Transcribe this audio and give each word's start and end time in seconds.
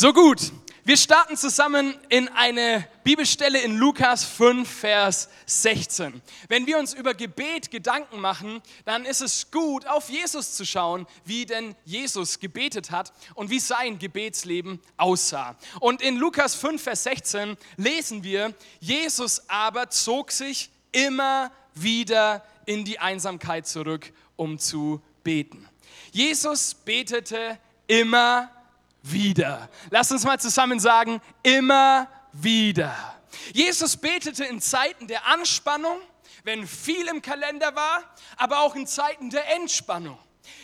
So 0.00 0.14
gut. 0.14 0.50
Wir 0.82 0.96
starten 0.96 1.36
zusammen 1.36 1.94
in 2.08 2.28
eine 2.28 2.88
Bibelstelle 3.04 3.60
in 3.60 3.76
Lukas 3.76 4.24
5, 4.24 4.66
Vers 4.66 5.28
16. 5.44 6.22
Wenn 6.48 6.66
wir 6.66 6.78
uns 6.78 6.94
über 6.94 7.12
Gebet 7.12 7.70
Gedanken 7.70 8.18
machen, 8.18 8.62
dann 8.86 9.04
ist 9.04 9.20
es 9.20 9.50
gut, 9.50 9.86
auf 9.86 10.08
Jesus 10.08 10.54
zu 10.54 10.64
schauen, 10.64 11.06
wie 11.26 11.44
denn 11.44 11.76
Jesus 11.84 12.40
gebetet 12.40 12.90
hat 12.90 13.12
und 13.34 13.50
wie 13.50 13.60
sein 13.60 13.98
Gebetsleben 13.98 14.80
aussah. 14.96 15.54
Und 15.80 16.00
in 16.00 16.16
Lukas 16.16 16.54
5, 16.54 16.82
Vers 16.82 17.02
16 17.02 17.58
lesen 17.76 18.24
wir, 18.24 18.54
Jesus 18.78 19.50
aber 19.50 19.90
zog 19.90 20.32
sich 20.32 20.70
immer 20.92 21.52
wieder 21.74 22.42
in 22.64 22.86
die 22.86 22.98
Einsamkeit 22.98 23.66
zurück, 23.66 24.14
um 24.36 24.58
zu 24.58 25.02
beten. 25.22 25.68
Jesus 26.10 26.72
betete 26.72 27.58
immer 27.86 28.44
wieder 28.44 28.59
wieder. 29.02 29.68
Lass 29.90 30.10
uns 30.12 30.24
mal 30.24 30.38
zusammen 30.38 30.80
sagen, 30.80 31.20
immer 31.42 32.08
wieder. 32.32 33.20
Jesus 33.52 33.96
betete 33.96 34.44
in 34.44 34.60
Zeiten 34.60 35.06
der 35.06 35.26
Anspannung, 35.26 35.98
wenn 36.44 36.66
viel 36.66 37.06
im 37.08 37.22
Kalender 37.22 37.74
war, 37.74 38.02
aber 38.36 38.60
auch 38.60 38.74
in 38.74 38.86
Zeiten 38.86 39.30
der 39.30 39.54
Entspannung. 39.56 40.18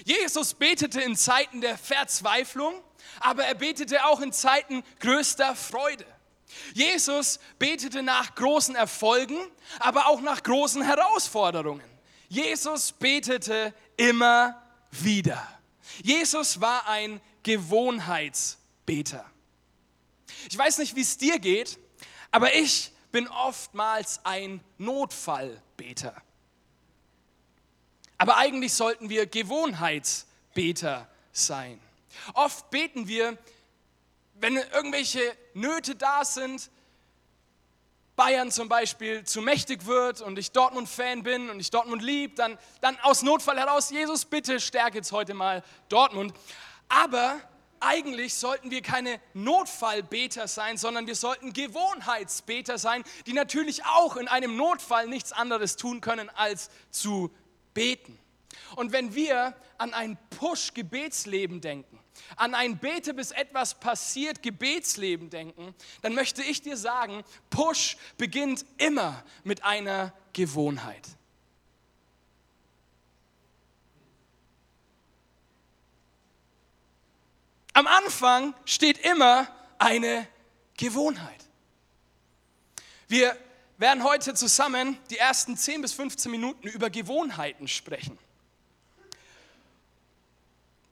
Jesus 0.04 0.54
betete 0.54 1.00
in 1.00 1.16
Zeiten 1.16 1.60
der 1.60 1.76
Verzweiflung, 1.78 2.74
aber 3.20 3.44
er 3.44 3.54
betete 3.54 4.04
auch 4.04 4.20
in 4.20 4.32
Zeiten 4.32 4.82
größter 5.00 5.54
Freude. 5.56 6.06
Jesus 6.74 7.38
betete 7.58 8.02
nach 8.02 8.34
großen 8.34 8.74
Erfolgen, 8.74 9.38
aber 9.78 10.06
auch 10.06 10.20
nach 10.20 10.42
großen 10.42 10.82
Herausforderungen. 10.82 11.84
Jesus 12.28 12.92
betete 12.92 13.74
immer 13.96 14.62
wieder. 14.90 15.46
Jesus 16.02 16.60
war 16.60 16.88
ein 16.88 17.20
Gewohnheitsbeter. 17.46 19.24
Ich 20.50 20.58
weiß 20.58 20.78
nicht, 20.78 20.96
wie 20.96 21.02
es 21.02 21.16
dir 21.16 21.38
geht, 21.38 21.78
aber 22.32 22.56
ich 22.56 22.90
bin 23.12 23.28
oftmals 23.28 24.18
ein 24.24 24.60
Notfallbeter. 24.78 26.20
Aber 28.18 28.36
eigentlich 28.38 28.74
sollten 28.74 29.10
wir 29.10 29.26
Gewohnheitsbeter 29.26 31.08
sein. 31.30 31.80
Oft 32.34 32.68
beten 32.70 33.06
wir, 33.06 33.38
wenn 34.34 34.56
irgendwelche 34.56 35.20
Nöte 35.54 35.94
da 35.94 36.24
sind, 36.24 36.68
Bayern 38.16 38.50
zum 38.50 38.68
Beispiel 38.68 39.22
zu 39.22 39.40
mächtig 39.40 39.86
wird 39.86 40.20
und 40.20 40.36
ich 40.36 40.50
Dortmund-Fan 40.50 41.22
bin 41.22 41.48
und 41.48 41.60
ich 41.60 41.70
Dortmund 41.70 42.02
lieb, 42.02 42.34
dann, 42.34 42.58
dann 42.80 42.98
aus 43.02 43.22
Notfall 43.22 43.56
heraus, 43.56 43.90
Jesus, 43.90 44.24
bitte 44.24 44.58
stärke 44.58 44.96
jetzt 44.96 45.12
heute 45.12 45.32
mal 45.32 45.62
Dortmund. 45.88 46.34
Aber 46.88 47.40
eigentlich 47.80 48.34
sollten 48.34 48.70
wir 48.70 48.82
keine 48.82 49.20
Notfallbeter 49.34 50.48
sein, 50.48 50.76
sondern 50.76 51.06
wir 51.06 51.14
sollten 51.14 51.52
Gewohnheitsbeter 51.52 52.78
sein, 52.78 53.04
die 53.26 53.32
natürlich 53.32 53.84
auch 53.84 54.16
in 54.16 54.28
einem 54.28 54.56
Notfall 54.56 55.06
nichts 55.06 55.32
anderes 55.32 55.76
tun 55.76 56.00
können, 56.00 56.30
als 56.30 56.70
zu 56.90 57.30
beten. 57.74 58.18
Und 58.74 58.92
wenn 58.92 59.14
wir 59.14 59.54
an 59.78 59.94
ein 59.94 60.18
Push-Gebetsleben 60.30 61.60
denken, 61.60 61.98
an 62.36 62.54
ein 62.54 62.78
Bete, 62.78 63.14
bis 63.14 63.30
etwas 63.30 63.78
passiert, 63.78 64.42
Gebetsleben 64.42 65.30
denken, 65.30 65.74
dann 66.02 66.14
möchte 66.14 66.42
ich 66.42 66.62
dir 66.62 66.76
sagen, 66.76 67.22
Push 67.50 67.96
beginnt 68.16 68.64
immer 68.78 69.22
mit 69.44 69.64
einer 69.64 70.12
Gewohnheit. 70.32 71.06
Am 77.76 77.86
Anfang 77.86 78.54
steht 78.64 78.96
immer 78.96 79.46
eine 79.76 80.26
Gewohnheit. 80.78 81.44
Wir 83.06 83.36
werden 83.76 84.02
heute 84.02 84.32
zusammen 84.32 84.96
die 85.10 85.18
ersten 85.18 85.58
10 85.58 85.82
bis 85.82 85.92
15 85.92 86.30
Minuten 86.30 86.68
über 86.68 86.88
Gewohnheiten 86.88 87.68
sprechen. 87.68 88.18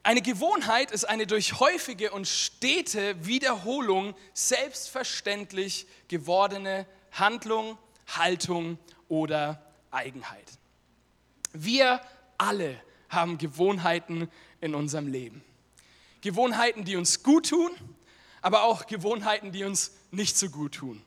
Eine 0.03 0.21
Gewohnheit 0.21 0.91
ist 0.91 1.07
eine 1.07 1.27
durch 1.27 1.59
häufige 1.59 2.11
und 2.11 2.29
stete 2.29 3.25
Wiederholung 3.25 4.15
selbstverständlich 4.35 5.87
gewordene 6.09 6.85
Handlung, 7.13 7.79
Haltung 8.09 8.79
oder 9.09 9.73
Eigenheit. 9.91 10.59
Wir 11.55 12.03
alle 12.37 12.79
haben 13.09 13.39
Gewohnheiten 13.39 14.31
in 14.61 14.75
unserem 14.75 15.07
Leben. 15.07 15.43
Gewohnheiten, 16.25 16.87
die 16.87 16.97
uns 16.97 17.23
gut 17.23 17.51
tun, 17.51 17.71
aber 18.41 18.63
auch 18.63 18.87
Gewohnheiten, 18.87 19.53
die 19.53 19.63
uns 19.63 19.93
nicht 20.11 20.39
so 20.39 20.49
gut 20.49 20.77
tun. 20.77 21.03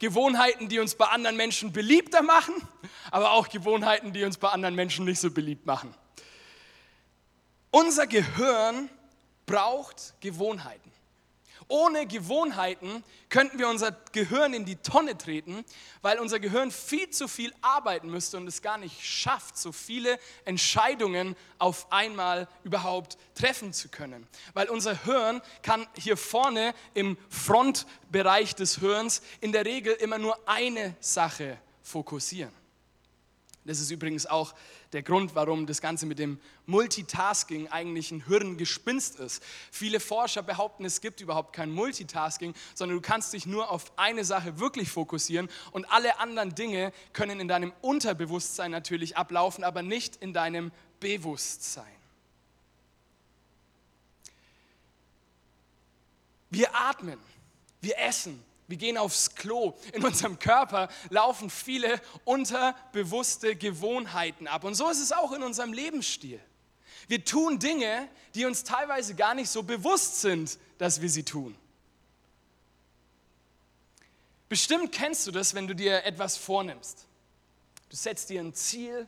Gewohnheiten, 0.00 0.68
die 0.68 0.80
uns 0.80 0.96
bei 0.96 1.06
anderen 1.06 1.36
Menschen 1.36 1.72
beliebter 1.72 2.22
machen, 2.22 2.54
aber 3.12 3.30
auch 3.30 3.48
Gewohnheiten, 3.48 4.12
die 4.12 4.24
uns 4.24 4.36
bei 4.36 4.48
anderen 4.48 4.74
Menschen 4.74 5.04
nicht 5.04 5.20
so 5.20 5.30
beliebt 5.30 5.64
machen. 5.64 5.94
Unser 7.70 8.08
Gehirn 8.08 8.90
braucht 9.46 10.14
Gewohnheiten. 10.20 10.90
Ohne 11.68 12.06
Gewohnheiten 12.06 13.04
könnten 13.28 13.58
wir 13.58 13.68
unser 13.68 13.92
Gehirn 14.12 14.54
in 14.54 14.64
die 14.64 14.76
Tonne 14.76 15.18
treten, 15.18 15.64
weil 16.00 16.18
unser 16.18 16.40
Gehirn 16.40 16.70
viel 16.70 17.10
zu 17.10 17.28
viel 17.28 17.54
arbeiten 17.60 18.10
müsste 18.10 18.38
und 18.38 18.46
es 18.46 18.62
gar 18.62 18.78
nicht 18.78 19.04
schafft, 19.04 19.58
so 19.58 19.70
viele 19.70 20.18
Entscheidungen 20.46 21.36
auf 21.58 21.92
einmal 21.92 22.48
überhaupt 22.64 23.18
treffen 23.34 23.74
zu 23.74 23.90
können. 23.90 24.26
Weil 24.54 24.70
unser 24.70 25.04
Hirn 25.04 25.42
kann 25.62 25.86
hier 25.94 26.16
vorne 26.16 26.74
im 26.94 27.18
Frontbereich 27.28 28.54
des 28.54 28.78
Hirns 28.78 29.20
in 29.42 29.52
der 29.52 29.66
Regel 29.66 29.92
immer 29.92 30.18
nur 30.18 30.38
eine 30.48 30.96
Sache 31.00 31.58
fokussieren. 31.82 32.57
Das 33.68 33.80
ist 33.80 33.90
übrigens 33.90 34.24
auch 34.24 34.54
der 34.94 35.02
Grund, 35.02 35.34
warum 35.34 35.66
das 35.66 35.82
Ganze 35.82 36.06
mit 36.06 36.18
dem 36.18 36.40
Multitasking 36.64 37.68
eigentlich 37.68 38.10
ein 38.10 38.24
Hirngespinst 38.26 39.16
ist. 39.20 39.42
Viele 39.70 40.00
Forscher 40.00 40.42
behaupten, 40.42 40.86
es 40.86 41.02
gibt 41.02 41.20
überhaupt 41.20 41.52
kein 41.52 41.70
Multitasking, 41.70 42.54
sondern 42.74 42.96
du 42.96 43.02
kannst 43.02 43.34
dich 43.34 43.44
nur 43.44 43.70
auf 43.70 43.92
eine 43.98 44.24
Sache 44.24 44.58
wirklich 44.58 44.88
fokussieren 44.88 45.50
und 45.70 45.84
alle 45.92 46.18
anderen 46.18 46.54
Dinge 46.54 46.94
können 47.12 47.40
in 47.40 47.48
deinem 47.48 47.74
Unterbewusstsein 47.82 48.70
natürlich 48.70 49.18
ablaufen, 49.18 49.64
aber 49.64 49.82
nicht 49.82 50.16
in 50.16 50.32
deinem 50.32 50.72
Bewusstsein. 50.98 51.84
Wir 56.48 56.74
atmen, 56.74 57.18
wir 57.82 57.98
essen, 57.98 58.42
wir 58.68 58.76
gehen 58.76 58.98
aufs 58.98 59.34
Klo. 59.34 59.74
In 59.94 60.04
unserem 60.04 60.38
Körper 60.38 60.88
laufen 61.08 61.48
viele 61.48 62.00
unterbewusste 62.24 63.56
Gewohnheiten 63.56 64.46
ab. 64.46 64.62
Und 64.64 64.74
so 64.74 64.88
ist 64.90 65.00
es 65.00 65.10
auch 65.10 65.32
in 65.32 65.42
unserem 65.42 65.72
Lebensstil. 65.72 66.38
Wir 67.08 67.24
tun 67.24 67.58
Dinge, 67.58 68.08
die 68.34 68.44
uns 68.44 68.64
teilweise 68.64 69.14
gar 69.14 69.34
nicht 69.34 69.48
so 69.48 69.62
bewusst 69.62 70.20
sind, 70.20 70.58
dass 70.76 71.00
wir 71.00 71.08
sie 71.08 71.22
tun. 71.22 71.56
Bestimmt 74.50 74.92
kennst 74.92 75.26
du 75.26 75.30
das, 75.30 75.54
wenn 75.54 75.66
du 75.66 75.74
dir 75.74 76.04
etwas 76.04 76.36
vornimmst. 76.36 77.06
Du 77.88 77.96
setzt 77.96 78.28
dir 78.28 78.40
ein 78.40 78.52
Ziel 78.52 79.06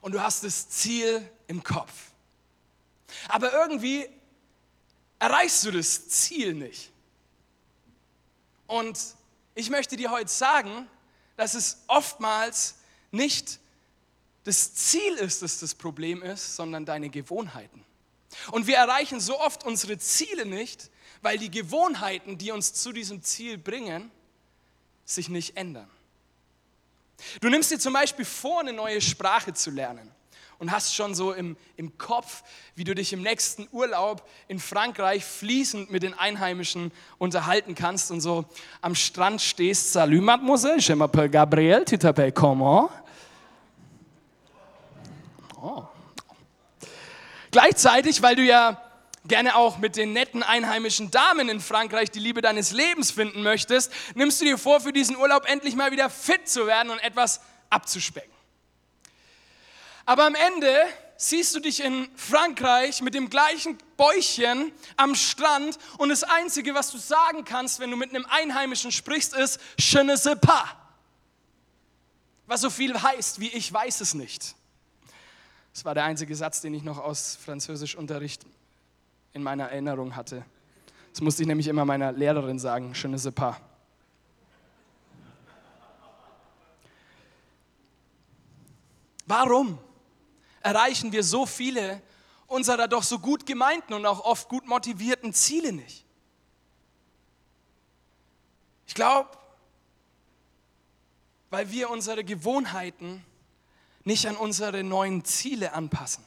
und 0.00 0.12
du 0.12 0.22
hast 0.22 0.44
das 0.44 0.68
Ziel 0.68 1.28
im 1.48 1.64
Kopf. 1.64 1.92
Aber 3.28 3.52
irgendwie 3.52 4.08
erreichst 5.18 5.64
du 5.64 5.72
das 5.72 6.08
Ziel 6.08 6.54
nicht. 6.54 6.92
Und 8.66 8.98
ich 9.54 9.70
möchte 9.70 9.96
dir 9.96 10.10
heute 10.10 10.30
sagen, 10.30 10.88
dass 11.36 11.54
es 11.54 11.82
oftmals 11.86 12.76
nicht 13.10 13.60
das 14.44 14.74
Ziel 14.74 15.14
ist, 15.14 15.42
das 15.42 15.58
das 15.58 15.74
Problem 15.74 16.22
ist, 16.22 16.56
sondern 16.56 16.84
deine 16.84 17.10
Gewohnheiten. 17.10 17.84
Und 18.50 18.66
wir 18.66 18.76
erreichen 18.76 19.20
so 19.20 19.38
oft 19.40 19.64
unsere 19.64 19.98
Ziele 19.98 20.46
nicht, 20.46 20.90
weil 21.22 21.38
die 21.38 21.50
Gewohnheiten, 21.50 22.38
die 22.38 22.52
uns 22.52 22.74
zu 22.74 22.92
diesem 22.92 23.22
Ziel 23.22 23.58
bringen, 23.58 24.10
sich 25.04 25.28
nicht 25.28 25.56
ändern. 25.56 25.90
Du 27.40 27.48
nimmst 27.48 27.70
dir 27.70 27.78
zum 27.78 27.92
Beispiel 27.92 28.24
vor, 28.24 28.60
eine 28.60 28.72
neue 28.72 29.00
Sprache 29.00 29.54
zu 29.54 29.70
lernen 29.70 30.15
und 30.58 30.70
hast 30.70 30.94
schon 30.94 31.14
so 31.14 31.32
im, 31.32 31.56
im 31.76 31.98
Kopf, 31.98 32.42
wie 32.74 32.84
du 32.84 32.94
dich 32.94 33.12
im 33.12 33.22
nächsten 33.22 33.68
Urlaub 33.72 34.26
in 34.48 34.58
Frankreich 34.58 35.24
fließend 35.24 35.90
mit 35.90 36.02
den 36.02 36.14
Einheimischen 36.14 36.92
unterhalten 37.18 37.74
kannst 37.74 38.10
und 38.10 38.20
so 38.20 38.44
am 38.80 38.94
Strand 38.94 39.40
stehst. 39.40 39.92
Salut, 39.92 40.22
mademoiselle, 40.22 40.78
je 40.78 40.94
m'appelle 40.94 41.28
Gabriel, 41.28 41.84
tu 41.84 41.96
t'appelles 41.96 42.32
comment? 42.32 42.90
Oh. 45.60 45.84
Gleichzeitig, 47.50 48.22
weil 48.22 48.36
du 48.36 48.42
ja 48.42 48.80
gerne 49.26 49.56
auch 49.56 49.78
mit 49.78 49.96
den 49.96 50.12
netten 50.12 50.42
einheimischen 50.42 51.10
Damen 51.10 51.48
in 51.48 51.60
Frankreich 51.60 52.10
die 52.10 52.20
Liebe 52.20 52.40
deines 52.42 52.70
Lebens 52.72 53.10
finden 53.10 53.42
möchtest, 53.42 53.92
nimmst 54.14 54.40
du 54.40 54.44
dir 54.44 54.58
vor, 54.58 54.80
für 54.80 54.92
diesen 54.92 55.16
Urlaub 55.16 55.48
endlich 55.48 55.74
mal 55.74 55.90
wieder 55.90 56.10
fit 56.10 56.48
zu 56.48 56.66
werden 56.66 56.90
und 56.90 57.02
etwas 57.02 57.40
abzuspecken. 57.70 58.35
Aber 60.06 60.24
am 60.24 60.36
Ende 60.36 60.72
siehst 61.16 61.54
du 61.56 61.60
dich 61.60 61.82
in 61.82 62.08
Frankreich 62.14 63.02
mit 63.02 63.14
dem 63.14 63.28
gleichen 63.28 63.76
Bäuchchen 63.96 64.70
am 64.96 65.16
Strand 65.16 65.78
und 65.98 66.10
das 66.10 66.22
Einzige, 66.22 66.74
was 66.74 66.92
du 66.92 66.98
sagen 66.98 67.44
kannst, 67.44 67.80
wenn 67.80 67.90
du 67.90 67.96
mit 67.96 68.10
einem 68.10 68.24
Einheimischen 68.26 68.92
sprichst, 68.92 69.34
ist 69.34 69.60
Je 69.78 70.04
ne 70.04 70.16
sais 70.16 70.38
pas. 70.40 70.76
Was 72.46 72.60
so 72.60 72.70
viel 72.70 73.02
heißt 73.02 73.40
wie 73.40 73.48
ich 73.48 73.72
weiß 73.72 74.00
es 74.00 74.14
nicht. 74.14 74.54
Das 75.72 75.84
war 75.84 75.94
der 75.94 76.04
einzige 76.04 76.34
Satz, 76.36 76.60
den 76.60 76.72
ich 76.72 76.84
noch 76.84 76.98
aus 76.98 77.36
Französischunterricht 77.44 78.46
in 79.32 79.42
meiner 79.42 79.64
Erinnerung 79.64 80.14
hatte. 80.14 80.44
Das 81.12 81.20
musste 81.20 81.42
ich 81.42 81.48
nämlich 81.48 81.66
immer 81.66 81.84
meiner 81.84 82.12
Lehrerin 82.12 82.58
sagen, 82.60 82.92
je 82.94 83.08
ne 83.08 83.18
sais 83.18 83.34
pas. 83.34 83.56
Warum 89.26 89.80
erreichen 90.66 91.12
wir 91.12 91.22
so 91.22 91.46
viele 91.46 92.02
unserer 92.48 92.88
doch 92.88 93.04
so 93.04 93.20
gut 93.20 93.46
gemeinten 93.46 93.94
und 93.94 94.04
auch 94.04 94.24
oft 94.24 94.48
gut 94.48 94.66
motivierten 94.66 95.32
Ziele 95.32 95.72
nicht? 95.72 96.04
Ich 98.88 98.94
glaube, 98.94 99.30
weil 101.50 101.70
wir 101.70 101.88
unsere 101.88 102.24
Gewohnheiten 102.24 103.24
nicht 104.02 104.26
an 104.26 104.36
unsere 104.36 104.82
neuen 104.82 105.24
Ziele 105.24 105.72
anpassen. 105.72 106.24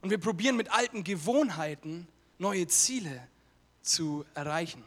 Und 0.00 0.08
wir 0.08 0.18
probieren 0.18 0.56
mit 0.56 0.70
alten 0.70 1.04
Gewohnheiten 1.04 2.08
neue 2.38 2.66
Ziele 2.68 3.28
zu 3.82 4.24
erreichen. 4.34 4.82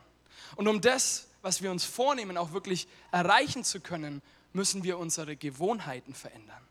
Und 0.56 0.68
um 0.68 0.82
das, 0.82 1.28
was 1.44 1.62
wir 1.62 1.70
uns 1.70 1.84
vornehmen, 1.86 2.36
auch 2.36 2.52
wirklich 2.52 2.88
erreichen 3.12 3.64
zu 3.64 3.80
können, 3.80 4.24
müssen 4.54 4.84
wir 4.84 4.98
unsere 4.98 5.36
Gewohnheiten 5.36 6.16
verändern. 6.16 6.69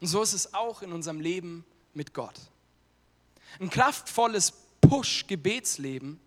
Und 0.00 0.06
so 0.06 0.22
ist 0.22 0.32
es 0.32 0.54
auch 0.54 0.82
in 0.82 0.92
unserem 0.92 1.20
Leben 1.20 1.64
mit 1.94 2.14
Gott. 2.14 2.38
Ein 3.60 3.70
kraftvolles 3.70 4.52
Push-Gebetsleben 4.80 6.20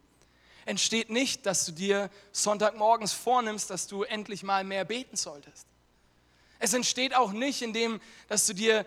entsteht 0.66 1.10
nicht, 1.10 1.46
dass 1.46 1.66
du 1.66 1.72
dir 1.72 2.10
Sonntagmorgens 2.32 3.14
vornimmst, 3.14 3.70
dass 3.70 3.88
du 3.88 4.04
endlich 4.04 4.44
mal 4.44 4.64
mehr 4.64 4.86
beten 4.86 5.16
solltest. 5.16 5.66
Es 6.60 6.74
entsteht 6.74 7.16
auch 7.16 7.32
nicht, 7.32 7.62
indem, 7.62 8.02
dass 8.28 8.46
du 8.46 8.54
dir 8.54 8.86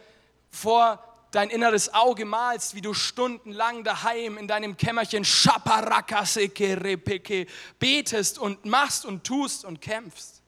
vor 0.50 1.02
dein 1.30 1.48
inneres 1.48 1.94
Auge 1.94 2.26
malst, 2.26 2.74
wie 2.74 2.82
du 2.82 2.92
stundenlang 2.92 3.84
daheim 3.84 4.36
in 4.36 4.46
deinem 4.46 4.76
Kämmerchen 4.76 5.24
betest 7.78 8.38
und 8.38 8.64
machst 8.66 9.06
und 9.06 9.24
tust 9.24 9.64
und 9.64 9.80
kämpfst. 9.80 10.41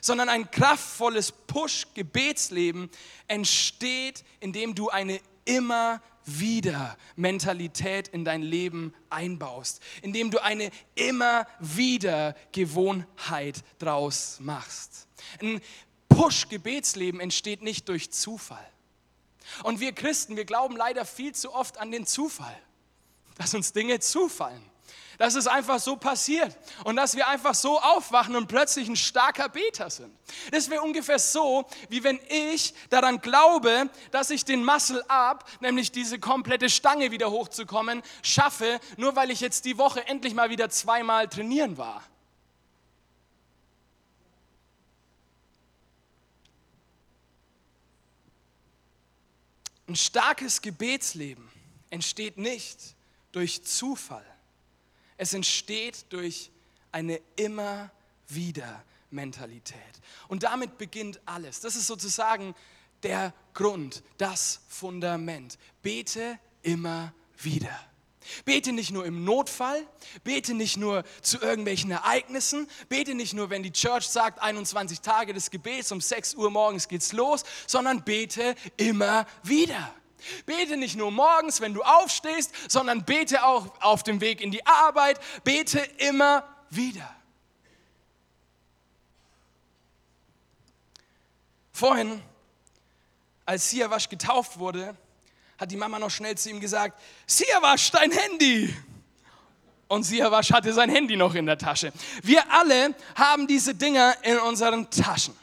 Sondern 0.00 0.28
ein 0.28 0.50
kraftvolles 0.50 1.32
Push-Gebetsleben 1.32 2.90
entsteht, 3.26 4.24
indem 4.40 4.74
du 4.74 4.88
eine 4.88 5.20
immer 5.44 6.00
wieder 6.24 6.96
Mentalität 7.16 8.08
in 8.08 8.24
dein 8.24 8.42
Leben 8.42 8.94
einbaust, 9.08 9.80
indem 10.02 10.30
du 10.30 10.42
eine 10.42 10.70
immer 10.94 11.46
wieder 11.58 12.36
Gewohnheit 12.52 13.64
draus 13.78 14.38
machst. 14.40 15.08
Ein 15.40 15.60
Push-Gebetsleben 16.08 17.20
entsteht 17.20 17.62
nicht 17.62 17.88
durch 17.88 18.10
Zufall. 18.10 18.66
Und 19.62 19.80
wir 19.80 19.92
Christen, 19.92 20.36
wir 20.36 20.44
glauben 20.44 20.76
leider 20.76 21.04
viel 21.04 21.34
zu 21.34 21.54
oft 21.54 21.78
an 21.78 21.90
den 21.90 22.06
Zufall, 22.06 22.56
dass 23.36 23.54
uns 23.54 23.72
Dinge 23.72 24.00
zufallen 24.00 24.62
dass 25.18 25.34
es 25.34 25.46
einfach 25.46 25.80
so 25.80 25.96
passiert 25.96 26.56
und 26.84 26.96
dass 26.96 27.16
wir 27.16 27.28
einfach 27.28 27.54
so 27.54 27.78
aufwachen 27.80 28.36
und 28.36 28.46
plötzlich 28.46 28.88
ein 28.88 28.96
starker 28.96 29.48
Beter 29.48 29.90
sind. 29.90 30.16
Das 30.52 30.70
wäre 30.70 30.82
ungefähr 30.82 31.18
so, 31.18 31.66
wie 31.88 32.04
wenn 32.04 32.20
ich 32.28 32.72
daran 32.88 33.20
glaube, 33.20 33.90
dass 34.12 34.30
ich 34.30 34.44
den 34.44 34.64
Muscle 34.64 35.04
Up, 35.08 35.44
nämlich 35.60 35.92
diese 35.92 36.18
komplette 36.18 36.70
Stange 36.70 37.10
wieder 37.10 37.30
hochzukommen, 37.30 38.02
schaffe, 38.22 38.80
nur 38.96 39.16
weil 39.16 39.30
ich 39.30 39.40
jetzt 39.40 39.64
die 39.64 39.76
Woche 39.76 40.06
endlich 40.06 40.34
mal 40.34 40.50
wieder 40.50 40.70
zweimal 40.70 41.28
trainieren 41.28 41.76
war. 41.76 42.02
Ein 49.88 49.96
starkes 49.96 50.60
Gebetsleben 50.60 51.50
entsteht 51.90 52.36
nicht 52.36 52.94
durch 53.32 53.64
Zufall. 53.64 54.24
Es 55.18 55.34
entsteht 55.34 56.06
durch 56.10 56.50
eine 56.90 57.20
immer 57.36 57.90
wieder 58.28 58.82
Mentalität. 59.10 59.76
Und 60.28 60.44
damit 60.44 60.78
beginnt 60.78 61.20
alles. 61.26 61.60
Das 61.60 61.76
ist 61.76 61.86
sozusagen 61.86 62.54
der 63.02 63.34
Grund, 63.54 64.02
das 64.16 64.60
Fundament. 64.68 65.58
Bete 65.82 66.38
immer 66.62 67.12
wieder. 67.38 67.78
Bete 68.44 68.72
nicht 68.72 68.90
nur 68.90 69.06
im 69.06 69.24
Notfall, 69.24 69.86
bete 70.22 70.52
nicht 70.52 70.76
nur 70.76 71.04
zu 71.22 71.40
irgendwelchen 71.40 71.90
Ereignissen, 71.90 72.68
bete 72.88 73.14
nicht 73.14 73.32
nur, 73.32 73.48
wenn 73.48 73.62
die 73.62 73.72
Church 73.72 74.06
sagt, 74.06 74.40
21 74.40 75.00
Tage 75.00 75.32
des 75.32 75.50
Gebets, 75.50 75.92
um 75.92 76.00
6 76.00 76.34
Uhr 76.34 76.50
morgens 76.50 76.88
geht's 76.88 77.12
los, 77.12 77.44
sondern 77.66 78.04
bete 78.04 78.54
immer 78.76 79.26
wieder. 79.42 79.94
Bete 80.46 80.76
nicht 80.76 80.96
nur 80.96 81.10
morgens, 81.10 81.60
wenn 81.60 81.74
du 81.74 81.82
aufstehst, 81.82 82.52
sondern 82.68 83.04
bete 83.04 83.44
auch 83.44 83.80
auf 83.80 84.02
dem 84.02 84.20
Weg 84.20 84.40
in 84.40 84.50
die 84.50 84.64
Arbeit. 84.66 85.20
Bete 85.44 85.80
immer 85.98 86.44
wieder. 86.70 87.14
Vorhin, 91.72 92.20
als 93.46 93.70
Siawasch 93.70 94.08
getauft 94.08 94.58
wurde, 94.58 94.96
hat 95.58 95.70
die 95.70 95.76
Mama 95.76 95.98
noch 95.98 96.10
schnell 96.10 96.36
zu 96.36 96.50
ihm 96.50 96.60
gesagt, 96.60 97.00
Siawasch, 97.26 97.90
dein 97.90 98.10
Handy. 98.10 98.74
Und 99.88 100.02
Siawasch 100.02 100.52
hatte 100.52 100.72
sein 100.72 100.90
Handy 100.90 101.16
noch 101.16 101.34
in 101.34 101.46
der 101.46 101.56
Tasche. 101.56 101.92
Wir 102.22 102.50
alle 102.50 102.94
haben 103.14 103.46
diese 103.46 103.74
Dinger 103.74 104.16
in 104.22 104.38
unseren 104.38 104.90
Taschen. 104.90 105.36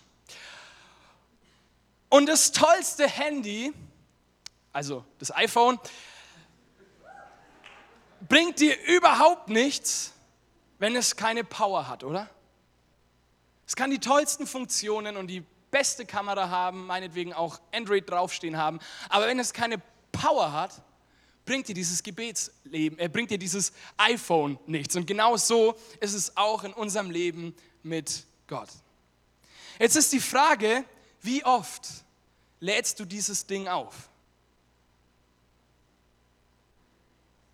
Und 2.10 2.28
das 2.28 2.52
tollste 2.52 3.08
Handy 3.08 3.74
also 4.76 5.06
das 5.20 5.34
iPhone, 5.34 5.80
bringt 8.28 8.60
dir 8.60 8.76
überhaupt 8.88 9.48
nichts, 9.48 10.12
wenn 10.80 10.98
es 10.98 11.16
keine 11.16 11.46
Power 11.46 11.88
hat, 11.88 12.04
oder? 12.04 12.30
Es 13.66 13.76
kann 13.78 13.90
die 13.90 14.00
tollsten 14.00 14.46
Funktionen 14.46 15.16
und 15.16 15.28
die 15.28 15.46
beste 15.72 16.06
Kamera 16.06 16.50
haben, 16.50 16.88
meinetwegen 16.88 17.32
auch 17.32 17.62
Android 17.74 18.10
draufstehen 18.10 18.58
haben, 18.58 18.80
aber 19.08 19.28
wenn 19.28 19.40
es 19.40 19.54
keine 19.54 19.82
Power 20.12 20.52
hat, 20.52 20.82
bringt 21.46 21.70
dir 21.70 21.76
dieses 21.76 22.04
Gebetsleben, 22.04 23.00
er 23.00 23.06
äh, 23.06 23.10
bringt 23.10 23.32
dir 23.32 23.38
dieses 23.38 23.72
iPhone 23.96 24.60
nichts. 24.66 24.98
Und 24.98 25.08
genau 25.08 25.38
so 25.38 25.76
ist 26.02 26.14
es 26.14 26.36
auch 26.36 26.66
in 26.66 26.74
unserem 26.74 27.12
Leben 27.12 27.56
mit 27.82 28.26
Gott. 28.48 28.70
Jetzt 29.80 29.96
ist 29.96 30.12
die 30.12 30.20
Frage, 30.20 30.84
wie 31.22 31.46
oft 31.46 31.88
lädst 32.60 33.00
du 33.00 33.06
dieses 33.06 33.46
Ding 33.46 33.70
auf? 33.70 34.10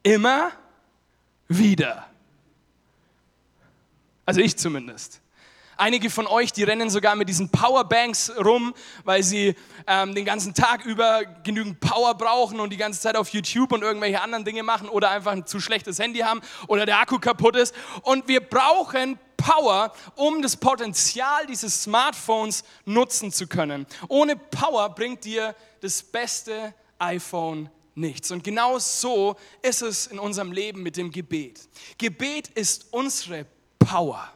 Immer 0.03 0.51
wieder. 1.47 2.07
Also 4.25 4.41
ich 4.41 4.57
zumindest. 4.57 5.21
Einige 5.77 6.11
von 6.11 6.27
euch, 6.27 6.53
die 6.53 6.63
rennen 6.63 6.91
sogar 6.91 7.15
mit 7.15 7.27
diesen 7.27 7.49
Powerbanks 7.49 8.31
rum, 8.37 8.73
weil 9.03 9.23
sie 9.23 9.55
ähm, 9.87 10.13
den 10.13 10.25
ganzen 10.25 10.53
Tag 10.53 10.85
über 10.85 11.23
genügend 11.43 11.79
Power 11.79 12.13
brauchen 12.13 12.59
und 12.59 12.71
die 12.71 12.77
ganze 12.77 13.01
Zeit 13.01 13.15
auf 13.15 13.29
YouTube 13.29 13.71
und 13.71 13.81
irgendwelche 13.81 14.21
anderen 14.21 14.45
Dinge 14.45 14.61
machen 14.61 14.89
oder 14.89 15.09
einfach 15.09 15.31
ein 15.31 15.47
zu 15.47 15.59
schlechtes 15.59 15.97
Handy 15.97 16.19
haben 16.19 16.41
oder 16.67 16.85
der 16.85 16.99
Akku 16.99 17.17
kaputt 17.17 17.55
ist. 17.55 17.73
Und 18.03 18.27
wir 18.27 18.41
brauchen 18.41 19.17
Power, 19.37 19.91
um 20.15 20.43
das 20.43 20.55
Potenzial 20.55 21.47
dieses 21.47 21.81
Smartphones 21.83 22.63
nutzen 22.85 23.31
zu 23.31 23.47
können. 23.47 23.87
Ohne 24.07 24.35
Power 24.35 24.89
bringt 24.89 25.25
dir 25.25 25.55
das 25.81 26.03
beste 26.03 26.75
iPhone 26.99 27.71
nichts. 27.95 28.31
Und 28.31 28.43
genau 28.43 28.79
so 28.79 29.35
ist 29.61 29.81
es 29.81 30.07
in 30.07 30.19
unserem 30.19 30.51
Leben 30.51 30.83
mit 30.83 30.97
dem 30.97 31.11
Gebet. 31.11 31.67
Gebet 31.97 32.49
ist 32.49 32.87
unsere 32.91 33.45
Power. 33.79 34.31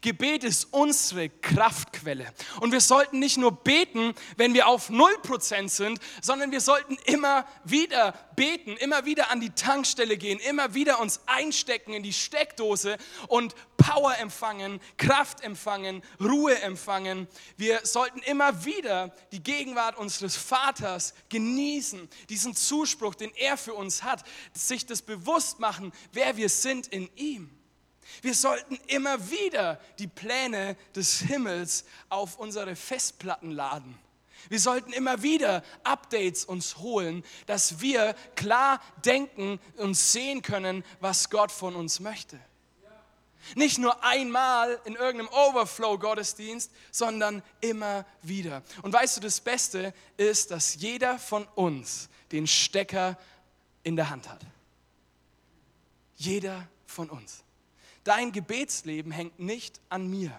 Gebet 0.00 0.44
ist 0.44 0.68
unsere 0.72 1.28
Kraftquelle. 1.28 2.32
Und 2.60 2.72
wir 2.72 2.80
sollten 2.80 3.18
nicht 3.18 3.36
nur 3.36 3.52
beten, 3.52 4.14
wenn 4.36 4.54
wir 4.54 4.68
auf 4.68 4.90
0% 4.90 5.68
sind, 5.68 5.98
sondern 6.22 6.50
wir 6.52 6.60
sollten 6.60 6.96
immer 7.04 7.46
wieder 7.64 8.12
beten, 8.36 8.76
immer 8.76 9.04
wieder 9.04 9.30
an 9.30 9.40
die 9.40 9.50
Tankstelle 9.50 10.16
gehen, 10.16 10.38
immer 10.38 10.74
wieder 10.74 11.00
uns 11.00 11.20
einstecken 11.26 11.92
in 11.92 12.02
die 12.02 12.12
Steckdose 12.12 12.96
und 13.26 13.54
Power 13.76 14.16
empfangen, 14.18 14.80
Kraft 14.96 15.40
empfangen, 15.40 16.02
Ruhe 16.20 16.60
empfangen. 16.60 17.26
Wir 17.56 17.80
sollten 17.84 18.20
immer 18.20 18.64
wieder 18.64 19.14
die 19.32 19.42
Gegenwart 19.42 19.96
unseres 19.96 20.36
Vaters 20.36 21.14
genießen, 21.28 22.08
diesen 22.28 22.54
Zuspruch, 22.54 23.14
den 23.14 23.32
er 23.34 23.56
für 23.56 23.74
uns 23.74 24.02
hat, 24.02 24.24
sich 24.52 24.86
das 24.86 25.02
bewusst 25.02 25.58
machen, 25.58 25.92
wer 26.12 26.36
wir 26.36 26.48
sind 26.48 26.88
in 26.88 27.08
ihm. 27.16 27.57
Wir 28.22 28.34
sollten 28.34 28.78
immer 28.86 29.30
wieder 29.30 29.80
die 29.98 30.06
Pläne 30.06 30.76
des 30.94 31.20
Himmels 31.20 31.84
auf 32.08 32.38
unsere 32.38 32.76
Festplatten 32.76 33.50
laden. 33.50 33.98
Wir 34.48 34.60
sollten 34.60 34.92
immer 34.92 35.22
wieder 35.22 35.62
Updates 35.84 36.44
uns 36.44 36.78
holen, 36.78 37.24
dass 37.46 37.80
wir 37.80 38.14
klar 38.34 38.80
denken 39.04 39.60
und 39.76 39.94
sehen 39.94 40.42
können, 40.42 40.84
was 41.00 41.28
Gott 41.30 41.52
von 41.52 41.74
uns 41.74 42.00
möchte. 42.00 42.38
Nicht 43.54 43.78
nur 43.78 44.02
einmal 44.04 44.80
in 44.84 44.94
irgendeinem 44.94 45.28
Overflow-Gottesdienst, 45.32 46.70
sondern 46.90 47.42
immer 47.60 48.04
wieder. 48.22 48.62
Und 48.82 48.92
weißt 48.92 49.16
du, 49.16 49.20
das 49.20 49.40
Beste 49.40 49.94
ist, 50.16 50.50
dass 50.50 50.74
jeder 50.74 51.18
von 51.18 51.46
uns 51.54 52.08
den 52.32 52.46
Stecker 52.46 53.16
in 53.84 53.96
der 53.96 54.10
Hand 54.10 54.28
hat. 54.28 54.40
Jeder 56.16 56.68
von 56.86 57.08
uns. 57.08 57.42
Dein 58.08 58.32
Gebetsleben 58.32 59.12
hängt 59.12 59.38
nicht 59.38 59.82
an 59.90 60.08
mir. 60.08 60.32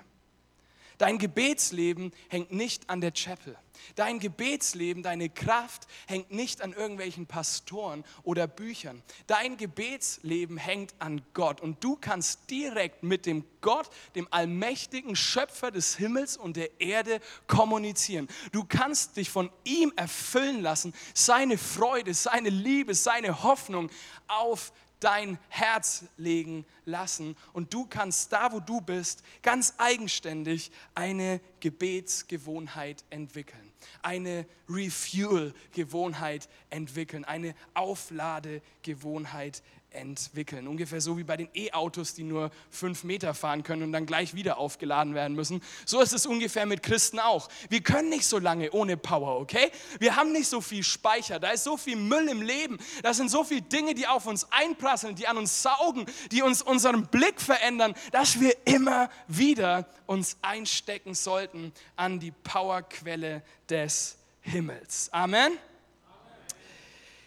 Dein 0.97 1.19
Gebetsleben 1.19 2.11
hängt 2.27 2.51
nicht 2.51 2.89
an 2.89 2.99
der 2.99 3.11
Chapel. 3.11 3.55
Dein 3.93 4.17
Gebetsleben, 4.17 5.03
deine 5.03 5.29
Kraft 5.29 5.83
hängt 6.07 6.31
nicht 6.31 6.63
an 6.63 6.73
irgendwelchen 6.73 7.27
Pastoren 7.27 8.03
oder 8.23 8.47
Büchern. 8.47 9.03
Dein 9.27 9.55
Gebetsleben 9.55 10.57
hängt 10.57 10.95
an 10.97 11.21
Gott 11.35 11.61
und 11.61 11.83
du 11.83 11.95
kannst 11.95 12.49
direkt 12.49 13.03
mit 13.03 13.27
dem 13.27 13.45
Gott, 13.61 13.91
dem 14.15 14.27
allmächtigen 14.31 15.15
Schöpfer 15.15 15.69
des 15.69 15.95
Himmels 15.95 16.37
und 16.37 16.57
der 16.57 16.81
Erde 16.81 17.21
kommunizieren. 17.45 18.27
Du 18.51 18.63
kannst 18.63 19.15
dich 19.15 19.29
von 19.29 19.51
ihm 19.63 19.93
erfüllen 19.95 20.63
lassen, 20.63 20.95
seine 21.13 21.59
Freude, 21.59 22.15
seine 22.15 22.49
Liebe, 22.49 22.95
seine 22.95 23.43
Hoffnung 23.43 23.91
auf 24.27 24.73
dein 24.99 25.39
Herz 25.49 26.05
legen 26.17 26.65
lassen. 26.85 27.35
Und 27.53 27.73
du 27.73 27.85
kannst 27.85 28.31
da, 28.33 28.51
wo 28.51 28.59
du 28.59 28.81
bist, 28.81 29.23
ganz 29.41 29.75
eigenständig 29.77 30.71
eine 30.95 31.39
Gebetsgewohnheit 31.59 33.03
entwickeln, 33.09 33.71
eine 34.01 34.45
Refuel-Gewohnheit 34.67 36.49
entwickeln, 36.69 37.25
eine 37.25 37.55
Aufladegewohnheit 37.73 39.63
entwickeln. 39.91 40.67
Ungefähr 40.67 41.01
so 41.01 41.17
wie 41.17 41.23
bei 41.23 41.37
den 41.37 41.49
E-Autos, 41.53 42.13
die 42.13 42.23
nur 42.23 42.51
fünf 42.69 43.03
Meter 43.03 43.33
fahren 43.33 43.63
können 43.63 43.83
und 43.83 43.91
dann 43.91 44.05
gleich 44.05 44.33
wieder 44.33 44.57
aufgeladen 44.57 45.15
werden 45.15 45.35
müssen. 45.35 45.61
So 45.85 46.01
ist 46.01 46.13
es 46.13 46.25
ungefähr 46.25 46.65
mit 46.65 46.83
Christen 46.83 47.19
auch. 47.19 47.49
Wir 47.69 47.81
können 47.81 48.09
nicht 48.09 48.25
so 48.25 48.39
lange 48.39 48.71
ohne 48.71 48.97
Power, 48.97 49.39
okay? 49.39 49.71
Wir 49.99 50.15
haben 50.15 50.31
nicht 50.31 50.47
so 50.47 50.61
viel 50.61 50.83
Speicher. 50.83 51.39
Da 51.39 51.51
ist 51.51 51.63
so 51.63 51.77
viel 51.77 51.95
Müll 51.95 52.27
im 52.27 52.41
Leben. 52.41 52.77
Da 53.03 53.13
sind 53.13 53.29
so 53.29 53.43
viele 53.43 53.61
Dinge, 53.61 53.95
die 53.95 54.07
auf 54.07 54.25
uns 54.27 54.47
einprasseln, 54.51 55.15
die 55.15 55.27
an 55.27 55.37
uns 55.37 55.63
saugen, 55.63 56.05
die 56.31 56.41
uns 56.41 56.61
unseren 56.61 57.07
Blick 57.07 57.41
verändern, 57.41 57.95
dass 58.11 58.39
wir 58.39 58.55
immer 58.65 59.09
wieder 59.27 59.87
uns 60.05 60.37
einstecken 60.41 61.13
sollten 61.13 61.73
an 61.95 62.19
die 62.19 62.31
Powerquelle 62.31 63.43
des 63.69 64.17
Himmels. 64.41 65.09
Amen. 65.11 65.53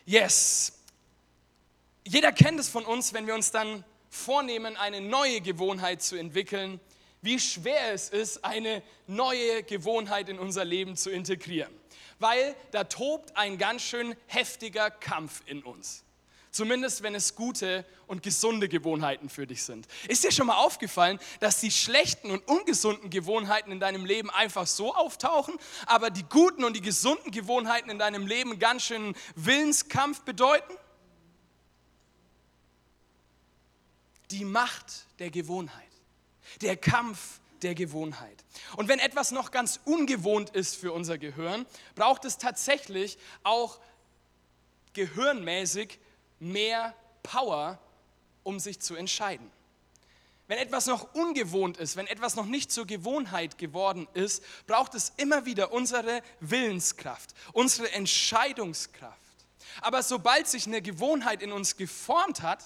Yes, 0.05 0.82
jeder 2.07 2.33
kennt 2.33 2.59
es 2.59 2.69
von 2.69 2.85
uns, 2.85 3.13
wenn 3.13 3.27
wir 3.27 3.35
uns 3.35 3.51
dann 3.51 3.85
vornehmen, 4.11 4.77
eine 4.77 5.01
neue 5.01 5.41
Gewohnheit 5.41 6.03
zu 6.03 6.17
entwickeln, 6.17 6.81
wie 7.23 7.39
schwer 7.39 7.93
es 7.93 8.09
ist, 8.09 8.45
eine 8.45 8.83
neue 9.07 9.63
Gewohnheit 9.63 10.29
in 10.29 10.39
unser 10.39 10.65
Leben 10.65 10.97
zu 10.97 11.11
integrieren. 11.11 11.73
Weil 12.19 12.55
da 12.73 12.85
tobt 12.85 13.37
ein 13.37 13.59
ganz 13.59 13.83
schön 13.83 14.17
heftiger 14.27 14.91
Kampf 14.91 15.43
in 15.47 15.63
uns. 15.63 16.05
Zumindest 16.51 17.03
wenn 17.03 17.15
es 17.15 17.35
gute 17.35 17.87
und 18.07 18.23
gesunde 18.23 18.69
Gewohnheiten 18.69 19.31
für 19.31 19.47
dich 19.47 19.63
sind. 19.63 19.87
Ist 20.07 20.23
dir 20.23 20.31
schon 20.31 20.49
mal 20.49 20.57
aufgefallen, 20.57 21.19
dass 21.41 21.61
die 21.61 21.71
schlechten 21.71 22.31
und 22.31 22.47
ungesunden 22.47 23.09
Gewohnheiten 23.09 23.73
in 23.73 23.81
deinem 23.81 24.05
Leben 24.05 24.29
einfach 24.29 24.67
so 24.67 24.95
auftauchen, 24.95 25.55
aber 25.87 26.11
die 26.11 26.25
guten 26.25 26.65
und 26.65 26.77
die 26.77 26.83
gesunden 26.83 27.31
Gewohnheiten 27.31 27.89
in 27.89 27.99
deinem 27.99 28.27
Leben 28.27 28.59
ganz 28.59 28.83
schön 28.83 29.15
Willenskampf 29.35 30.21
bedeuten? 30.23 30.75
Die 34.33 34.45
Macht 34.45 35.07
der 35.19 35.31
Gewohnheit, 35.31 35.91
der 36.61 36.77
Kampf 36.77 37.41
der 37.63 37.75
Gewohnheit. 37.75 38.45
Und 38.77 38.89
wenn 38.89 38.99
etwas 38.99 39.31
noch 39.31 39.51
ganz 39.51 39.79
ungewohnt 39.85 40.51
ist 40.51 40.77
für 40.77 40.93
unser 40.93 41.19
Gehirn, 41.19 41.67
braucht 41.95 42.25
es 42.25 42.39
tatsächlich 42.39 43.19
auch 43.45 43.79
gehirnmäßig 44.95 45.99
mehr 46.41 46.95
Power, 47.23 47.79
um 48.43 48.59
sich 48.59 48.81
zu 48.81 48.95
entscheiden. 48.95 49.51
Wenn 50.49 50.59
etwas 50.59 50.87
noch 50.87 51.15
ungewohnt 51.15 51.77
ist, 51.77 51.97
wenn 51.97 52.07
etwas 52.07 52.35
noch 52.35 52.47
nicht 52.47 52.73
zur 52.73 52.87
Gewohnheit 52.87 53.59
geworden 53.59 54.09
ist, 54.13 54.43
braucht 54.67 54.95
es 54.95 55.13
immer 55.17 55.47
wieder 55.47 55.73
unsere 55.73 56.23
Willenskraft, 56.41 57.33
unsere 57.53 57.93
Entscheidungskraft. 57.93 59.19
Aber 59.81 60.03
sobald 60.03 60.49
sich 60.49 60.67
eine 60.67 60.83
Gewohnheit 60.83 61.43
in 61.43 61.53
uns 61.53 61.77
geformt 61.77 62.43
hat, 62.43 62.63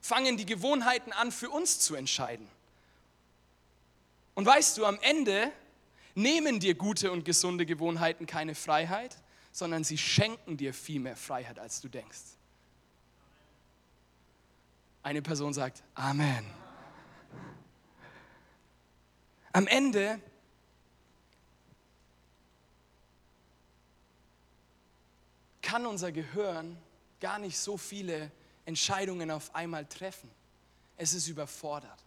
fangen 0.00 0.36
die 0.36 0.46
Gewohnheiten 0.46 1.12
an, 1.12 1.32
für 1.32 1.50
uns 1.50 1.80
zu 1.80 1.94
entscheiden. 1.94 2.48
Und 4.34 4.46
weißt 4.46 4.78
du, 4.78 4.86
am 4.86 4.98
Ende 5.02 5.52
nehmen 6.14 6.60
dir 6.60 6.74
gute 6.74 7.12
und 7.12 7.24
gesunde 7.24 7.66
Gewohnheiten 7.66 8.26
keine 8.26 8.54
Freiheit, 8.54 9.16
sondern 9.52 9.84
sie 9.84 9.98
schenken 9.98 10.56
dir 10.56 10.72
viel 10.72 11.00
mehr 11.00 11.16
Freiheit, 11.16 11.58
als 11.58 11.80
du 11.80 11.88
denkst. 11.88 12.20
Eine 15.02 15.22
Person 15.22 15.52
sagt 15.52 15.82
Amen. 15.94 16.46
Am 19.52 19.66
Ende 19.66 20.20
kann 25.62 25.86
unser 25.86 26.12
Gehirn 26.12 26.76
gar 27.20 27.38
nicht 27.38 27.58
so 27.58 27.76
viele 27.76 28.30
Entscheidungen 28.70 29.30
auf 29.30 29.54
einmal 29.54 29.84
treffen. 29.84 30.30
Es 30.96 31.12
ist 31.12 31.26
überfordert. 31.28 31.98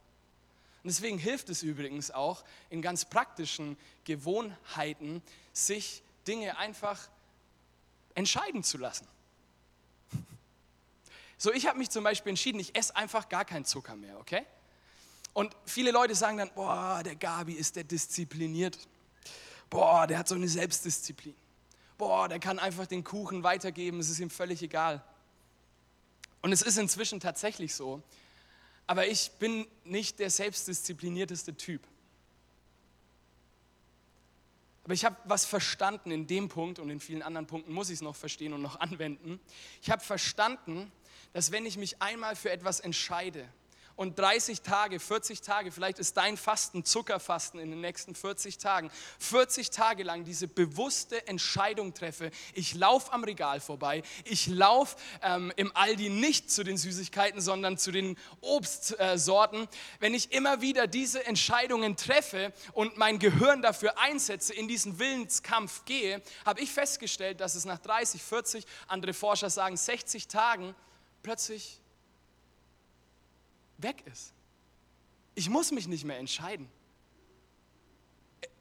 Und 0.82 0.90
deswegen 0.90 1.18
hilft 1.18 1.50
es 1.50 1.62
übrigens 1.62 2.10
auch 2.10 2.44
in 2.70 2.82
ganz 2.82 3.06
praktischen 3.06 3.78
Gewohnheiten, 4.06 5.22
sich 5.52 6.02
Dinge 6.26 6.58
einfach 6.58 7.10
entscheiden 8.16 8.64
zu 8.64 8.78
lassen. 8.78 9.08
So, 11.38 11.52
ich 11.52 11.68
habe 11.68 11.78
mich 11.78 11.90
zum 11.90 12.06
Beispiel 12.06 12.30
entschieden, 12.30 12.60
ich 12.60 12.76
esse 12.78 12.96
einfach 12.96 13.28
gar 13.28 13.44
keinen 13.44 13.66
Zucker 13.66 13.96
mehr, 13.96 14.18
okay? 14.20 14.46
Und 15.34 15.54
viele 15.66 15.92
Leute 15.92 16.16
sagen 16.16 16.38
dann, 16.38 16.52
boah, 16.54 17.02
der 17.04 17.16
Gabi 17.16 17.54
ist 17.54 17.76
der 17.76 17.84
diszipliniert. 17.84 18.78
Boah, 19.70 20.08
der 20.08 20.20
hat 20.20 20.30
so 20.30 20.36
eine 20.36 20.48
Selbstdisziplin. 20.48 21.36
Boah, 21.98 22.30
der 22.30 22.40
kann 22.40 22.60
einfach 22.60 22.86
den 22.86 23.04
Kuchen 23.04 23.44
weitergeben, 23.44 24.00
es 24.00 24.10
ist 24.10 24.20
ihm 24.20 24.30
völlig 24.30 24.62
egal. 24.62 25.04
Und 26.44 26.52
es 26.52 26.62
ist 26.62 26.78
inzwischen 26.78 27.20
tatsächlich 27.20 27.74
so. 27.74 28.04
Aber 28.86 29.08
ich 29.08 29.32
bin 29.40 29.66
nicht 29.86 30.20
der 30.20 30.30
selbstdisziplinierteste 30.30 31.56
Typ. 31.56 31.82
Aber 34.84 34.94
ich 34.94 35.06
habe 35.06 35.16
was 35.24 35.46
verstanden 35.46 36.12
in 36.12 36.28
dem 36.28 36.50
Punkt 36.50 36.80
und 36.80 36.90
in 36.90 37.00
vielen 37.00 37.22
anderen 37.22 37.48
Punkten 37.48 37.72
muss 37.72 37.90
ich 37.90 37.96
es 37.96 38.02
noch 38.02 38.18
verstehen 38.18 38.52
und 38.52 38.62
noch 38.62 38.80
anwenden. 38.82 39.40
Ich 39.82 39.90
habe 39.90 40.04
verstanden, 40.04 40.92
dass 41.32 41.52
wenn 41.52 41.66
ich 41.66 41.78
mich 41.78 42.02
einmal 42.02 42.36
für 42.36 42.52
etwas 42.52 42.82
entscheide, 42.82 43.48
und 43.96 44.18
30 44.18 44.62
Tage, 44.62 45.00
40 45.00 45.42
Tage, 45.42 45.72
vielleicht 45.72 46.00
ist 46.00 46.18
dein 46.18 46.38
Fasten 46.38 46.84
Zuckerfasten 46.84 47.60
in 47.60 47.70
den 47.70 47.82
nächsten 47.82 48.16
40 48.16 48.58
Tagen, 48.58 48.92
40 49.20 49.70
Tage 49.70 50.04
lang 50.04 50.24
diese 50.24 50.48
bewusste 50.48 51.28
Entscheidung 51.28 51.94
treffe, 51.94 52.32
ich 52.54 52.74
laufe 52.74 53.12
am 53.12 53.24
Regal 53.24 53.60
vorbei, 53.60 54.04
ich 54.26 54.48
laufe 54.48 54.98
ähm, 55.22 55.52
im 55.56 55.76
Aldi 55.76 56.10
nicht 56.10 56.50
zu 56.50 56.64
den 56.64 56.78
Süßigkeiten, 56.78 57.42
sondern 57.42 57.78
zu 57.78 57.92
den 57.92 58.18
Obstsorten, 58.42 59.64
äh, 59.64 59.68
wenn 60.00 60.14
ich 60.14 60.32
immer 60.32 60.62
wieder 60.62 60.88
diese 60.88 61.26
Entscheidungen 61.26 61.96
treffe 61.96 62.54
und 62.74 62.98
mein 62.98 63.20
Gehirn 63.20 63.62
dafür 63.62 64.00
einsetze, 64.00 64.54
in 64.54 64.68
diesen 64.68 65.00
Willenskampf 65.00 65.86
gehe, 65.86 66.22
habe 66.46 66.62
ich 66.62 66.72
festgestellt, 66.72 67.40
dass 67.40 67.56
es 67.56 67.66
nach 67.66 67.80
30, 67.80 68.22
40, 68.22 68.66
andere 68.88 69.14
Forscher 69.14 69.50
sagen 69.50 69.78
60 69.78 70.28
Tagen, 70.28 70.76
plötzlich 71.22 71.83
weg 73.78 74.04
ist. 74.12 74.34
Ich 75.36 75.50
muss 75.50 75.72
mich 75.72 75.88
nicht 75.88 76.06
mehr 76.06 76.20
entscheiden. 76.20 76.70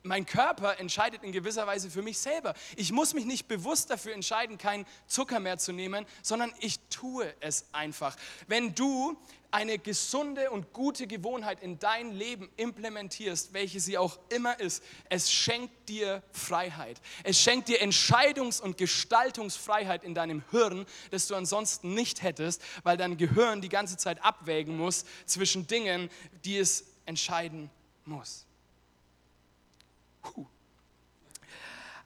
Mein 0.05 0.27
Körper 0.27 0.81
entscheidet 0.81 1.23
in 1.23 1.31
gewisser 1.31 1.67
Weise 1.67 1.89
für 1.89 2.03
mich 2.03 2.19
selber. 2.19 2.55
Ich 2.77 2.91
muss 2.91 3.15
mich 3.15 3.25
nicht 3.25 3.47
bewusst 3.47 3.91
dafür 3.91 4.15
entscheiden, 4.15 4.59
keinen 4.59 4.85
Zucker 5.07 5.39
mehr 5.39 5.59
zu 5.59 5.73
nehmen, 5.73 6.07
sondern 6.23 6.53
ich 6.59 6.81
tue 6.89 7.33
es 7.41 7.67
einfach. 7.73 8.17
Wenn 8.49 8.75
du 8.75 9.17
eine 9.53 9.79
gesunde 9.79 10.51
und 10.51 10.73
gute 10.73 11.07
Gewohnheit 11.07 11.63
in 11.63 11.79
dein 11.79 12.13
Leben 12.13 12.51
implementierst, 12.57 13.53
welche 13.53 13.81
sie 13.81 13.99
auch 13.99 14.19
immer 14.31 14.59
ist, 14.59 14.83
es 15.11 15.31
schenkt 15.31 15.89
dir 15.91 16.23
Freiheit. 16.33 17.01
Es 17.23 17.39
schenkt 17.39 17.69
dir 17.69 17.83
Entscheidungs- 17.83 18.61
und 18.61 18.79
Gestaltungsfreiheit 18.79 20.05
in 20.05 20.15
deinem 20.15 20.43
Hirn, 20.51 20.87
das 21.11 21.27
du 21.27 21.35
ansonsten 21.35 21.95
nicht 21.95 22.23
hättest, 22.23 22.63
weil 22.83 22.97
dein 22.97 23.19
Gehirn 23.19 23.61
die 23.61 23.69
ganze 23.69 23.99
Zeit 23.99 24.25
abwägen 24.25 24.77
muss 24.77 25.05
zwischen 25.27 25.67
Dingen, 25.67 26.11
die 26.45 26.57
es 26.57 26.87
entscheiden 27.05 27.71
muss. 28.07 28.47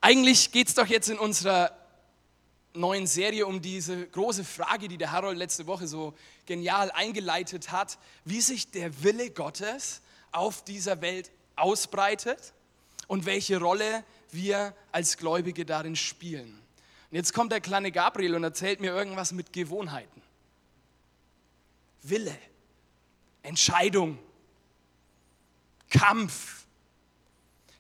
Eigentlich 0.01 0.53
geht 0.53 0.69
es 0.69 0.75
doch 0.75 0.87
jetzt 0.87 1.09
in 1.09 1.19
unserer 1.19 1.73
neuen 2.75 3.07
Serie 3.07 3.47
um 3.47 3.61
diese 3.61 4.07
große 4.07 4.45
Frage, 4.45 4.89
die 4.89 4.99
der 4.99 5.13
Harold 5.13 5.39
letzte 5.39 5.67
Woche 5.67 5.89
so 5.89 6.15
genial 6.45 6.91
eingeleitet 6.93 7.73
hat, 7.73 7.99
wie 8.25 8.41
sich 8.41 8.71
der 8.71 9.03
Wille 9.03 9.31
Gottes 9.31 10.03
auf 10.33 10.63
dieser 10.65 11.01
Welt 11.01 11.31
ausbreitet 11.57 12.53
und 13.09 13.27
welche 13.27 13.59
Rolle 13.59 14.05
wir 14.31 14.75
als 14.93 15.17
Gläubige 15.17 15.65
darin 15.65 15.97
spielen. 15.97 16.63
Und 17.11 17.17
jetzt 17.17 17.33
kommt 17.33 17.53
der 17.53 17.61
kleine 17.61 17.93
Gabriel 17.93 18.35
und 18.35 18.45
erzählt 18.45 18.81
mir 18.81 18.95
irgendwas 18.95 19.33
mit 19.33 19.53
Gewohnheiten. 19.53 20.23
Wille, 22.03 22.37
Entscheidung, 23.43 24.19
Kampf. 25.89 26.66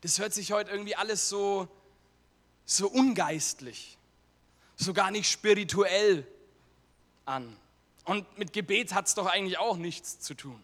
Das 0.01 0.19
hört 0.19 0.35
sich 0.35 0.53
heute 0.53 0.71
irgendwie 0.71 0.97
alles 0.97 1.29
so, 1.29 1.69
so 2.65 2.89
ungeistlich, 2.89 3.99
so 4.77 4.93
gar 4.93 5.11
nicht 5.11 5.31
spirituell 5.31 6.27
an. 7.25 7.57
Und 8.05 8.39
mit 8.39 8.53
Gebet 8.53 8.95
hat 8.95 9.07
es 9.07 9.15
doch 9.15 9.27
eigentlich 9.27 9.59
auch 9.59 9.77
nichts 9.77 10.21
zu 10.21 10.35
tun. 10.35 10.63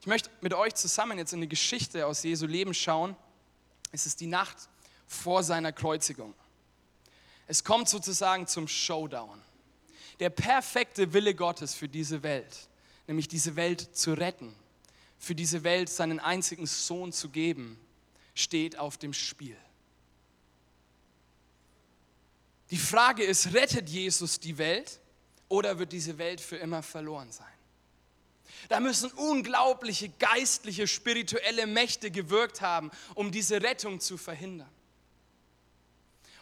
Ich 0.00 0.06
möchte 0.06 0.30
mit 0.40 0.54
euch 0.54 0.74
zusammen 0.74 1.18
jetzt 1.18 1.32
in 1.32 1.38
eine 1.38 1.46
Geschichte 1.48 2.06
aus 2.06 2.22
Jesu 2.22 2.46
Leben 2.46 2.74
schauen. 2.74 3.16
Es 3.92 4.06
ist 4.06 4.20
die 4.20 4.26
Nacht 4.26 4.56
vor 5.06 5.42
seiner 5.42 5.72
Kreuzigung. 5.72 6.34
Es 7.46 7.64
kommt 7.64 7.88
sozusagen 7.88 8.46
zum 8.46 8.66
Showdown. 8.68 9.40
Der 10.20 10.30
perfekte 10.30 11.12
Wille 11.12 11.34
Gottes 11.34 11.74
für 11.74 11.88
diese 11.88 12.22
Welt, 12.22 12.68
nämlich 13.06 13.28
diese 13.28 13.56
Welt 13.56 13.96
zu 13.96 14.14
retten, 14.14 14.54
für 15.22 15.36
diese 15.36 15.62
Welt 15.62 15.88
seinen 15.88 16.18
einzigen 16.18 16.66
Sohn 16.66 17.12
zu 17.12 17.28
geben, 17.28 17.78
steht 18.34 18.76
auf 18.76 18.98
dem 18.98 19.12
Spiel. 19.12 19.56
Die 22.72 22.76
Frage 22.76 23.22
ist, 23.22 23.54
rettet 23.54 23.88
Jesus 23.88 24.40
die 24.40 24.58
Welt 24.58 24.98
oder 25.48 25.78
wird 25.78 25.92
diese 25.92 26.18
Welt 26.18 26.40
für 26.40 26.56
immer 26.56 26.82
verloren 26.82 27.30
sein? 27.30 27.46
Da 28.68 28.80
müssen 28.80 29.12
unglaubliche 29.12 30.08
geistliche, 30.08 30.88
spirituelle 30.88 31.68
Mächte 31.68 32.10
gewirkt 32.10 32.60
haben, 32.60 32.90
um 33.14 33.30
diese 33.30 33.62
Rettung 33.62 34.00
zu 34.00 34.18
verhindern. 34.18 34.70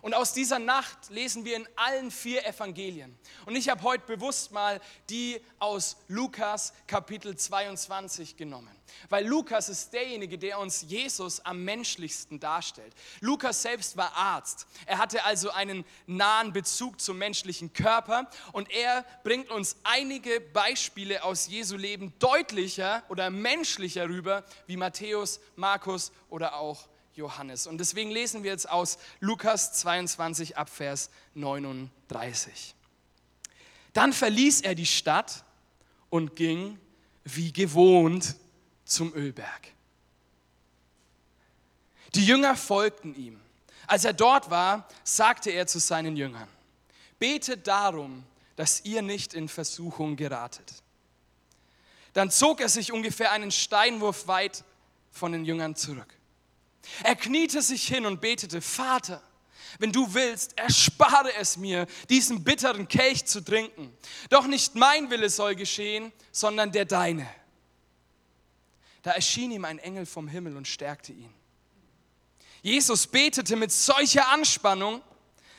Und 0.02 0.14
aus 0.14 0.32
dieser 0.32 0.58
Nacht 0.58 1.10
lesen 1.10 1.44
wir 1.44 1.56
in 1.56 1.68
allen 1.76 2.10
vier 2.10 2.46
Evangelien. 2.46 3.18
Und 3.44 3.54
ich 3.56 3.68
habe 3.68 3.82
heute 3.82 4.06
bewusst 4.06 4.50
mal 4.50 4.80
die 5.10 5.40
aus 5.58 5.96
Lukas 6.08 6.72
Kapitel 6.86 7.36
22 7.36 8.36
genommen. 8.36 8.74
Weil 9.08 9.26
Lukas 9.26 9.68
ist 9.68 9.92
derjenige, 9.92 10.38
der 10.38 10.58
uns 10.58 10.82
Jesus 10.88 11.40
am 11.40 11.64
menschlichsten 11.64 12.40
darstellt. 12.40 12.94
Lukas 13.20 13.62
selbst 13.62 13.96
war 13.96 14.14
Arzt. 14.16 14.66
Er 14.86 14.98
hatte 14.98 15.24
also 15.24 15.50
einen 15.50 15.84
nahen 16.06 16.52
Bezug 16.52 17.00
zum 17.00 17.18
menschlichen 17.18 17.72
Körper. 17.72 18.30
Und 18.52 18.70
er 18.70 19.04
bringt 19.22 19.50
uns 19.50 19.76
einige 19.84 20.40
Beispiele 20.40 21.24
aus 21.24 21.46
Jesu 21.48 21.76
Leben 21.76 22.12
deutlicher 22.18 23.02
oder 23.08 23.30
menschlicher 23.30 24.08
rüber, 24.08 24.44
wie 24.66 24.76
Matthäus, 24.76 25.40
Markus 25.56 26.10
oder 26.30 26.54
auch 26.54 26.88
Johannes. 27.20 27.66
Und 27.66 27.78
deswegen 27.78 28.10
lesen 28.10 28.42
wir 28.42 28.50
jetzt 28.50 28.68
aus 28.68 28.98
Lukas 29.20 29.72
22 29.74 30.56
ab 30.56 30.68
Vers 30.68 31.10
39. 31.34 32.74
Dann 33.92 34.12
verließ 34.12 34.62
er 34.62 34.74
die 34.74 34.86
Stadt 34.86 35.44
und 36.08 36.34
ging 36.34 36.78
wie 37.24 37.52
gewohnt 37.52 38.34
zum 38.84 39.14
Ölberg. 39.14 39.68
Die 42.14 42.26
Jünger 42.26 42.56
folgten 42.56 43.14
ihm. 43.14 43.40
Als 43.86 44.04
er 44.04 44.12
dort 44.12 44.50
war, 44.50 44.88
sagte 45.04 45.50
er 45.50 45.66
zu 45.66 45.78
seinen 45.78 46.16
Jüngern, 46.16 46.48
betet 47.18 47.66
darum, 47.66 48.24
dass 48.56 48.84
ihr 48.84 49.02
nicht 49.02 49.34
in 49.34 49.48
Versuchung 49.48 50.16
geratet. 50.16 50.82
Dann 52.12 52.30
zog 52.30 52.60
er 52.60 52.68
sich 52.68 52.92
ungefähr 52.92 53.30
einen 53.32 53.50
Steinwurf 53.50 54.26
weit 54.26 54.64
von 55.10 55.32
den 55.32 55.44
Jüngern 55.44 55.76
zurück. 55.76 56.19
Er 57.02 57.16
kniete 57.16 57.62
sich 57.62 57.86
hin 57.86 58.06
und 58.06 58.20
betete, 58.20 58.60
Vater, 58.60 59.22
wenn 59.78 59.92
du 59.92 60.12
willst, 60.14 60.58
erspare 60.58 61.34
es 61.36 61.56
mir, 61.56 61.86
diesen 62.08 62.42
bitteren 62.42 62.88
Kelch 62.88 63.24
zu 63.24 63.40
trinken. 63.40 63.92
Doch 64.28 64.46
nicht 64.46 64.74
mein 64.74 65.10
Wille 65.10 65.30
soll 65.30 65.54
geschehen, 65.54 66.12
sondern 66.32 66.72
der 66.72 66.84
deine. 66.84 67.28
Da 69.02 69.12
erschien 69.12 69.50
ihm 69.50 69.64
ein 69.64 69.78
Engel 69.78 70.06
vom 70.06 70.28
Himmel 70.28 70.56
und 70.56 70.68
stärkte 70.68 71.12
ihn. 71.12 71.32
Jesus 72.62 73.06
betete 73.06 73.56
mit 73.56 73.72
solcher 73.72 74.28
Anspannung, 74.28 75.02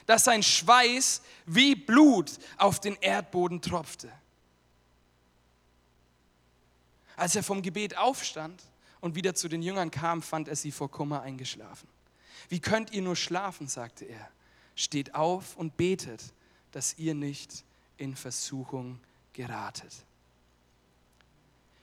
dass 0.06 0.26
sein 0.26 0.44
Schweiß 0.44 1.22
wie 1.46 1.76
Blut 1.76 2.32
auf 2.58 2.80
den 2.80 2.96
Erdboden 3.02 3.62
tropfte. 3.62 4.12
Als 7.16 7.36
er 7.36 7.44
vom 7.44 7.62
Gebet 7.62 7.98
aufstand, 7.98 8.62
und 9.02 9.16
wieder 9.16 9.36
zu 9.36 9.50
den 9.50 9.62
Jüngern 9.62 9.92
kam, 9.92 10.22
fand 10.22 10.48
er 10.48 10.56
sie 10.56 10.72
vor 10.72 10.90
Kummer 10.90 11.22
eingeschlafen. 11.22 11.90
Wie 12.50 12.60
könnt 12.60 12.92
ihr 12.92 13.02
nur 13.02 13.16
schlafen, 13.16 13.68
sagte 13.68 14.06
er. 14.06 14.30
Steht 14.76 15.16
auf 15.16 15.58
und 15.58 15.76
betet, 15.76 16.34
dass 16.72 16.98
ihr 16.98 17.14
nicht 17.14 17.66
in 17.98 18.16
Versuchung 18.16 19.00
geratet. 19.34 19.94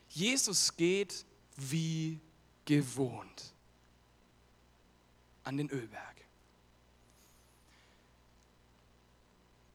Jesus 0.08 0.76
geht 0.76 1.24
wie 1.56 2.18
gewohnt 2.64 3.52
an 5.44 5.56
den 5.56 5.70
Ölberg. 5.70 6.17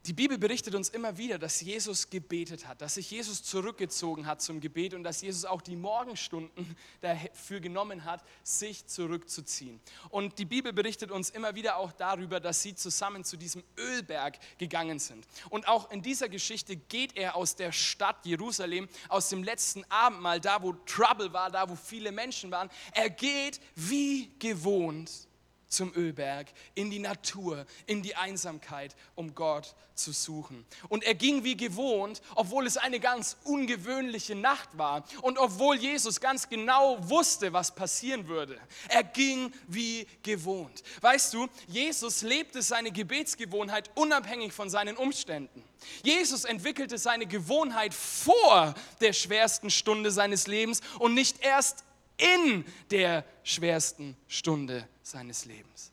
Die 0.05 0.11
Bibel 0.11 0.37
berichtet 0.37 0.75
uns 0.75 0.89
immer 0.89 1.17
wieder, 1.17 1.39
dass 1.39 1.61
Jesus 1.61 2.09
gebetet 2.09 2.67
hat, 2.67 2.81
dass 2.81 2.95
sich 2.95 3.09
Jesus 3.09 3.41
zurückgezogen 3.41 4.25
hat 4.25 4.41
zum 4.41 4.59
Gebet 4.59 4.93
und 4.93 5.03
dass 5.03 5.21
Jesus 5.21 5.45
auch 5.45 5.61
die 5.61 5.77
Morgenstunden 5.77 6.75
dafür 7.01 7.61
genommen 7.61 8.03
hat, 8.03 8.21
sich 8.43 8.85
zurückzuziehen. 8.85 9.79
Und 10.09 10.39
die 10.39 10.45
Bibel 10.45 10.73
berichtet 10.73 11.09
uns 11.09 11.29
immer 11.29 11.55
wieder 11.55 11.77
auch 11.77 11.93
darüber, 11.93 12.41
dass 12.41 12.61
sie 12.61 12.75
zusammen 12.75 13.23
zu 13.23 13.37
diesem 13.37 13.63
Ölberg 13.77 14.39
gegangen 14.57 14.99
sind. 14.99 15.25
Und 15.49 15.69
auch 15.69 15.89
in 15.89 16.01
dieser 16.01 16.27
Geschichte 16.27 16.75
geht 16.75 17.15
er 17.15 17.37
aus 17.37 17.55
der 17.55 17.71
Stadt 17.71 18.25
Jerusalem, 18.25 18.89
aus 19.07 19.29
dem 19.29 19.41
letzten 19.41 19.85
Abendmahl, 19.87 20.41
da 20.41 20.61
wo 20.61 20.73
Trouble 20.85 21.31
war, 21.31 21.49
da 21.49 21.69
wo 21.69 21.75
viele 21.75 22.11
Menschen 22.11 22.51
waren. 22.51 22.69
Er 22.91 23.09
geht 23.09 23.61
wie 23.75 24.29
gewohnt 24.37 25.29
zum 25.73 25.93
Ölberg, 25.95 26.47
in 26.75 26.89
die 26.89 26.99
Natur, 26.99 27.65
in 27.85 28.01
die 28.01 28.15
Einsamkeit, 28.15 28.95
um 29.15 29.35
Gott 29.35 29.75
zu 29.95 30.11
suchen. 30.11 30.65
Und 30.89 31.03
er 31.03 31.15
ging 31.15 31.43
wie 31.43 31.55
gewohnt, 31.55 32.21
obwohl 32.35 32.65
es 32.65 32.77
eine 32.77 32.99
ganz 32.99 33.37
ungewöhnliche 33.43 34.35
Nacht 34.35 34.69
war 34.77 35.03
und 35.21 35.37
obwohl 35.37 35.75
Jesus 35.75 36.19
ganz 36.19 36.49
genau 36.49 36.97
wusste, 37.09 37.53
was 37.53 37.75
passieren 37.75 38.27
würde. 38.27 38.59
Er 38.89 39.03
ging 39.03 39.53
wie 39.67 40.07
gewohnt. 40.23 40.83
Weißt 41.01 41.33
du, 41.33 41.47
Jesus 41.67 42.21
lebte 42.21 42.61
seine 42.61 42.91
Gebetsgewohnheit 42.91 43.91
unabhängig 43.95 44.53
von 44.53 44.69
seinen 44.69 44.97
Umständen. 44.97 45.63
Jesus 46.03 46.45
entwickelte 46.45 46.97
seine 46.97 47.25
Gewohnheit 47.25 47.93
vor 47.93 48.73
der 49.01 49.13
schwersten 49.13 49.69
Stunde 49.69 50.11
seines 50.11 50.47
Lebens 50.47 50.81
und 50.99 51.13
nicht 51.13 51.43
erst 51.43 51.83
in 52.17 52.65
der 52.89 53.25
schwersten 53.43 54.15
Stunde 54.27 54.87
seines 55.03 55.45
Lebens. 55.45 55.91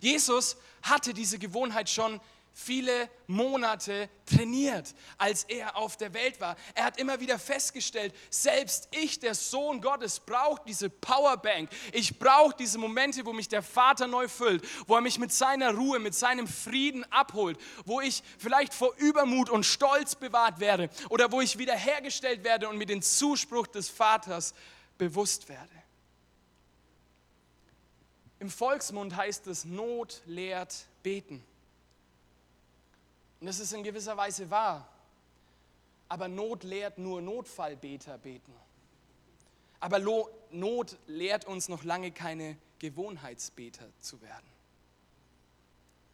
Jesus 0.00 0.56
hatte 0.82 1.12
diese 1.12 1.38
Gewohnheit 1.38 1.90
schon 1.90 2.20
viele 2.58 3.08
Monate 3.28 4.10
trainiert, 4.26 4.92
als 5.16 5.44
er 5.44 5.76
auf 5.76 5.96
der 5.96 6.12
Welt 6.12 6.40
war. 6.40 6.56
Er 6.74 6.84
hat 6.84 6.98
immer 6.98 7.20
wieder 7.20 7.38
festgestellt, 7.38 8.12
selbst 8.30 8.88
ich, 8.90 9.20
der 9.20 9.36
Sohn 9.36 9.80
Gottes, 9.80 10.18
brauche 10.18 10.60
diese 10.66 10.90
Powerbank. 10.90 11.70
Ich 11.92 12.18
brauche 12.18 12.56
diese 12.58 12.78
Momente, 12.78 13.24
wo 13.24 13.32
mich 13.32 13.48
der 13.48 13.62
Vater 13.62 14.08
neu 14.08 14.26
füllt, 14.26 14.66
wo 14.88 14.96
er 14.96 15.00
mich 15.00 15.20
mit 15.20 15.32
seiner 15.32 15.72
Ruhe, 15.72 16.00
mit 16.00 16.16
seinem 16.16 16.48
Frieden 16.48 17.04
abholt, 17.12 17.58
wo 17.84 18.00
ich 18.00 18.24
vielleicht 18.38 18.74
vor 18.74 18.92
Übermut 18.96 19.50
und 19.50 19.64
Stolz 19.64 20.16
bewahrt 20.16 20.58
werde 20.58 20.90
oder 21.10 21.30
wo 21.30 21.40
ich 21.40 21.58
wiederhergestellt 21.58 22.42
werde 22.42 22.68
und 22.68 22.76
mir 22.76 22.86
den 22.86 23.02
Zuspruch 23.02 23.68
des 23.68 23.88
Vaters 23.88 24.52
bewusst 24.98 25.48
werde. 25.48 25.77
Im 28.40 28.50
Volksmund 28.50 29.16
heißt 29.16 29.46
es, 29.48 29.64
Not 29.64 30.22
lehrt 30.26 30.86
beten. 31.02 31.44
Und 33.40 33.46
das 33.46 33.58
ist 33.58 33.72
in 33.72 33.82
gewisser 33.82 34.16
Weise 34.16 34.50
wahr. 34.50 34.88
Aber 36.08 36.28
Not 36.28 36.64
lehrt 36.64 36.98
nur 36.98 37.20
Notfallbeter 37.20 38.18
beten. 38.18 38.52
Aber 39.80 39.98
Not 40.50 40.96
lehrt 41.06 41.44
uns 41.44 41.68
noch 41.68 41.84
lange 41.84 42.10
keine 42.10 42.56
Gewohnheitsbeter 42.78 43.86
zu 44.00 44.20
werden. 44.22 44.46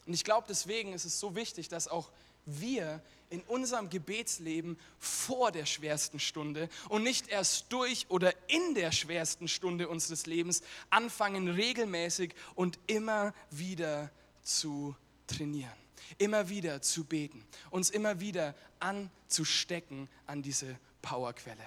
Und 0.07 0.13
ich 0.13 0.25
glaube, 0.25 0.47
deswegen 0.49 0.93
ist 0.93 1.05
es 1.05 1.19
so 1.19 1.35
wichtig, 1.35 1.69
dass 1.69 1.89
auch 1.89 2.11
wir 2.47 3.03
in 3.31 3.41
unserem 3.43 3.91
Gebetsleben 3.91 4.79
vor 4.99 5.51
der 5.51 5.67
schwersten 5.67 6.21
Stunde 6.21 6.69
und 6.89 7.03
nicht 7.03 7.29
erst 7.29 7.73
durch 7.73 8.07
oder 8.09 8.33
in 8.49 8.75
der 8.75 8.93
schwersten 8.93 9.49
Stunde 9.49 9.89
unseres 9.89 10.27
Lebens 10.27 10.63
anfangen 10.91 11.49
regelmäßig 11.49 12.35
und 12.55 12.79
immer 12.87 13.35
wieder 13.51 14.11
zu 14.43 14.95
trainieren, 15.27 15.73
immer 16.19 16.49
wieder 16.49 16.83
zu 16.83 17.05
beten, 17.05 17.45
uns 17.71 17.91
immer 17.91 18.21
wieder 18.21 18.55
anzustecken 18.79 20.09
an 20.27 20.43
diese 20.43 20.79
Powerquelle. 21.03 21.65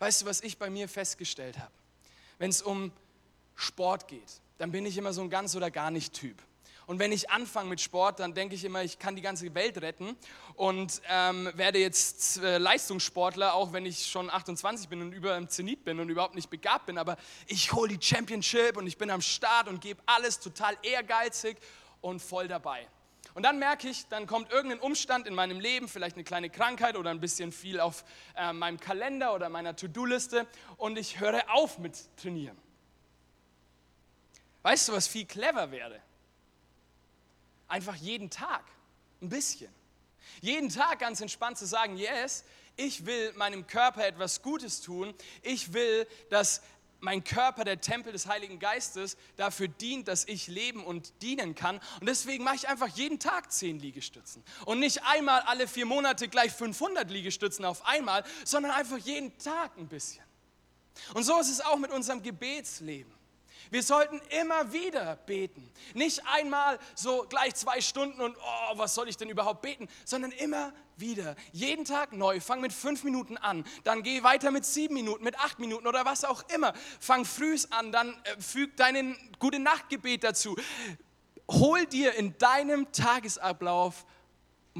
Weißt 0.00 0.22
du, 0.22 0.26
was 0.26 0.40
ich 0.40 0.58
bei 0.58 0.70
mir 0.70 0.88
festgestellt 0.88 1.58
habe? 1.58 1.72
Wenn 2.38 2.50
es 2.50 2.62
um 2.62 2.92
Sport 3.54 4.08
geht, 4.08 4.40
dann 4.58 4.72
bin 4.72 4.84
ich 4.86 4.96
immer 4.96 5.12
so 5.12 5.22
ein 5.22 5.30
ganz 5.30 5.54
oder 5.54 5.70
gar 5.70 5.90
nicht 5.90 6.12
Typ. 6.12 6.36
Und 6.88 6.98
wenn 6.98 7.12
ich 7.12 7.28
anfange 7.28 7.68
mit 7.68 7.82
Sport, 7.82 8.18
dann 8.18 8.32
denke 8.32 8.54
ich 8.54 8.64
immer, 8.64 8.82
ich 8.82 8.98
kann 8.98 9.14
die 9.14 9.20
ganze 9.20 9.54
Welt 9.54 9.82
retten 9.82 10.16
und 10.54 11.02
ähm, 11.10 11.50
werde 11.52 11.78
jetzt 11.78 12.38
äh, 12.38 12.56
Leistungssportler, 12.56 13.52
auch 13.52 13.74
wenn 13.74 13.84
ich 13.84 14.06
schon 14.06 14.30
28 14.30 14.88
bin 14.88 15.02
und 15.02 15.12
über 15.12 15.36
im 15.36 15.50
Zenit 15.50 15.84
bin 15.84 16.00
und 16.00 16.08
überhaupt 16.08 16.34
nicht 16.34 16.48
begabt 16.48 16.86
bin. 16.86 16.96
Aber 16.96 17.18
ich 17.46 17.74
hole 17.74 17.94
die 17.94 18.02
Championship 18.02 18.78
und 18.78 18.86
ich 18.86 18.96
bin 18.96 19.10
am 19.10 19.20
Start 19.20 19.68
und 19.68 19.82
gebe 19.82 20.00
alles 20.06 20.40
total 20.40 20.78
ehrgeizig 20.82 21.58
und 22.00 22.22
voll 22.22 22.48
dabei. 22.48 22.88
Und 23.34 23.42
dann 23.42 23.58
merke 23.58 23.86
ich, 23.86 24.08
dann 24.08 24.26
kommt 24.26 24.50
irgendein 24.50 24.80
Umstand 24.80 25.26
in 25.26 25.34
meinem 25.34 25.60
Leben, 25.60 25.88
vielleicht 25.88 26.16
eine 26.16 26.24
kleine 26.24 26.48
Krankheit 26.48 26.96
oder 26.96 27.10
ein 27.10 27.20
bisschen 27.20 27.52
viel 27.52 27.80
auf 27.80 28.02
äh, 28.34 28.54
meinem 28.54 28.80
Kalender 28.80 29.34
oder 29.34 29.50
meiner 29.50 29.76
To-Do-Liste 29.76 30.46
und 30.78 30.96
ich 30.96 31.20
höre 31.20 31.50
auf 31.50 31.76
mit 31.76 31.98
Trainieren. 32.16 32.56
Weißt 34.62 34.88
du, 34.88 34.94
was 34.94 35.06
viel 35.06 35.26
clever 35.26 35.70
wäre? 35.70 36.00
Einfach 37.68 37.94
jeden 37.94 38.30
Tag 38.30 38.64
ein 39.22 39.28
bisschen. 39.28 39.72
Jeden 40.40 40.68
Tag 40.68 40.98
ganz 40.98 41.20
entspannt 41.20 41.58
zu 41.58 41.66
sagen, 41.66 41.96
yes, 41.96 42.44
ich 42.76 43.06
will 43.06 43.32
meinem 43.34 43.66
Körper 43.66 44.06
etwas 44.06 44.42
Gutes 44.42 44.80
tun. 44.80 45.14
Ich 45.42 45.72
will, 45.72 46.06
dass 46.30 46.62
mein 47.00 47.22
Körper, 47.22 47.64
der 47.64 47.80
Tempel 47.80 48.12
des 48.12 48.26
Heiligen 48.26 48.58
Geistes, 48.58 49.16
dafür 49.36 49.68
dient, 49.68 50.08
dass 50.08 50.26
ich 50.26 50.48
leben 50.48 50.84
und 50.84 51.22
dienen 51.22 51.54
kann. 51.54 51.80
Und 52.00 52.08
deswegen 52.08 52.44
mache 52.44 52.56
ich 52.56 52.68
einfach 52.68 52.88
jeden 52.88 53.20
Tag 53.20 53.52
10 53.52 53.78
Liegestützen. 53.78 54.42
Und 54.64 54.80
nicht 54.80 55.04
einmal 55.04 55.40
alle 55.42 55.68
vier 55.68 55.86
Monate 55.86 56.28
gleich 56.28 56.52
500 56.52 57.10
Liegestützen 57.10 57.64
auf 57.64 57.84
einmal, 57.86 58.24
sondern 58.44 58.72
einfach 58.72 58.98
jeden 58.98 59.36
Tag 59.38 59.76
ein 59.76 59.88
bisschen. 59.88 60.24
Und 61.14 61.22
so 61.22 61.38
ist 61.38 61.50
es 61.50 61.60
auch 61.60 61.76
mit 61.76 61.92
unserem 61.92 62.22
Gebetsleben. 62.22 63.12
Wir 63.70 63.82
sollten 63.82 64.20
immer 64.40 64.72
wieder 64.72 65.16
beten. 65.16 65.70
Nicht 65.94 66.22
einmal 66.26 66.78
so 66.94 67.26
gleich 67.28 67.54
zwei 67.54 67.80
Stunden 67.80 68.20
und, 68.20 68.36
oh, 68.36 68.78
was 68.78 68.94
soll 68.94 69.08
ich 69.08 69.16
denn 69.16 69.28
überhaupt 69.28 69.62
beten, 69.62 69.88
sondern 70.04 70.32
immer 70.32 70.72
wieder. 70.96 71.36
Jeden 71.52 71.84
Tag 71.84 72.12
neu. 72.12 72.40
Fang 72.40 72.60
mit 72.60 72.72
fünf 72.72 73.04
Minuten 73.04 73.36
an. 73.36 73.64
Dann 73.84 74.02
geh 74.02 74.22
weiter 74.22 74.50
mit 74.50 74.64
sieben 74.64 74.94
Minuten, 74.94 75.24
mit 75.24 75.38
acht 75.38 75.58
Minuten 75.58 75.86
oder 75.86 76.04
was 76.04 76.24
auch 76.24 76.42
immer. 76.54 76.72
Fang 77.00 77.24
früh 77.24 77.56
an, 77.70 77.92
dann 77.92 78.10
äh, 78.24 78.40
füg 78.40 78.76
deinen 78.76 79.16
gute 79.38 79.58
Nachtgebet 79.58 80.22
dazu. 80.24 80.56
Hol 81.50 81.86
dir 81.86 82.14
in 82.14 82.36
deinem 82.38 82.92
Tagesablauf 82.92 84.04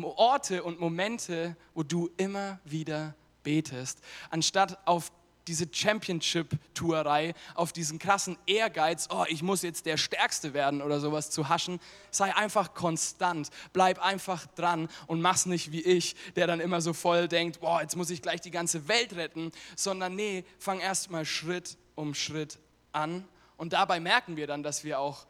Orte 0.05 0.62
und 0.62 0.81
Momente, 0.81 1.57
wo 1.74 1.83
du 1.83 2.11
immer 2.16 2.61
wieder 2.64 3.14
betest, 3.42 4.01
anstatt 4.31 4.79
auf 4.87 5.11
diese 5.49 5.67
Championship-Tourerei, 5.71 7.35
auf 7.55 7.73
diesen 7.73 7.99
krassen 7.99 8.39
Ehrgeiz, 8.47 9.09
oh, 9.11 9.25
ich 9.29 9.43
muss 9.43 9.63
jetzt 9.63 9.87
der 9.87 9.97
Stärkste 9.97 10.55
werden 10.55 10.83
oder 10.83 11.01
sowas 11.01 11.31
zu 11.31 11.49
haschen. 11.49 11.81
Sei 12.11 12.35
einfach 12.37 12.75
konstant, 12.75 13.49
bleib 13.73 13.99
einfach 13.99 14.47
dran 14.47 14.89
und 15.07 15.21
mach's 15.21 15.47
nicht 15.47 15.73
wie 15.73 15.83
ich, 15.83 16.15
der 16.37 16.47
dann 16.47 16.61
immer 16.61 16.81
so 16.81 16.93
voll 16.93 17.27
denkt, 17.27 17.61
boah, 17.61 17.81
jetzt 17.81 17.97
muss 17.97 18.11
ich 18.11 18.23
gleich 18.23 18.41
die 18.41 18.51
ganze 18.51 18.87
Welt 18.87 19.17
retten, 19.17 19.51
sondern 19.75 20.15
nee, 20.15 20.45
fang 20.59 20.81
erstmal 20.81 21.25
Schritt 21.25 21.77
um 21.95 22.15
Schritt 22.15 22.59
an 22.93 23.27
und 23.57 23.73
dabei 23.73 23.99
merken 23.99 24.37
wir 24.37 24.47
dann, 24.47 24.63
dass 24.63 24.85
wir 24.85 25.01
auch 25.01 25.27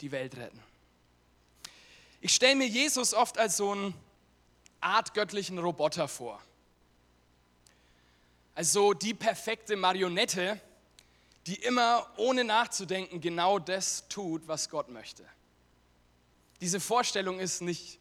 die 0.00 0.10
Welt 0.10 0.36
retten. 0.36 0.60
Ich 2.20 2.34
stelle 2.34 2.56
mir 2.56 2.68
Jesus 2.68 3.14
oft 3.14 3.36
als 3.36 3.56
so 3.56 3.72
einen 3.72 3.94
Art 4.80 5.12
göttlichen 5.14 5.58
Roboter 5.58 6.08
vor. 6.08 6.40
Also 8.54 8.92
die 8.92 9.14
perfekte 9.14 9.76
Marionette, 9.76 10.60
die 11.46 11.56
immer 11.56 12.06
ohne 12.16 12.44
nachzudenken 12.44 13.20
genau 13.20 13.58
das 13.58 14.08
tut, 14.08 14.46
was 14.46 14.68
Gott 14.68 14.88
möchte. 14.88 15.24
Diese 16.60 16.78
Vorstellung 16.78 17.40
ist 17.40 17.62
nicht 17.62 17.98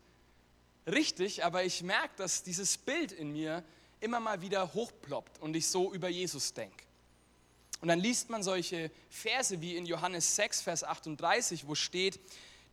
richtig, 0.86 1.44
aber 1.44 1.64
ich 1.64 1.84
merke, 1.84 2.16
dass 2.18 2.44
dieses 2.44 2.78
Bild 2.78 3.12
in 3.12 3.32
mir 3.32 3.64
immer 4.02 4.20
mal 4.20 4.42
wieder 4.42 4.74
hochploppt 4.74 5.40
und 5.42 5.56
ich 5.56 5.68
so 5.68 5.94
über 5.94 6.10
Jesus 6.10 6.54
denke. 6.54 6.84
Und 7.82 7.88
dann 7.88 8.00
liest 8.00 8.30
man 8.30 8.44
solche 8.44 8.92
Verse 9.10 9.60
wie 9.62 9.76
in 9.76 9.86
Johannes 9.86 10.36
6, 10.36 10.62
Vers 10.62 10.84
38, 10.84 11.68
wo 11.68 11.74
steht, 11.74 12.20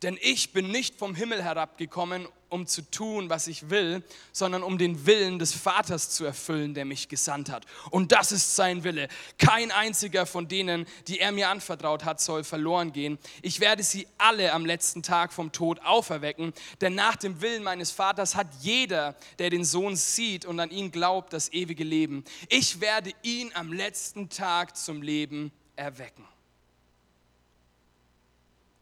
denn 0.02 0.18
ich 0.20 0.52
bin 0.52 0.70
nicht 0.70 0.96
vom 0.96 1.14
Himmel 1.14 1.42
herabgekommen, 1.42 2.28
um 2.48 2.66
zu 2.66 2.82
tun, 2.82 3.30
was 3.30 3.46
ich 3.46 3.70
will, 3.70 4.02
sondern 4.32 4.62
um 4.62 4.78
den 4.78 5.06
Willen 5.06 5.38
des 5.38 5.52
Vaters 5.52 6.10
zu 6.10 6.24
erfüllen, 6.24 6.74
der 6.74 6.84
mich 6.84 7.08
gesandt 7.08 7.50
hat. 7.50 7.66
Und 7.90 8.12
das 8.12 8.32
ist 8.32 8.56
sein 8.56 8.84
Wille. 8.84 9.08
Kein 9.38 9.70
einziger 9.70 10.26
von 10.26 10.48
denen, 10.48 10.86
die 11.06 11.20
er 11.20 11.32
mir 11.32 11.48
anvertraut 11.48 12.04
hat, 12.04 12.20
soll 12.20 12.44
verloren 12.44 12.92
gehen. 12.92 13.18
Ich 13.42 13.60
werde 13.60 13.82
sie 13.82 14.06
alle 14.18 14.52
am 14.52 14.64
letzten 14.64 15.02
Tag 15.02 15.32
vom 15.32 15.52
Tod 15.52 15.80
auferwecken, 15.84 16.52
denn 16.80 16.94
nach 16.94 17.16
dem 17.16 17.40
Willen 17.40 17.62
meines 17.62 17.90
Vaters 17.90 18.34
hat 18.34 18.48
jeder, 18.60 19.14
der 19.38 19.50
den 19.50 19.64
Sohn 19.64 19.96
sieht 19.96 20.44
und 20.44 20.58
an 20.60 20.70
ihn 20.70 20.90
glaubt, 20.90 21.32
das 21.32 21.52
ewige 21.52 21.84
Leben. 21.84 22.24
Ich 22.48 22.80
werde 22.80 23.12
ihn 23.22 23.50
am 23.54 23.72
letzten 23.72 24.28
Tag 24.28 24.76
zum 24.76 25.02
Leben 25.02 25.52
erwecken. 25.76 26.24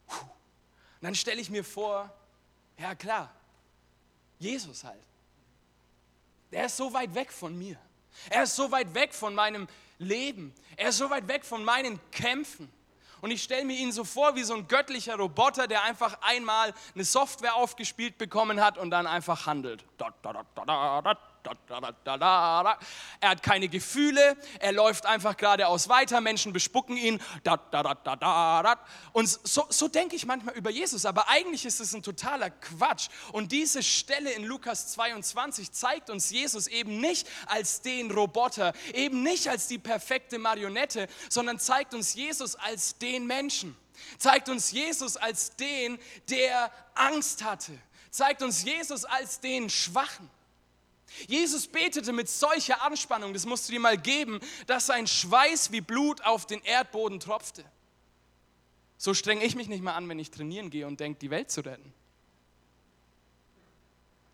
Und 0.08 1.02
dann 1.02 1.14
stelle 1.14 1.40
ich 1.40 1.50
mir 1.50 1.64
vor, 1.64 2.12
ja 2.78 2.94
klar, 2.94 3.35
Jesus 4.38 4.84
halt. 4.84 5.02
Der 6.52 6.66
ist 6.66 6.76
so 6.76 6.92
weit 6.92 7.14
weg 7.14 7.32
von 7.32 7.56
mir. 7.56 7.78
Er 8.30 8.44
ist 8.44 8.56
so 8.56 8.70
weit 8.70 8.94
weg 8.94 9.12
von 9.12 9.34
meinem 9.34 9.68
Leben. 9.98 10.54
Er 10.76 10.90
ist 10.90 10.98
so 10.98 11.10
weit 11.10 11.28
weg 11.28 11.44
von 11.44 11.64
meinen 11.64 11.98
Kämpfen. 12.10 12.70
Und 13.20 13.30
ich 13.30 13.42
stelle 13.42 13.64
mir 13.64 13.76
ihn 13.76 13.92
so 13.92 14.04
vor 14.04 14.36
wie 14.36 14.42
so 14.42 14.54
ein 14.54 14.68
göttlicher 14.68 15.16
Roboter, 15.16 15.66
der 15.66 15.82
einfach 15.82 16.18
einmal 16.20 16.74
eine 16.94 17.04
Software 17.04 17.54
aufgespielt 17.56 18.18
bekommen 18.18 18.62
hat 18.62 18.78
und 18.78 18.90
dann 18.90 19.06
einfach 19.06 19.46
handelt. 19.46 19.84
Er 23.20 23.30
hat 23.30 23.42
keine 23.42 23.68
Gefühle, 23.68 24.36
er 24.60 24.72
läuft 24.72 25.06
einfach 25.06 25.36
geradeaus 25.36 25.88
weiter, 25.88 26.20
Menschen 26.20 26.52
bespucken 26.52 26.96
ihn. 26.96 27.20
Und 29.12 29.26
so, 29.26 29.66
so 29.68 29.88
denke 29.88 30.16
ich 30.16 30.26
manchmal 30.26 30.54
über 30.54 30.70
Jesus, 30.70 31.04
aber 31.04 31.28
eigentlich 31.28 31.64
ist 31.64 31.80
es 31.80 31.94
ein 31.94 32.02
totaler 32.02 32.50
Quatsch. 32.50 33.08
Und 33.32 33.52
diese 33.52 33.82
Stelle 33.82 34.32
in 34.32 34.44
Lukas 34.44 34.92
22 34.92 35.72
zeigt 35.72 36.10
uns 36.10 36.30
Jesus 36.30 36.66
eben 36.66 37.00
nicht 37.00 37.28
als 37.46 37.82
den 37.82 38.10
Roboter, 38.10 38.72
eben 38.92 39.22
nicht 39.22 39.48
als 39.48 39.68
die 39.68 39.78
perfekte 39.78 40.38
Marionette, 40.38 41.08
sondern 41.28 41.58
zeigt 41.58 41.94
uns 41.94 42.14
Jesus 42.14 42.56
als 42.56 42.98
den 42.98 43.26
Menschen. 43.26 43.76
Zeigt 44.18 44.48
uns 44.48 44.70
Jesus 44.72 45.16
als 45.16 45.56
den, 45.56 45.98
der 46.28 46.70
Angst 46.94 47.44
hatte. 47.44 47.78
Zeigt 48.10 48.42
uns 48.42 48.62
Jesus 48.62 49.04
als 49.04 49.40
den 49.40 49.68
Schwachen. 49.70 50.30
Jesus 51.28 51.66
betete 51.66 52.12
mit 52.12 52.28
solcher 52.28 52.82
Anspannung, 52.82 53.32
das 53.32 53.46
musst 53.46 53.68
du 53.68 53.72
dir 53.72 53.80
mal 53.80 53.98
geben, 53.98 54.40
dass 54.66 54.86
sein 54.86 55.06
Schweiß 55.06 55.72
wie 55.72 55.80
Blut 55.80 56.22
auf 56.24 56.46
den 56.46 56.62
Erdboden 56.62 57.20
tropfte. 57.20 57.64
So 58.98 59.14
streng 59.14 59.40
ich 59.40 59.54
mich 59.54 59.68
nicht 59.68 59.82
mal 59.82 59.94
an, 59.94 60.08
wenn 60.08 60.18
ich 60.18 60.30
trainieren 60.30 60.70
gehe 60.70 60.86
und 60.86 61.00
denke, 61.00 61.18
die 61.18 61.30
Welt 61.30 61.50
zu 61.50 61.60
retten. 61.60 61.92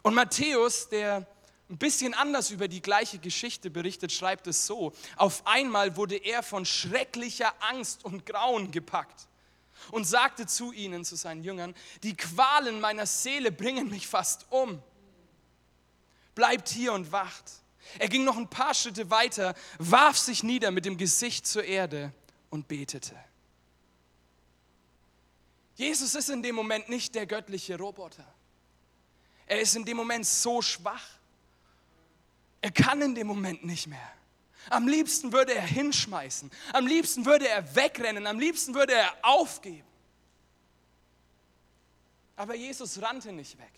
Und 0.02 0.14
Matthäus, 0.14 0.88
der 0.88 1.26
ein 1.70 1.78
bisschen 1.78 2.12
anders 2.14 2.50
über 2.50 2.68
die 2.68 2.82
gleiche 2.82 3.18
Geschichte 3.18 3.70
berichtet, 3.70 4.12
schreibt 4.12 4.46
es 4.46 4.66
so. 4.66 4.92
Auf 5.16 5.46
einmal 5.46 5.96
wurde 5.96 6.16
er 6.16 6.42
von 6.42 6.64
schrecklicher 6.66 7.52
Angst 7.60 8.04
und 8.04 8.26
Grauen 8.26 8.70
gepackt 8.70 9.26
und 9.90 10.04
sagte 10.04 10.46
zu 10.46 10.72
ihnen, 10.72 11.04
zu 11.04 11.16
seinen 11.16 11.42
Jüngern, 11.42 11.74
die 12.02 12.14
Qualen 12.14 12.80
meiner 12.80 13.06
Seele 13.06 13.50
bringen 13.50 13.88
mich 13.88 14.06
fast 14.06 14.46
um 14.50 14.82
bleibt 16.34 16.68
hier 16.68 16.92
und 16.92 17.12
wacht. 17.12 17.44
Er 17.98 18.08
ging 18.08 18.24
noch 18.24 18.36
ein 18.36 18.48
paar 18.48 18.74
Schritte 18.74 19.10
weiter, 19.10 19.54
warf 19.78 20.16
sich 20.16 20.42
nieder 20.42 20.70
mit 20.70 20.84
dem 20.84 20.96
Gesicht 20.96 21.46
zur 21.46 21.64
Erde 21.64 22.12
und 22.50 22.68
betete. 22.68 23.16
Jesus 25.74 26.14
ist 26.14 26.28
in 26.28 26.42
dem 26.42 26.54
Moment 26.54 26.88
nicht 26.88 27.14
der 27.14 27.26
göttliche 27.26 27.76
Roboter. 27.76 28.26
Er 29.46 29.60
ist 29.60 29.74
in 29.74 29.84
dem 29.84 29.96
Moment 29.96 30.26
so 30.26 30.62
schwach. 30.62 31.04
Er 32.60 32.70
kann 32.70 33.02
in 33.02 33.14
dem 33.14 33.26
Moment 33.26 33.64
nicht 33.64 33.86
mehr. 33.86 34.12
Am 34.70 34.86
liebsten 34.86 35.32
würde 35.32 35.54
er 35.54 35.66
hinschmeißen. 35.66 36.50
Am 36.72 36.86
liebsten 36.86 37.26
würde 37.26 37.48
er 37.48 37.74
wegrennen. 37.74 38.26
Am 38.26 38.38
liebsten 38.38 38.74
würde 38.74 38.94
er 38.94 39.12
aufgeben. 39.22 39.88
Aber 42.36 42.54
Jesus 42.54 43.02
rannte 43.02 43.32
nicht 43.32 43.58
weg. 43.58 43.72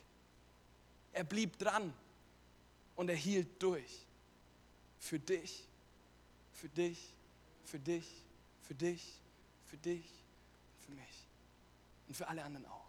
Er 1.12 1.24
blieb 1.24 1.58
dran 1.58 1.94
und 2.96 3.08
er 3.08 3.16
hielt 3.16 3.62
durch. 3.62 4.06
Für 4.98 5.18
dich, 5.18 5.64
für 6.52 6.68
dich, 6.68 6.98
für 7.64 7.78
dich, 7.78 8.06
für 8.62 8.74
dich, 8.74 9.02
für 9.66 9.76
dich, 9.76 10.04
für 10.86 10.92
mich 10.92 11.28
und 12.08 12.16
für 12.16 12.28
alle 12.28 12.42
anderen 12.44 12.66
auch. 12.66 12.84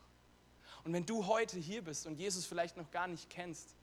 Und 0.84 0.94
wenn 0.94 1.06
du 1.06 1.26
heute 1.26 1.58
hier 1.58 1.82
bist 1.82 2.06
und 2.06 2.20
Jesus 2.20 2.46
vielleicht 2.46 2.78
noch 2.78 2.90
gar 2.92 3.08
nicht 3.08 3.30
kennst, 3.30 3.76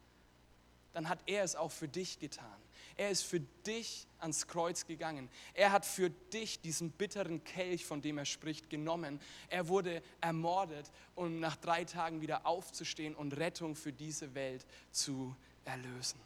dann 0.92 1.08
hat 1.08 1.18
er 1.26 1.42
es 1.42 1.56
auch 1.56 1.70
für 1.70 1.88
dich 1.88 2.18
getan. 2.18 2.56
Er 2.96 3.10
ist 3.10 3.22
für 3.22 3.40
dich 3.40 4.06
ans 4.18 4.46
Kreuz 4.46 4.86
gegangen. 4.86 5.28
Er 5.54 5.72
hat 5.72 5.86
für 5.86 6.10
dich 6.10 6.60
diesen 6.60 6.90
bitteren 6.90 7.42
Kelch, 7.44 7.86
von 7.86 8.02
dem 8.02 8.18
er 8.18 8.26
spricht, 8.26 8.68
genommen. 8.68 9.20
Er 9.48 9.68
wurde 9.68 10.02
ermordet, 10.20 10.90
um 11.14 11.40
nach 11.40 11.56
drei 11.56 11.84
Tagen 11.84 12.20
wieder 12.20 12.46
aufzustehen 12.46 13.14
und 13.14 13.36
Rettung 13.36 13.74
für 13.76 13.92
diese 13.92 14.34
Welt 14.34 14.66
zu 14.90 15.34
erlösen. 15.64 16.20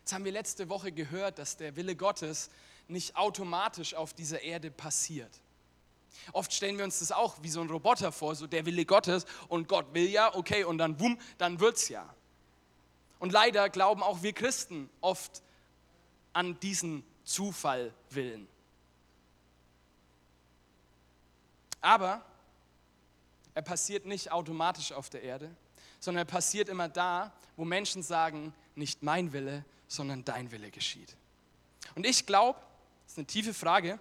Jetzt 0.00 0.12
haben 0.12 0.24
wir 0.24 0.32
letzte 0.32 0.68
Woche 0.68 0.92
gehört, 0.92 1.38
dass 1.38 1.56
der 1.56 1.76
Wille 1.76 1.94
Gottes 1.94 2.50
nicht 2.88 3.16
automatisch 3.16 3.94
auf 3.94 4.12
dieser 4.12 4.42
Erde 4.42 4.70
passiert. 4.70 5.30
Oft 6.32 6.52
stellen 6.52 6.76
wir 6.76 6.84
uns 6.84 6.98
das 6.98 7.12
auch 7.12 7.36
wie 7.42 7.48
so 7.48 7.60
ein 7.60 7.70
Roboter 7.70 8.12
vor, 8.12 8.34
so 8.34 8.46
der 8.46 8.66
Wille 8.66 8.84
Gottes 8.84 9.24
und 9.48 9.68
Gott 9.68 9.94
will 9.94 10.08
ja, 10.08 10.34
okay, 10.34 10.64
und 10.64 10.78
dann 10.78 10.96
bumm, 10.96 11.18
dann 11.38 11.60
wird's 11.60 11.88
ja. 11.88 12.12
Und 13.18 13.32
leider 13.32 13.68
glauben 13.68 14.02
auch 14.02 14.22
wir 14.22 14.32
Christen 14.32 14.90
oft 15.00 15.42
an 16.32 16.58
diesen 16.60 17.04
Zufall 17.24 17.92
willen. 18.10 18.48
Aber 21.80 22.24
er 23.54 23.62
passiert 23.62 24.06
nicht 24.06 24.32
automatisch 24.32 24.92
auf 24.92 25.10
der 25.10 25.22
Erde, 25.22 25.54
sondern 26.00 26.22
er 26.22 26.30
passiert 26.30 26.68
immer 26.68 26.88
da, 26.88 27.32
wo 27.56 27.64
Menschen 27.64 28.02
sagen, 28.02 28.52
nicht 28.74 29.02
mein 29.02 29.32
Wille, 29.32 29.64
sondern 29.86 30.24
dein 30.24 30.50
Wille 30.50 30.70
geschieht. 30.70 31.16
Und 31.94 32.06
ich 32.06 32.26
glaube, 32.26 32.58
das 33.04 33.12
ist 33.12 33.18
eine 33.18 33.26
tiefe 33.26 33.54
Frage, 33.54 33.98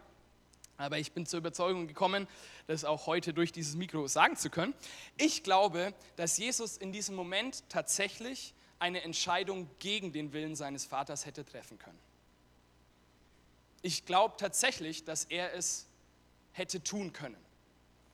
aber 0.78 0.98
ich 0.98 1.12
bin 1.12 1.26
zur 1.26 1.40
Überzeugung 1.40 1.88
gekommen, 1.88 2.28
das 2.68 2.86
auch 2.86 3.06
heute 3.06 3.34
durch 3.34 3.52
dieses 3.52 3.76
Mikro 3.76 4.08
sagen 4.08 4.38
zu 4.38 4.50
können. 4.50 4.74
Ich 5.18 5.44
glaube, 5.44 5.94
dass 6.16 6.38
Jesus 6.38 6.78
in 6.78 6.94
diesem 6.94 7.16
Moment 7.16 7.64
tatsächlich 7.68 8.54
eine 8.80 9.02
Entscheidung 9.02 9.70
gegen 9.80 10.14
den 10.14 10.32
Willen 10.32 10.56
seines 10.56 10.86
Vaters 10.86 11.26
hätte 11.26 11.44
treffen 11.44 11.78
können. 11.78 12.00
Ich 13.82 14.06
glaube 14.06 14.36
tatsächlich, 14.38 15.04
dass 15.04 15.26
er 15.26 15.54
es 15.54 15.88
hätte 16.54 16.82
tun 16.82 17.12
können, 17.12 17.38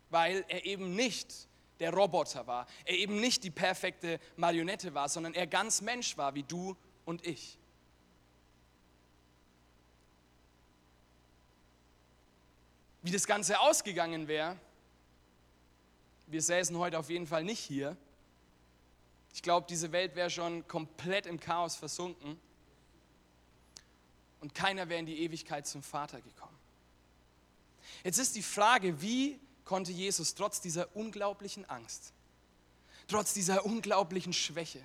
weil 0.10 0.43
er 0.48 0.65
eben 0.65 0.95
nicht 0.95 1.48
der 1.80 1.94
Roboter 1.94 2.48
war, 2.48 2.68
er 2.86 2.96
eben 2.96 3.20
nicht 3.20 3.44
die 3.44 3.52
perfekte 3.52 4.20
Marionette 4.38 4.94
war, 4.94 5.10
sondern 5.10 5.34
er 5.34 5.48
ganz 5.48 5.82
Mensch 5.82 6.18
war 6.18 6.36
wie 6.36 6.44
du 6.44 6.76
und 7.06 7.26
ich. 7.26 7.58
Wie 13.02 13.12
das 13.12 13.28
Ganze 13.28 13.60
ausgegangen 13.60 14.28
wäre, 14.28 14.58
wir 16.28 16.42
säßen 16.42 16.76
heute 16.78 16.98
auf 16.98 17.10
jeden 17.10 17.28
Fall 17.28 17.44
nicht 17.44 17.60
hier, 17.60 17.96
ich 19.36 19.44
glaube, 19.44 19.68
diese 19.70 19.92
Welt 19.92 20.16
wäre 20.16 20.30
schon 20.30 20.66
komplett 20.68 21.26
im 21.26 21.40
Chaos 21.40 21.76
versunken 21.76 22.40
und 24.40 24.56
keiner 24.56 24.88
wäre 24.88 25.00
in 25.00 25.06
die 25.06 25.20
Ewigkeit 25.20 25.68
zum 25.68 25.84
Vater 25.84 26.22
gekommen. 26.22 26.58
Jetzt 28.04 28.18
ist 28.18 28.36
die 28.36 28.42
Frage, 28.42 29.02
wie 29.02 29.40
konnte 29.65 29.91
Jesus 29.91 30.36
trotz 30.36 30.62
dieser 30.62 30.95
unglaublichen 30.95 31.67
Angst, 31.69 32.13
trotz 33.08 33.34
dieser 33.34 33.65
unglaublichen 33.65 34.32
Schwäche, 34.32 34.82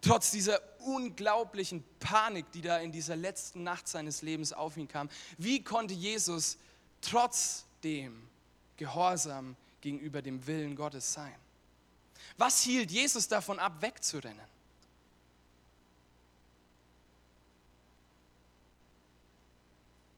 trotz 0.00 0.30
dieser 0.30 0.60
unglaublichen 0.80 1.84
Panik, 2.00 2.50
die 2.52 2.62
da 2.62 2.78
in 2.78 2.90
dieser 2.90 3.16
letzten 3.16 3.62
Nacht 3.62 3.86
seines 3.86 4.22
Lebens 4.22 4.52
auf 4.52 4.76
ihn 4.76 4.88
kam, 4.88 5.08
wie 5.38 5.62
konnte 5.62 5.94
Jesus 5.94 6.58
trotzdem 7.00 8.28
gehorsam 8.76 9.56
gegenüber 9.80 10.22
dem 10.22 10.46
Willen 10.46 10.74
Gottes 10.74 11.12
sein? 11.12 11.34
Was 12.38 12.62
hielt 12.62 12.90
Jesus 12.90 13.28
davon 13.28 13.58
ab, 13.58 13.80
wegzurennen? 13.80 14.54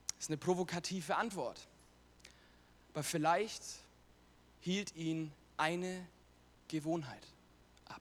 Das 0.09 0.25
ist 0.25 0.31
eine 0.31 0.39
provokative 0.39 1.17
Antwort. 1.17 1.61
Aber 2.97 3.03
vielleicht 3.03 3.63
hielt 4.61 4.97
ihn 4.97 5.31
eine 5.59 6.07
Gewohnheit 6.67 7.27
ab. 7.85 8.01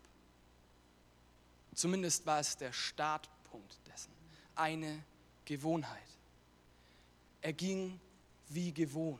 Zumindest 1.73 2.25
war 2.25 2.39
es 2.39 2.55
der 2.55 2.71
Startpunkt 2.71 3.75
dessen. 3.91 4.13
Eine 4.55 5.03
Gewohnheit. 5.43 6.07
Er 7.41 7.51
ging 7.51 7.99
wie 8.47 8.71
gewohnt 8.71 9.19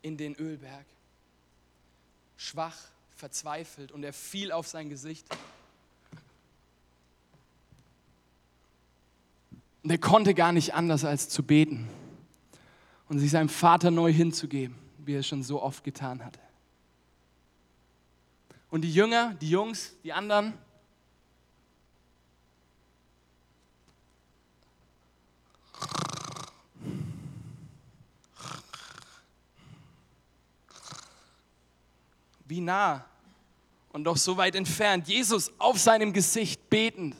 in 0.00 0.16
den 0.16 0.34
Ölberg, 0.36 0.86
schwach 2.38 2.78
verzweifelt 3.16 3.92
und 3.92 4.02
er 4.02 4.14
fiel 4.14 4.50
auf 4.50 4.66
sein 4.66 4.88
Gesicht. 4.88 5.26
Und 9.82 9.90
er 9.90 9.98
konnte 9.98 10.32
gar 10.32 10.52
nicht 10.52 10.72
anders 10.72 11.04
als 11.04 11.28
zu 11.28 11.42
beten 11.42 11.86
und 13.10 13.18
sich 13.18 13.32
seinem 13.32 13.48
Vater 13.48 13.90
neu 13.90 14.12
hinzugeben, 14.12 14.76
wie 14.98 15.14
er 15.14 15.20
es 15.20 15.26
schon 15.26 15.42
so 15.42 15.60
oft 15.60 15.82
getan 15.82 16.24
hatte. 16.24 16.38
Und 18.70 18.82
die 18.82 18.94
Jünger, 18.94 19.34
die 19.40 19.50
Jungs, 19.50 19.96
die 20.04 20.12
anderen, 20.12 20.54
wie 32.44 32.60
nah 32.60 33.04
und 33.92 34.04
doch 34.04 34.16
so 34.16 34.36
weit 34.36 34.54
entfernt. 34.54 35.08
Jesus 35.08 35.50
auf 35.58 35.80
seinem 35.80 36.12
Gesicht 36.12 36.70
betend. 36.70 37.16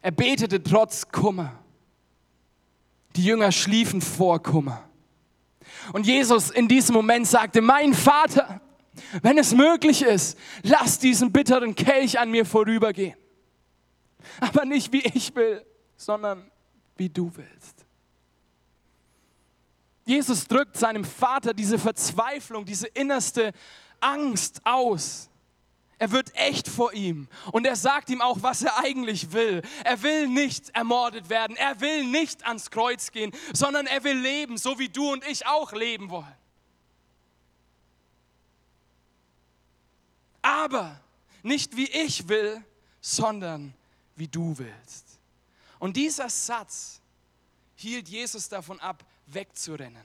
Er 0.00 0.10
betete 0.10 0.62
trotz 0.62 1.06
Kummer. 1.06 1.63
Die 3.16 3.24
Jünger 3.24 3.52
schliefen 3.52 4.00
vor 4.00 4.42
Kummer. 4.42 4.88
Und 5.92 6.06
Jesus 6.06 6.50
in 6.50 6.68
diesem 6.68 6.94
Moment 6.94 7.26
sagte, 7.26 7.60
mein 7.60 7.94
Vater, 7.94 8.60
wenn 9.22 9.38
es 9.38 9.52
möglich 9.52 10.02
ist, 10.02 10.38
lass 10.62 10.98
diesen 10.98 11.32
bitteren 11.32 11.74
Kelch 11.74 12.18
an 12.18 12.30
mir 12.30 12.44
vorübergehen. 12.44 13.16
Aber 14.40 14.64
nicht 14.64 14.92
wie 14.92 15.02
ich 15.02 15.34
will, 15.34 15.64
sondern 15.96 16.50
wie 16.96 17.08
du 17.08 17.30
willst. 17.34 17.84
Jesus 20.06 20.46
drückt 20.46 20.76
seinem 20.76 21.04
Vater 21.04 21.54
diese 21.54 21.78
Verzweiflung, 21.78 22.64
diese 22.64 22.86
innerste 22.88 23.52
Angst 24.00 24.60
aus. 24.64 25.30
Er 26.04 26.10
wird 26.10 26.36
echt 26.36 26.68
vor 26.68 26.92
ihm 26.92 27.28
und 27.50 27.66
er 27.66 27.76
sagt 27.76 28.10
ihm 28.10 28.20
auch, 28.20 28.42
was 28.42 28.60
er 28.60 28.76
eigentlich 28.76 29.32
will. 29.32 29.62
Er 29.84 30.02
will 30.02 30.28
nicht 30.28 30.68
ermordet 30.76 31.30
werden, 31.30 31.56
er 31.56 31.80
will 31.80 32.04
nicht 32.04 32.46
ans 32.46 32.70
Kreuz 32.70 33.10
gehen, 33.10 33.32
sondern 33.54 33.86
er 33.86 34.04
will 34.04 34.18
leben, 34.18 34.58
so 34.58 34.78
wie 34.78 34.90
du 34.90 35.10
und 35.10 35.26
ich 35.26 35.46
auch 35.46 35.72
leben 35.72 36.10
wollen. 36.10 36.36
Aber 40.42 41.00
nicht 41.42 41.74
wie 41.74 41.88
ich 41.88 42.28
will, 42.28 42.62
sondern 43.00 43.72
wie 44.14 44.28
du 44.28 44.58
willst. 44.58 45.06
Und 45.78 45.96
dieser 45.96 46.28
Satz 46.28 47.00
hielt 47.76 48.10
Jesus 48.10 48.50
davon 48.50 48.78
ab, 48.78 49.02
wegzurennen. 49.28 50.04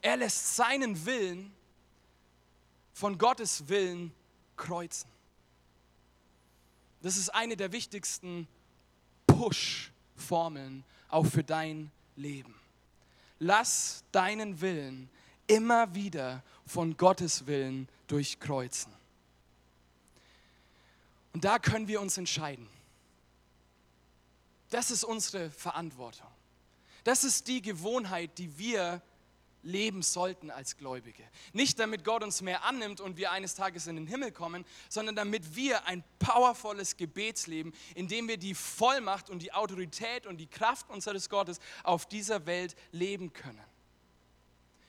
Er 0.00 0.16
lässt 0.16 0.56
seinen 0.56 1.04
Willen 1.04 1.52
von 2.96 3.18
Gottes 3.18 3.68
Willen 3.68 4.10
kreuzen. 4.56 5.10
Das 7.02 7.18
ist 7.18 7.28
eine 7.28 7.54
der 7.54 7.70
wichtigsten 7.70 8.48
Push-Formeln 9.26 10.82
auch 11.10 11.26
für 11.26 11.44
dein 11.44 11.90
Leben. 12.16 12.54
Lass 13.38 14.02
deinen 14.12 14.62
Willen 14.62 15.10
immer 15.46 15.94
wieder 15.94 16.42
von 16.64 16.96
Gottes 16.96 17.46
Willen 17.46 17.86
durchkreuzen. 18.06 18.90
Und 21.34 21.44
da 21.44 21.58
können 21.58 21.88
wir 21.88 22.00
uns 22.00 22.16
entscheiden. 22.16 22.66
Das 24.70 24.90
ist 24.90 25.04
unsere 25.04 25.50
Verantwortung. 25.50 26.30
Das 27.04 27.24
ist 27.24 27.46
die 27.46 27.60
Gewohnheit, 27.60 28.38
die 28.38 28.56
wir 28.56 29.02
leben 29.66 30.02
sollten 30.02 30.50
als 30.50 30.76
Gläubige. 30.76 31.24
Nicht 31.52 31.78
damit 31.78 32.04
Gott 32.04 32.22
uns 32.22 32.40
mehr 32.40 32.64
annimmt 32.64 33.00
und 33.00 33.16
wir 33.16 33.32
eines 33.32 33.54
Tages 33.54 33.86
in 33.86 33.96
den 33.96 34.06
Himmel 34.06 34.32
kommen, 34.32 34.64
sondern 34.88 35.16
damit 35.16 35.56
wir 35.56 35.86
ein 35.86 36.04
powervolles 36.18 36.96
Gebetsleben, 36.96 37.74
in 37.94 38.08
dem 38.08 38.28
wir 38.28 38.38
die 38.38 38.54
Vollmacht 38.54 39.28
und 39.28 39.40
die 39.40 39.52
Autorität 39.52 40.26
und 40.26 40.38
die 40.38 40.46
Kraft 40.46 40.88
unseres 40.88 41.28
Gottes 41.28 41.58
auf 41.82 42.06
dieser 42.06 42.46
Welt 42.46 42.76
leben 42.92 43.32
können. 43.32 43.64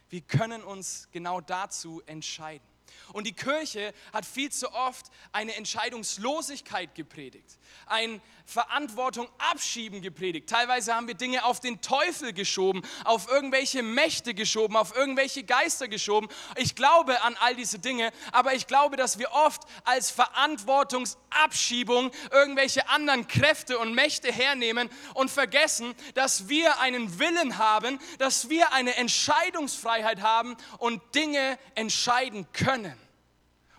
Wir 0.10 0.22
können 0.22 0.63
uns 0.63 1.10
genau 1.12 1.42
dazu 1.42 2.02
entscheiden. 2.06 2.77
Und 3.13 3.28
die 3.28 3.34
Kirche 3.34 3.93
hat 4.13 4.26
viel 4.26 4.52
zu 4.52 4.73
oft 4.73 5.08
eine 5.32 5.56
Entscheidungslosigkeit 5.56 6.95
gepredigt, 6.95 7.60
ein 7.86 8.21
Verantwortung 8.47 9.28
abschieben 9.39 10.02
gepredigt. 10.02 10.50
Teilweise 10.50 10.95
haben 10.95 11.08
wir 11.08 11.15
Dinge 11.15 11.43
auf 11.43 11.60
den 11.60 11.82
Teufel 11.82 12.32
geschoben, 12.32 12.82
auf 13.04 13.30
irgendwelche 13.30 13.84
Mächte 13.84 14.34
geschoben, 14.34 14.78
auf 14.78 14.95
irgendwelche 14.95 15.43
Geister 15.43 15.89
geschoben. 15.89 16.30
Ich 16.56 16.73
glaube 16.73 17.21
an 17.23 17.36
all 17.41 17.56
diese 17.56 17.80
Dinge, 17.80 18.13
aber 18.32 18.54
ich 18.54 18.65
glaube, 18.65 18.95
dass 18.95 19.19
wir 19.19 19.34
oft 19.34 19.63
als 19.84 20.12
Verantwortungsabschiebung 20.12 22.12
irgendwelche 22.32 22.88
anderen 22.88 23.28
Kräfte 23.28 23.80
und 23.80 23.93
Mächte 23.93 24.32
hernehmen 24.32 24.89
und 25.13 25.30
vergessen, 25.30 25.93
dass 26.13 26.47
wir 26.47 26.80
einen 26.80 27.19
Willen 27.19 27.58
haben, 27.58 28.00
dass 28.17 28.50
wir 28.50 28.71
eine 28.71 28.95
Entscheidungsfreiheit 28.95 30.21
haben 30.21 30.56
und 30.78 31.02
Dinge 31.15 31.60
entscheiden 31.76 32.47
können, 32.54 32.77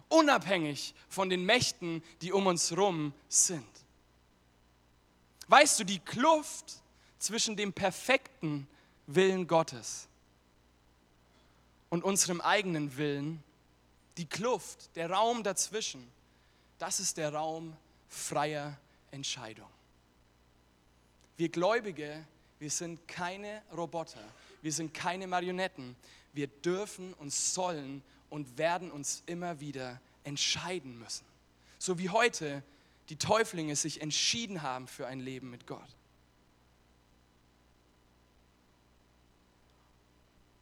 unabhängig 0.09 0.95
von 1.09 1.29
den 1.29 1.45
Mächten, 1.45 2.03
die 2.23 2.33
um 2.33 2.47
uns 2.47 2.71
herum 2.71 3.13
sind. 3.29 3.67
Weißt 5.49 5.79
du, 5.81 5.85
die 5.85 5.99
Kluft 5.99 6.83
zwischen 7.19 7.57
dem 7.57 7.73
perfekten 7.73 8.67
Willen 9.07 9.47
Gottes 9.47 10.09
und 11.89 12.05
unserem 12.05 12.41
eigenen 12.41 12.97
Willen, 12.97 13.43
die 14.17 14.27
Kluft, 14.27 14.95
der 14.97 15.11
Raum 15.11 15.43
dazwischen, 15.43 16.07
das 16.79 17.01
ist 17.01 17.17
der 17.17 17.33
Raum 17.33 17.77
freier 18.09 18.77
Entscheidung. 19.11 19.69
Wir 21.37 21.49
Gläubige, 21.49 22.25
wir 22.59 22.71
sind 22.71 23.07
keine 23.07 23.63
Roboter, 23.75 24.23
wir 24.61 24.73
sind 24.73 24.93
keine 24.93 25.27
Marionetten. 25.27 25.97
Wir 26.33 26.49
dürfen 26.49 27.15
und 27.15 27.33
sollen 27.33 28.03
und 28.31 28.59
werden 28.59 28.91
uns 28.91 29.23
immer 29.27 29.61
wieder 29.61 30.01
entscheiden 30.25 30.99
müssen. 30.99 31.25
So 31.79 31.99
wie 31.99 32.11
heute 32.11 32.63
die 33.09 33.17
Täuflinge 33.17 33.75
sich 33.77 34.03
entschieden 34.03 34.63
haben 34.63 34.87
für 34.87 35.07
ein 35.07 35.21
Leben 35.21 35.51
mit 35.51 35.67
Gott. 35.67 35.89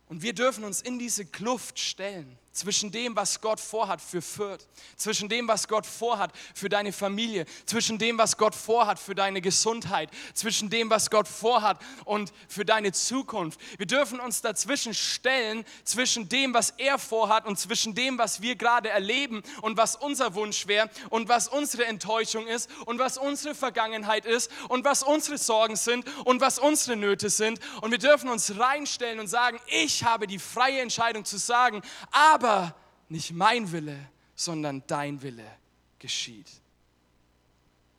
Und 0.08 0.22
wir 0.22 0.34
dürfen 0.34 0.64
uns 0.64 0.80
in 0.80 0.98
diese 0.98 1.26
Kluft 1.26 1.80
stellen 1.80 2.38
zwischen 2.56 2.90
dem, 2.90 3.14
was 3.14 3.40
Gott 3.40 3.60
vorhat 3.60 4.00
für 4.00 4.22
Fürth, 4.22 4.66
zwischen 4.96 5.28
dem, 5.28 5.46
was 5.46 5.68
Gott 5.68 5.86
vorhat 5.86 6.32
für 6.54 6.68
deine 6.68 6.92
Familie, 6.92 7.44
zwischen 7.66 7.98
dem, 7.98 8.18
was 8.18 8.36
Gott 8.36 8.54
vorhat 8.54 8.98
für 8.98 9.14
deine 9.14 9.40
Gesundheit, 9.40 10.10
zwischen 10.34 10.70
dem, 10.70 10.88
was 10.88 11.10
Gott 11.10 11.28
vorhat 11.28 11.78
und 12.04 12.32
für 12.48 12.64
deine 12.64 12.92
Zukunft. 12.92 13.60
Wir 13.76 13.86
dürfen 13.86 14.20
uns 14.20 14.40
dazwischen 14.40 14.94
stellen, 14.94 15.64
zwischen 15.84 16.28
dem, 16.28 16.54
was 16.54 16.70
er 16.78 16.98
vorhat 16.98 17.46
und 17.46 17.58
zwischen 17.58 17.94
dem, 17.94 18.18
was 18.18 18.40
wir 18.40 18.56
gerade 18.56 18.88
erleben 18.88 19.42
und 19.60 19.76
was 19.76 19.96
unser 19.96 20.34
Wunsch 20.34 20.66
wäre 20.66 20.88
und 21.10 21.28
was 21.28 21.48
unsere 21.48 21.84
Enttäuschung 21.84 22.46
ist 22.46 22.70
und 22.86 22.98
was 22.98 23.18
unsere 23.18 23.54
Vergangenheit 23.54 24.24
ist 24.24 24.50
und 24.68 24.84
was 24.84 25.02
unsere 25.02 25.36
Sorgen 25.36 25.76
sind 25.76 26.06
und 26.24 26.40
was 26.40 26.58
unsere 26.58 26.96
Nöte 26.96 27.28
sind. 27.28 27.60
Und 27.82 27.90
wir 27.90 27.98
dürfen 27.98 28.30
uns 28.30 28.58
reinstellen 28.58 29.20
und 29.20 29.28
sagen, 29.28 29.60
ich 29.66 30.04
habe 30.04 30.26
die 30.26 30.38
freie 30.38 30.80
Entscheidung 30.80 31.24
zu 31.24 31.36
sagen, 31.36 31.82
aber 32.10 32.45
aber 32.46 32.74
nicht 33.08 33.32
mein 33.32 33.70
Wille, 33.72 34.08
sondern 34.34 34.82
dein 34.86 35.20
Wille 35.22 35.50
geschieht. 35.98 36.50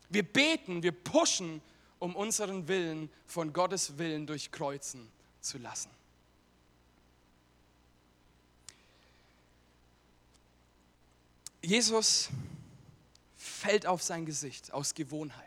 Wir 0.10 0.23
beten, 0.23 0.83
wir 0.83 0.91
pushen, 0.91 1.62
um 1.99 2.15
unseren 2.15 2.67
Willen 2.67 3.10
von 3.25 3.51
Gottes 3.51 3.97
Willen 3.97 4.25
durchkreuzen 4.25 5.10
zu 5.41 5.57
lassen. 5.57 5.89
Jesus 11.62 12.29
fällt 13.36 13.86
auf 13.86 14.01
sein 14.01 14.25
Gesicht 14.25 14.71
aus 14.71 14.93
Gewohnheit. 14.93 15.46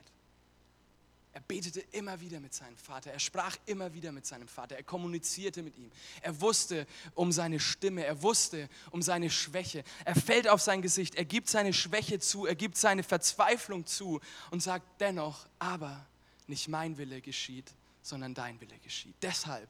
Er 1.33 1.41
betete 1.41 1.81
immer 1.93 2.21
wieder 2.21 2.41
mit 2.41 2.53
seinem 2.53 2.77
Vater. 2.77 3.13
Er 3.13 3.21
sprach 3.21 3.57
immer 3.67 3.95
wieder 3.95 4.11
mit 4.11 4.27
seinem 4.27 4.49
Vater. 4.49 4.77
Er 4.77 4.83
kommunizierte 4.83 5.63
mit 5.63 5.77
ihm. 5.79 5.91
Er 6.23 6.41
wusste 6.41 6.87
um 7.15 7.31
seine 7.31 7.61
Stimme. 7.61 8.05
Er 8.05 8.21
wusste 8.23 8.69
um 8.91 9.01
seine 9.01 9.31
Schwäche. 9.31 9.85
Er 10.05 10.17
fällt 10.17 10.49
auf 10.49 10.61
sein 10.61 10.83
Gesicht. 10.83 11.15
Er 11.15 11.25
gibt 11.25 11.49
seine 11.49 11.73
Schwäche 11.73 12.19
zu. 12.19 12.47
Er 12.47 12.57
gibt 12.57 12.77
seine 12.77 13.05
Verzweiflung 13.05 13.87
zu 13.87 14.21
und 14.51 14.61
sagt 14.61 15.01
dennoch, 15.01 15.47
aber 15.61 16.05
nicht 16.49 16.67
mein 16.67 16.99
Wille 16.99 17.21
geschieht, 17.21 17.73
sondern 18.03 18.35
dein 18.35 18.61
Wille 18.61 18.79
geschieht. 18.81 19.15
Deshalb 19.23 19.69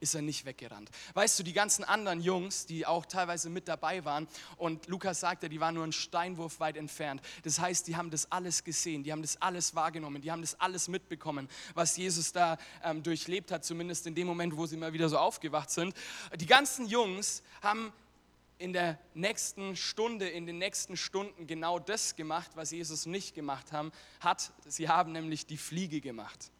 ist 0.00 0.14
er 0.14 0.22
nicht 0.22 0.44
weggerannt. 0.44 0.90
Weißt 1.14 1.38
du, 1.38 1.42
die 1.42 1.52
ganzen 1.52 1.84
anderen 1.84 2.20
Jungs, 2.20 2.66
die 2.66 2.86
auch 2.86 3.06
teilweise 3.06 3.50
mit 3.50 3.68
dabei 3.68 4.04
waren, 4.04 4.26
und 4.56 4.88
Lukas 4.88 5.20
sagte, 5.20 5.48
die 5.48 5.60
waren 5.60 5.74
nur 5.74 5.84
einen 5.84 5.92
Steinwurf 5.92 6.58
weit 6.60 6.76
entfernt. 6.76 7.22
Das 7.44 7.60
heißt, 7.60 7.86
die 7.86 7.96
haben 7.96 8.10
das 8.10 8.30
alles 8.32 8.64
gesehen, 8.64 9.04
die 9.04 9.12
haben 9.12 9.22
das 9.22 9.40
alles 9.40 9.74
wahrgenommen, 9.74 10.22
die 10.22 10.30
haben 10.30 10.42
das 10.42 10.58
alles 10.60 10.88
mitbekommen, 10.88 11.48
was 11.74 11.96
Jesus 11.96 12.32
da 12.32 12.58
ähm, 12.82 13.02
durchlebt 13.02 13.52
hat, 13.52 13.64
zumindest 13.64 14.06
in 14.06 14.14
dem 14.14 14.26
Moment, 14.26 14.56
wo 14.56 14.66
sie 14.66 14.76
mal 14.76 14.92
wieder 14.92 15.08
so 15.08 15.18
aufgewacht 15.18 15.70
sind. 15.70 15.94
Die 16.36 16.46
ganzen 16.46 16.86
Jungs 16.86 17.42
haben 17.62 17.92
in 18.60 18.72
der 18.74 18.98
nächsten 19.14 19.74
Stunde, 19.74 20.28
in 20.28 20.46
den 20.46 20.58
nächsten 20.58 20.96
Stunden 20.96 21.46
genau 21.46 21.78
das 21.78 22.14
gemacht, 22.14 22.50
was 22.54 22.70
Jesus 22.70 23.06
nicht 23.06 23.34
gemacht 23.34 23.72
haben, 23.72 23.90
hat. 24.20 24.52
Sie 24.66 24.88
haben 24.88 25.12
nämlich 25.12 25.46
die 25.46 25.56
Fliege 25.56 26.00
gemacht. 26.00 26.50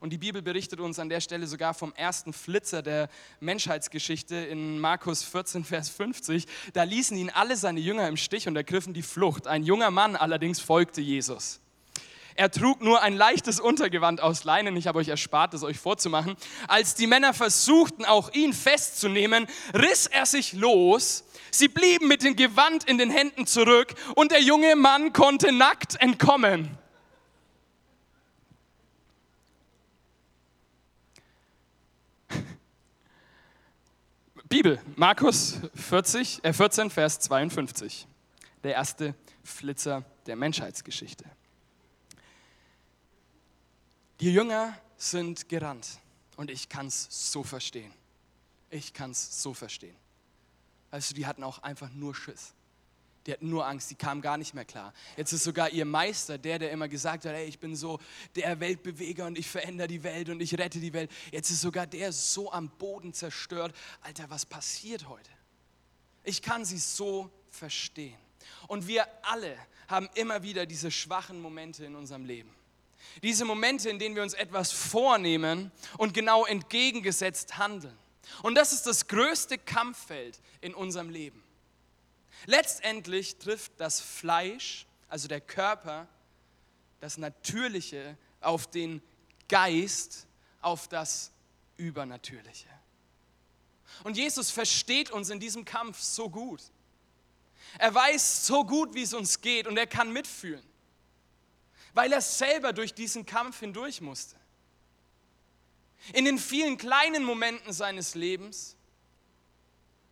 Und 0.00 0.10
die 0.10 0.18
Bibel 0.18 0.42
berichtet 0.42 0.80
uns 0.80 0.98
an 0.98 1.08
der 1.08 1.20
Stelle 1.20 1.46
sogar 1.46 1.72
vom 1.74 1.92
ersten 1.94 2.32
Flitzer 2.32 2.82
der 2.82 3.08
Menschheitsgeschichte 3.40 4.36
in 4.36 4.78
Markus 4.78 5.22
14, 5.22 5.64
Vers 5.64 5.88
50. 5.88 6.46
Da 6.74 6.82
ließen 6.82 7.16
ihn 7.16 7.30
alle 7.30 7.56
seine 7.56 7.80
Jünger 7.80 8.06
im 8.08 8.16
Stich 8.16 8.46
und 8.46 8.56
ergriffen 8.56 8.92
die 8.92 9.02
Flucht. 9.02 9.46
Ein 9.46 9.62
junger 9.62 9.90
Mann 9.90 10.16
allerdings 10.16 10.60
folgte 10.60 11.00
Jesus. 11.00 11.60
Er 12.36 12.50
trug 12.50 12.82
nur 12.82 13.00
ein 13.00 13.16
leichtes 13.16 13.58
Untergewand 13.58 14.20
aus 14.20 14.44
Leinen. 14.44 14.76
Ich 14.76 14.86
habe 14.86 14.98
euch 14.98 15.08
erspart, 15.08 15.54
es 15.54 15.62
euch 15.62 15.78
vorzumachen. 15.78 16.36
Als 16.68 16.94
die 16.94 17.06
Männer 17.06 17.32
versuchten, 17.32 18.04
auch 18.04 18.30
ihn 18.34 18.52
festzunehmen, 18.52 19.46
riss 19.72 20.06
er 20.06 20.26
sich 20.26 20.52
los. 20.52 21.24
Sie 21.50 21.68
blieben 21.68 22.08
mit 22.08 22.22
dem 22.22 22.36
Gewand 22.36 22.84
in 22.84 22.98
den 22.98 23.10
Händen 23.10 23.46
zurück 23.46 23.94
und 24.14 24.32
der 24.32 24.42
junge 24.42 24.76
Mann 24.76 25.14
konnte 25.14 25.50
nackt 25.50 25.98
entkommen. 25.98 26.76
Bibel, 34.48 34.80
Markus 34.94 35.58
40, 35.74 36.44
äh 36.44 36.52
14, 36.52 36.88
Vers 36.88 37.18
52. 37.18 38.06
Der 38.62 38.74
erste 38.74 39.16
Flitzer 39.42 40.04
der 40.26 40.36
Menschheitsgeschichte. 40.36 41.24
Die 44.20 44.32
Jünger 44.32 44.78
sind 44.96 45.48
gerannt 45.48 45.98
und 46.36 46.48
ich 46.48 46.68
kann 46.68 46.86
es 46.86 47.32
so 47.32 47.42
verstehen. 47.42 47.92
Ich 48.70 48.92
kann 48.92 49.10
es 49.10 49.42
so 49.42 49.52
verstehen. 49.52 49.96
Also 50.92 51.12
die 51.12 51.26
hatten 51.26 51.42
auch 51.42 51.58
einfach 51.64 51.90
nur 51.90 52.14
Schiss. 52.14 52.54
Die 53.26 53.32
hatten 53.32 53.48
nur 53.48 53.66
Angst, 53.66 53.90
die 53.90 53.96
kamen 53.96 54.22
gar 54.22 54.36
nicht 54.36 54.54
mehr 54.54 54.64
klar. 54.64 54.94
Jetzt 55.16 55.32
ist 55.32 55.42
sogar 55.42 55.70
ihr 55.70 55.84
Meister, 55.84 56.38
der, 56.38 56.60
der 56.60 56.70
immer 56.70 56.88
gesagt 56.88 57.24
hat, 57.24 57.32
hey, 57.32 57.46
ich 57.46 57.58
bin 57.58 57.74
so 57.74 57.98
der 58.36 58.60
Weltbeweger 58.60 59.26
und 59.26 59.36
ich 59.36 59.48
verändere 59.48 59.88
die 59.88 60.04
Welt 60.04 60.28
und 60.28 60.40
ich 60.40 60.56
rette 60.56 60.78
die 60.78 60.92
Welt. 60.92 61.10
Jetzt 61.32 61.50
ist 61.50 61.60
sogar 61.60 61.86
der 61.86 62.12
so 62.12 62.52
am 62.52 62.68
Boden 62.68 63.12
zerstört. 63.12 63.74
Alter, 64.02 64.30
was 64.30 64.46
passiert 64.46 65.08
heute? 65.08 65.30
Ich 66.22 66.40
kann 66.40 66.64
sie 66.64 66.78
so 66.78 67.30
verstehen. 67.50 68.18
Und 68.68 68.86
wir 68.86 69.06
alle 69.22 69.56
haben 69.88 70.08
immer 70.14 70.42
wieder 70.42 70.66
diese 70.66 70.90
schwachen 70.90 71.40
Momente 71.40 71.84
in 71.84 71.96
unserem 71.96 72.24
Leben. 72.24 72.54
Diese 73.22 73.44
Momente, 73.44 73.88
in 73.90 73.98
denen 73.98 74.14
wir 74.14 74.22
uns 74.22 74.34
etwas 74.34 74.72
vornehmen 74.72 75.72
und 75.98 76.14
genau 76.14 76.44
entgegengesetzt 76.44 77.58
handeln. 77.58 77.96
Und 78.42 78.56
das 78.56 78.72
ist 78.72 78.86
das 78.86 79.06
größte 79.06 79.58
Kampffeld 79.58 80.40
in 80.60 80.74
unserem 80.74 81.10
Leben. 81.10 81.42
Letztendlich 82.44 83.38
trifft 83.38 83.72
das 83.78 84.00
Fleisch, 84.00 84.86
also 85.08 85.26
der 85.26 85.40
Körper, 85.40 86.06
das 87.00 87.16
Natürliche 87.16 88.16
auf 88.40 88.66
den 88.66 89.02
Geist, 89.48 90.26
auf 90.60 90.88
das 90.88 91.32
Übernatürliche. 91.76 92.68
Und 94.04 94.16
Jesus 94.16 94.50
versteht 94.50 95.10
uns 95.10 95.30
in 95.30 95.40
diesem 95.40 95.64
Kampf 95.64 96.00
so 96.00 96.28
gut. 96.28 96.62
Er 97.78 97.94
weiß 97.94 98.46
so 98.46 98.64
gut, 98.64 98.94
wie 98.94 99.02
es 99.02 99.14
uns 99.14 99.40
geht 99.40 99.66
und 99.66 99.76
er 99.76 99.86
kann 99.86 100.12
mitfühlen, 100.12 100.62
weil 101.94 102.12
er 102.12 102.20
selber 102.20 102.72
durch 102.72 102.94
diesen 102.94 103.26
Kampf 103.26 103.60
hindurch 103.60 104.00
musste. 104.00 104.36
In 106.12 106.24
den 106.24 106.38
vielen 106.38 106.76
kleinen 106.76 107.24
Momenten 107.24 107.72
seines 107.72 108.14
Lebens, 108.14 108.76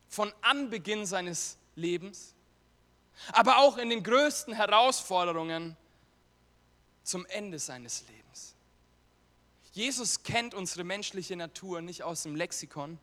von 0.09 0.33
Anbeginn 0.43 1.07
seines 1.07 1.59
Lebens, 1.75 2.35
aber 3.33 3.59
auch 3.59 3.77
in 3.79 3.91
den 3.91 4.03
größten 4.03 4.55
Herausforderungen 4.55 5.77
zum 7.03 7.27
Ende 7.27 7.59
seines 7.59 8.05
Lebens. 8.09 8.55
Jesus 9.73 10.23
kennt 10.23 10.55
unsere 10.55 10.85
menschliche 10.85 11.37
Natur 11.37 11.81
nicht 11.81 12.03
aus 12.03 12.23
dem 12.23 12.37
Lexikon, 12.37 12.99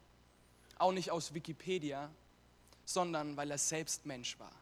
auch 0.78 0.91
nicht 0.91 1.11
aus 1.11 1.34
Wikipedia, 1.34 2.09
sondern 2.86 3.38
weil 3.38 3.51
er 3.51 3.57
selbst 3.57 4.05
Mensch 4.05 4.39
war. 4.39 4.53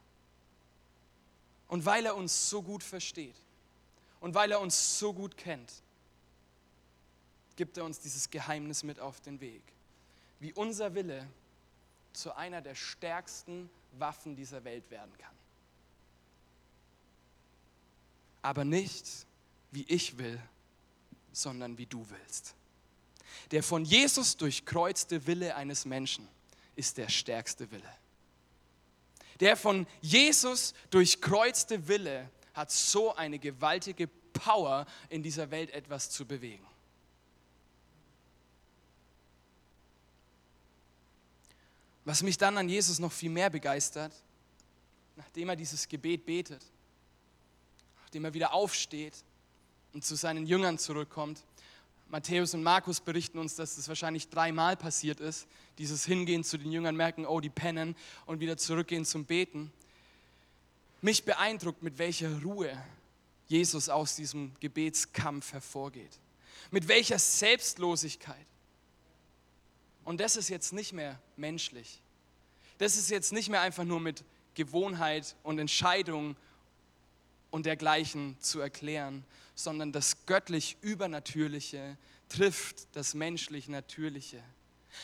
Und 1.67 1.85
weil 1.85 2.05
er 2.05 2.15
uns 2.15 2.49
so 2.49 2.61
gut 2.63 2.83
versteht 2.83 3.35
und 4.19 4.33
weil 4.33 4.51
er 4.51 4.59
uns 4.59 4.99
so 4.99 5.13
gut 5.13 5.37
kennt, 5.37 5.71
gibt 7.55 7.77
er 7.77 7.85
uns 7.85 7.99
dieses 7.99 8.29
Geheimnis 8.29 8.83
mit 8.83 8.99
auf 8.99 9.21
den 9.21 9.39
Weg. 9.39 9.61
Wie 10.39 10.53
unser 10.53 10.95
Wille 10.95 11.27
zu 12.13 12.35
einer 12.35 12.61
der 12.61 12.73
stärksten 12.73 13.69
Waffen 13.93 14.35
dieser 14.35 14.63
Welt 14.63 14.89
werden 14.89 15.11
kann. 15.17 15.35
Aber 18.41 18.63
nicht 18.63 19.05
wie 19.71 19.83
ich 19.87 20.17
will, 20.17 20.39
sondern 21.31 21.77
wie 21.77 21.85
du 21.85 22.05
willst. 22.09 22.55
Der 23.51 23.63
von 23.63 23.85
Jesus 23.85 24.37
durchkreuzte 24.37 25.27
Wille 25.27 25.55
eines 25.55 25.85
Menschen 25.85 26.27
ist 26.75 26.97
der 26.97 27.09
stärkste 27.09 27.69
Wille. 27.71 27.97
Der 29.39 29.55
von 29.55 29.87
Jesus 30.01 30.73
durchkreuzte 30.89 31.87
Wille 31.87 32.29
hat 32.53 32.71
so 32.71 33.15
eine 33.15 33.39
gewaltige 33.39 34.07
Power, 34.33 34.85
in 35.09 35.23
dieser 35.23 35.51
Welt 35.51 35.71
etwas 35.71 36.09
zu 36.09 36.25
bewegen. 36.25 36.65
Was 42.09 42.23
mich 42.23 42.39
dann 42.39 42.57
an 42.57 42.67
Jesus 42.67 42.97
noch 42.97 43.11
viel 43.11 43.29
mehr 43.29 43.51
begeistert, 43.51 44.11
nachdem 45.15 45.49
er 45.49 45.55
dieses 45.55 45.87
Gebet 45.87 46.25
betet, 46.25 46.65
nachdem 48.01 48.25
er 48.25 48.33
wieder 48.33 48.51
aufsteht 48.51 49.13
und 49.93 50.03
zu 50.03 50.15
seinen 50.15 50.47
Jüngern 50.47 50.79
zurückkommt, 50.79 51.43
Matthäus 52.07 52.55
und 52.55 52.63
Markus 52.63 52.99
berichten 52.99 53.37
uns, 53.37 53.53
dass 53.53 53.75
das 53.75 53.87
wahrscheinlich 53.89 54.27
dreimal 54.27 54.75
passiert 54.75 55.19
ist. 55.19 55.45
Dieses 55.77 56.03
Hingehen 56.03 56.43
zu 56.43 56.57
den 56.57 56.71
Jüngern, 56.71 56.95
merken, 56.95 57.27
oh, 57.27 57.41
die 57.41 57.51
pennen 57.51 57.95
und 58.25 58.39
wieder 58.39 58.57
zurückgehen 58.57 59.05
zum 59.05 59.25
Beten. 59.25 59.71
Mich 61.01 61.25
beeindruckt, 61.25 61.83
mit 61.83 61.99
welcher 61.99 62.41
Ruhe 62.41 62.75
Jesus 63.47 63.87
aus 63.87 64.15
diesem 64.15 64.53
Gebetskampf 64.59 65.53
hervorgeht. 65.53 66.17
Mit 66.71 66.87
welcher 66.87 67.19
Selbstlosigkeit. 67.19 68.47
Und 70.03 70.19
das 70.19 70.35
ist 70.35 70.49
jetzt 70.49 70.73
nicht 70.73 70.93
mehr 70.93 71.19
menschlich. 71.35 72.01
Das 72.77 72.97
ist 72.97 73.09
jetzt 73.09 73.33
nicht 73.33 73.49
mehr 73.49 73.61
einfach 73.61 73.83
nur 73.83 73.99
mit 73.99 74.23
Gewohnheit 74.55 75.35
und 75.43 75.59
Entscheidung 75.59 76.35
und 77.51 77.65
dergleichen 77.65 78.37
zu 78.39 78.59
erklären, 78.59 79.23
sondern 79.55 79.91
das 79.91 80.25
göttlich 80.25 80.77
Übernatürliche 80.81 81.97
trifft 82.29 82.87
das 82.95 83.13
menschlich 83.13 83.67
Natürliche. 83.67 84.41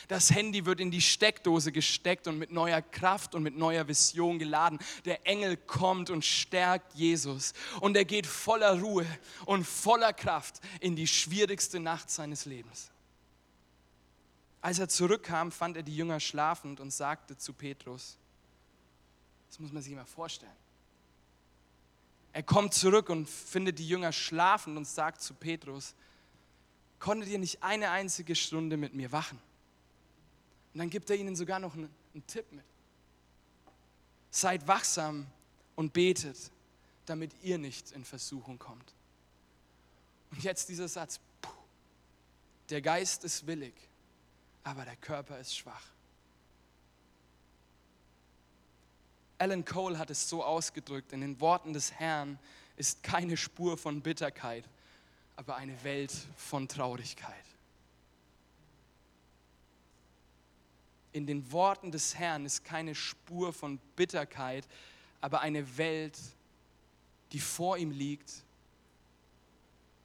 Das 0.07 0.33
Handy 0.33 0.65
wird 0.65 0.79
in 0.79 0.91
die 0.91 1.01
Steckdose 1.01 1.71
gesteckt 1.71 2.27
und 2.27 2.37
mit 2.37 2.51
neuer 2.51 2.81
Kraft 2.81 3.35
und 3.35 3.43
mit 3.43 3.55
neuer 3.55 3.87
Vision 3.87 4.39
geladen. 4.39 4.79
Der 5.05 5.25
Engel 5.27 5.57
kommt 5.57 6.09
und 6.09 6.25
stärkt 6.25 6.95
Jesus 6.95 7.53
und 7.81 7.95
er 7.95 8.05
geht 8.05 8.25
voller 8.27 8.79
Ruhe 8.79 9.05
und 9.45 9.65
voller 9.65 10.13
Kraft 10.13 10.59
in 10.79 10.95
die 10.95 11.07
schwierigste 11.07 11.79
Nacht 11.79 12.09
seines 12.09 12.45
Lebens. 12.45 12.89
Als 14.65 14.79
er 14.79 14.89
zurückkam, 14.89 15.51
fand 15.51 15.77
er 15.77 15.83
die 15.83 15.95
Jünger 15.95 16.19
schlafend 16.19 16.79
und 16.79 16.89
sagte 16.89 17.37
zu 17.37 17.53
Petrus, 17.53 18.17
das 19.47 19.59
muss 19.59 19.71
man 19.71 19.83
sich 19.83 19.93
mal 19.93 20.05
vorstellen, 20.05 20.57
er 22.33 22.41
kommt 22.41 22.73
zurück 22.73 23.09
und 23.09 23.29
findet 23.29 23.77
die 23.77 23.87
Jünger 23.87 24.11
schlafend 24.11 24.75
und 24.75 24.87
sagt 24.87 25.21
zu 25.21 25.35
Petrus, 25.35 25.93
konntet 26.97 27.29
ihr 27.29 27.37
nicht 27.37 27.61
eine 27.61 27.91
einzige 27.91 28.35
Stunde 28.35 28.75
mit 28.75 28.95
mir 28.95 29.11
wachen? 29.11 29.39
Und 30.73 30.79
dann 30.79 30.89
gibt 30.89 31.11
er 31.11 31.15
ihnen 31.15 31.35
sogar 31.35 31.59
noch 31.59 31.75
einen, 31.75 31.93
einen 32.15 32.25
Tipp 32.25 32.51
mit. 32.51 32.65
Seid 34.31 34.67
wachsam 34.67 35.27
und 35.75 35.93
betet, 35.93 36.49
damit 37.05 37.33
ihr 37.43 37.59
nicht 37.59 37.91
in 37.91 38.03
Versuchung 38.03 38.57
kommt. 38.57 38.95
Und 40.31 40.43
jetzt 40.43 40.69
dieser 40.69 40.87
Satz, 40.87 41.19
der 42.71 42.81
Geist 42.81 43.23
ist 43.25 43.45
willig, 43.45 43.75
aber 44.65 44.83
der 44.83 44.95
Körper 44.95 45.39
ist 45.39 45.55
schwach. 45.55 45.83
Alan 49.37 49.63
Cole 49.63 49.97
hat 49.97 50.09
es 50.09 50.27
so 50.27 50.43
ausgedrückt, 50.43 51.13
in 51.13 51.21
den 51.21 51.39
Worten 51.39 51.71
des 51.71 51.91
Herrn 51.93 52.39
ist 52.75 53.03
keine 53.03 53.37
Spur 53.37 53.77
von 53.77 54.01
Bitterkeit, 54.01 54.67
aber 55.35 55.55
eine 55.55 55.83
Welt 55.83 56.11
von 56.35 56.67
Traurigkeit. 56.67 57.45
In 61.11 61.27
den 61.27 61.51
Worten 61.51 61.91
des 61.91 62.15
Herrn 62.15 62.45
ist 62.45 62.65
keine 62.65 62.95
Spur 62.95 63.53
von 63.53 63.77
Bitterkeit, 63.95 64.67
aber 65.21 65.41
eine 65.41 65.77
Welt, 65.77 66.17
die 67.31 67.39
vor 67.39 67.77
ihm 67.77 67.91
liegt, 67.91 68.31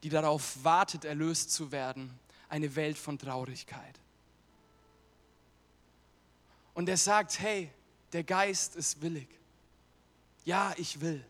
die 0.03 0.11
darauf 0.11 0.63
wartet, 0.63 1.07
erlöst 1.07 1.51
zu 1.51 1.73
werden, 1.73 2.19
eine 2.49 2.75
Welt 2.77 2.99
von 2.99 3.19
Traurigkeit. 3.19 3.99
Und 6.75 6.89
er 6.89 6.97
sagt, 6.97 7.41
hey, 7.41 7.71
der 8.13 8.25
Geist 8.25 8.77
ist 8.77 9.03
willig. 9.03 9.29
Ja, 10.45 10.75
ich 10.77 11.01
will. 11.01 11.25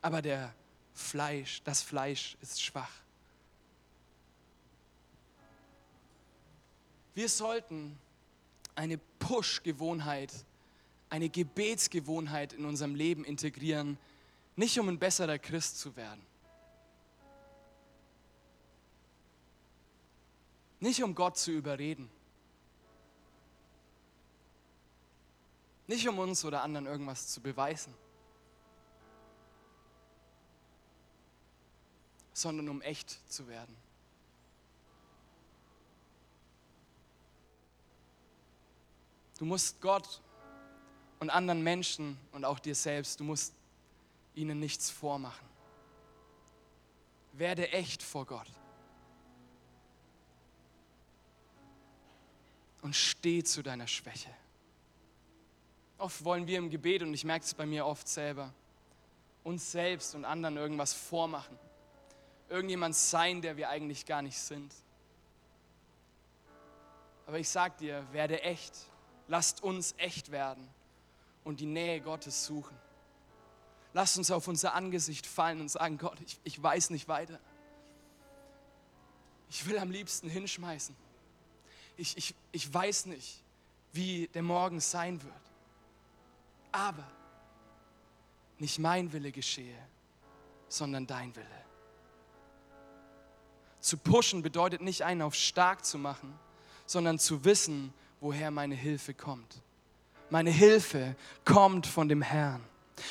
Aber 0.00 0.22
der 0.22 0.54
Fleisch, 0.94 1.62
das 1.64 1.82
Fleisch 1.82 2.36
ist 2.40 2.62
schwach. 2.62 2.92
Wir 7.14 7.28
sollten 7.28 7.98
eine 8.74 8.98
Push-Gewohnheit, 9.18 10.32
eine 11.10 11.28
Gebetsgewohnheit 11.28 12.52
in 12.52 12.64
unserem 12.64 12.94
Leben 12.94 13.24
integrieren, 13.24 13.98
nicht 14.56 14.78
um 14.78 14.88
ein 14.88 14.98
besserer 14.98 15.38
Christ 15.38 15.78
zu 15.78 15.94
werden. 15.96 16.24
Nicht 20.80 21.02
um 21.02 21.14
Gott 21.14 21.38
zu 21.38 21.52
überreden. 21.52 22.10
Nicht 25.86 26.08
um 26.08 26.18
uns 26.18 26.44
oder 26.44 26.62
anderen 26.62 26.86
irgendwas 26.86 27.28
zu 27.28 27.40
beweisen, 27.40 27.94
sondern 32.32 32.68
um 32.68 32.80
echt 32.82 33.18
zu 33.30 33.46
werden. 33.48 33.76
Du 39.38 39.44
musst 39.44 39.80
Gott 39.80 40.20
und 41.18 41.30
anderen 41.30 41.62
Menschen 41.62 42.16
und 42.30 42.44
auch 42.44 42.58
dir 42.58 42.74
selbst, 42.74 43.18
du 43.18 43.24
musst 43.24 43.54
ihnen 44.34 44.60
nichts 44.60 44.90
vormachen. 44.90 45.48
Werde 47.32 47.68
echt 47.70 48.02
vor 48.02 48.24
Gott. 48.24 48.48
Und 52.82 52.94
steh 52.94 53.42
zu 53.42 53.62
deiner 53.62 53.86
Schwäche. 53.86 54.30
Oft 56.02 56.24
wollen 56.24 56.48
wir 56.48 56.58
im 56.58 56.68
Gebet, 56.68 57.04
und 57.04 57.14
ich 57.14 57.22
merke 57.22 57.44
es 57.44 57.54
bei 57.54 57.64
mir 57.64 57.86
oft 57.86 58.08
selber, 58.08 58.52
uns 59.44 59.70
selbst 59.70 60.16
und 60.16 60.24
anderen 60.24 60.56
irgendwas 60.56 60.92
vormachen. 60.92 61.56
Irgendjemand 62.48 62.96
sein, 62.96 63.40
der 63.40 63.56
wir 63.56 63.68
eigentlich 63.68 64.04
gar 64.04 64.20
nicht 64.20 64.36
sind. 64.36 64.74
Aber 67.28 67.38
ich 67.38 67.48
sage 67.48 67.76
dir, 67.78 68.04
werde 68.10 68.42
echt. 68.42 68.74
Lasst 69.28 69.62
uns 69.62 69.94
echt 69.96 70.32
werden 70.32 70.68
und 71.44 71.60
die 71.60 71.66
Nähe 71.66 72.00
Gottes 72.00 72.46
suchen. 72.46 72.76
Lasst 73.92 74.18
uns 74.18 74.32
auf 74.32 74.48
unser 74.48 74.74
Angesicht 74.74 75.24
fallen 75.24 75.60
und 75.60 75.68
sagen, 75.68 75.98
Gott, 75.98 76.20
ich, 76.26 76.36
ich 76.42 76.60
weiß 76.60 76.90
nicht 76.90 77.06
weiter. 77.06 77.38
Ich 79.48 79.66
will 79.66 79.78
am 79.78 79.92
liebsten 79.92 80.28
hinschmeißen. 80.28 80.96
Ich, 81.96 82.16
ich, 82.16 82.34
ich 82.50 82.74
weiß 82.74 83.06
nicht, 83.06 83.40
wie 83.92 84.26
der 84.34 84.42
Morgen 84.42 84.80
sein 84.80 85.22
wird. 85.22 85.51
Aber 86.72 87.04
nicht 88.58 88.78
mein 88.78 89.12
Wille 89.12 89.30
geschehe, 89.30 89.78
sondern 90.68 91.06
dein 91.06 91.34
Wille. 91.36 91.46
Zu 93.80 93.96
pushen 93.98 94.42
bedeutet 94.42 94.80
nicht 94.80 95.02
einen 95.02 95.22
auf 95.22 95.34
stark 95.34 95.84
zu 95.84 95.98
machen, 95.98 96.32
sondern 96.86 97.18
zu 97.18 97.44
wissen, 97.44 97.92
woher 98.20 98.50
meine 98.50 98.74
Hilfe 98.74 99.12
kommt. 99.12 99.60
Meine 100.30 100.50
Hilfe 100.50 101.16
kommt 101.44 101.86
von 101.86 102.08
dem 102.08 102.22
Herrn. 102.22 102.62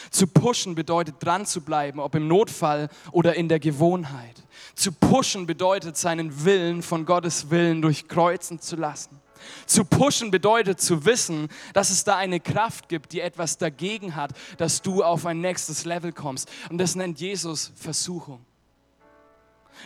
Zu 0.09 0.27
pushen 0.27 0.73
bedeutet 0.73 1.15
dran 1.19 1.45
zu 1.45 1.61
bleiben, 1.61 1.99
ob 1.99 2.15
im 2.15 2.27
Notfall 2.27 2.89
oder 3.11 3.35
in 3.35 3.49
der 3.49 3.59
Gewohnheit. 3.59 4.43
Zu 4.73 4.91
pushen 4.93 5.45
bedeutet 5.45 5.97
seinen 5.97 6.45
Willen 6.45 6.81
von 6.81 7.05
Gottes 7.05 7.49
Willen 7.49 7.81
durchkreuzen 7.81 8.59
zu 8.59 8.75
lassen. 8.75 9.19
Zu 9.65 9.85
pushen 9.85 10.31
bedeutet 10.31 10.81
zu 10.81 11.05
wissen, 11.05 11.49
dass 11.73 11.89
es 11.89 12.03
da 12.03 12.17
eine 12.17 12.39
Kraft 12.39 12.89
gibt, 12.89 13.13
die 13.13 13.21
etwas 13.21 13.57
dagegen 13.57 14.15
hat, 14.15 14.31
dass 14.57 14.81
du 14.81 15.03
auf 15.03 15.25
ein 15.25 15.41
nächstes 15.41 15.85
Level 15.85 16.11
kommst. 16.11 16.49
Und 16.69 16.77
das 16.77 16.95
nennt 16.95 17.19
Jesus 17.19 17.71
Versuchung. 17.75 18.45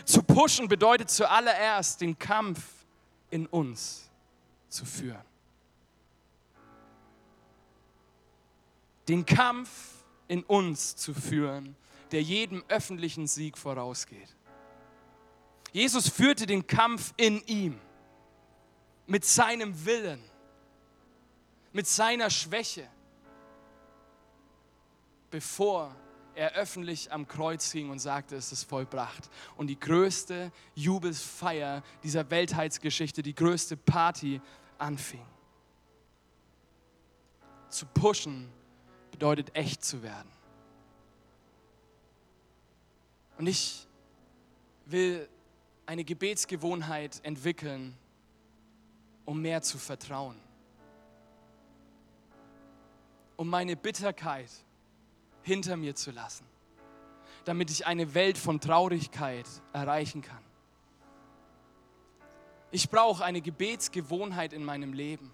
Zu 0.04 0.22
pushen 0.22 0.68
bedeutet 0.68 1.10
zuallererst 1.10 2.00
den 2.00 2.18
Kampf 2.18 2.60
in 3.30 3.46
uns 3.46 4.10
zu 4.68 4.84
führen. 4.84 5.24
den 9.08 9.24
Kampf 9.24 9.70
in 10.28 10.42
uns 10.42 10.96
zu 10.96 11.14
führen, 11.14 11.76
der 12.12 12.22
jedem 12.22 12.64
öffentlichen 12.68 13.26
Sieg 13.26 13.56
vorausgeht. 13.56 14.34
Jesus 15.72 16.08
führte 16.08 16.46
den 16.46 16.66
Kampf 16.66 17.12
in 17.16 17.42
ihm, 17.46 17.78
mit 19.06 19.24
seinem 19.24 19.84
Willen, 19.84 20.22
mit 21.72 21.86
seiner 21.86 22.30
Schwäche, 22.30 22.88
bevor 25.30 25.94
er 26.34 26.52
öffentlich 26.52 27.10
am 27.12 27.26
Kreuz 27.26 27.72
hing 27.72 27.90
und 27.90 27.98
sagte, 27.98 28.36
es 28.36 28.52
ist 28.52 28.64
vollbracht. 28.64 29.30
Und 29.56 29.68
die 29.68 29.80
größte 29.80 30.52
Jubelsfeier 30.74 31.82
dieser 32.02 32.30
Weltheitsgeschichte, 32.30 33.22
die 33.22 33.34
größte 33.34 33.76
Party 33.76 34.40
anfing. 34.78 35.24
Zu 37.70 37.86
pushen 37.86 38.50
bedeutet 39.10 39.56
echt 39.56 39.84
zu 39.84 40.02
werden. 40.02 40.30
Und 43.38 43.46
ich 43.46 43.86
will 44.84 45.28
eine 45.86 46.04
Gebetsgewohnheit 46.04 47.20
entwickeln, 47.22 47.96
um 49.26 49.42
mehr 49.42 49.60
zu 49.60 49.76
vertrauen. 49.76 50.36
Um 53.36 53.48
meine 53.50 53.76
Bitterkeit 53.76 54.50
hinter 55.42 55.76
mir 55.76 55.94
zu 55.94 56.10
lassen, 56.10 56.46
damit 57.44 57.70
ich 57.70 57.86
eine 57.86 58.14
Welt 58.14 58.38
von 58.38 58.60
Traurigkeit 58.60 59.46
erreichen 59.72 60.22
kann. 60.22 60.42
Ich 62.70 62.88
brauche 62.88 63.24
eine 63.24 63.40
Gebetsgewohnheit 63.40 64.52
in 64.52 64.64
meinem 64.64 64.92
Leben, 64.92 65.30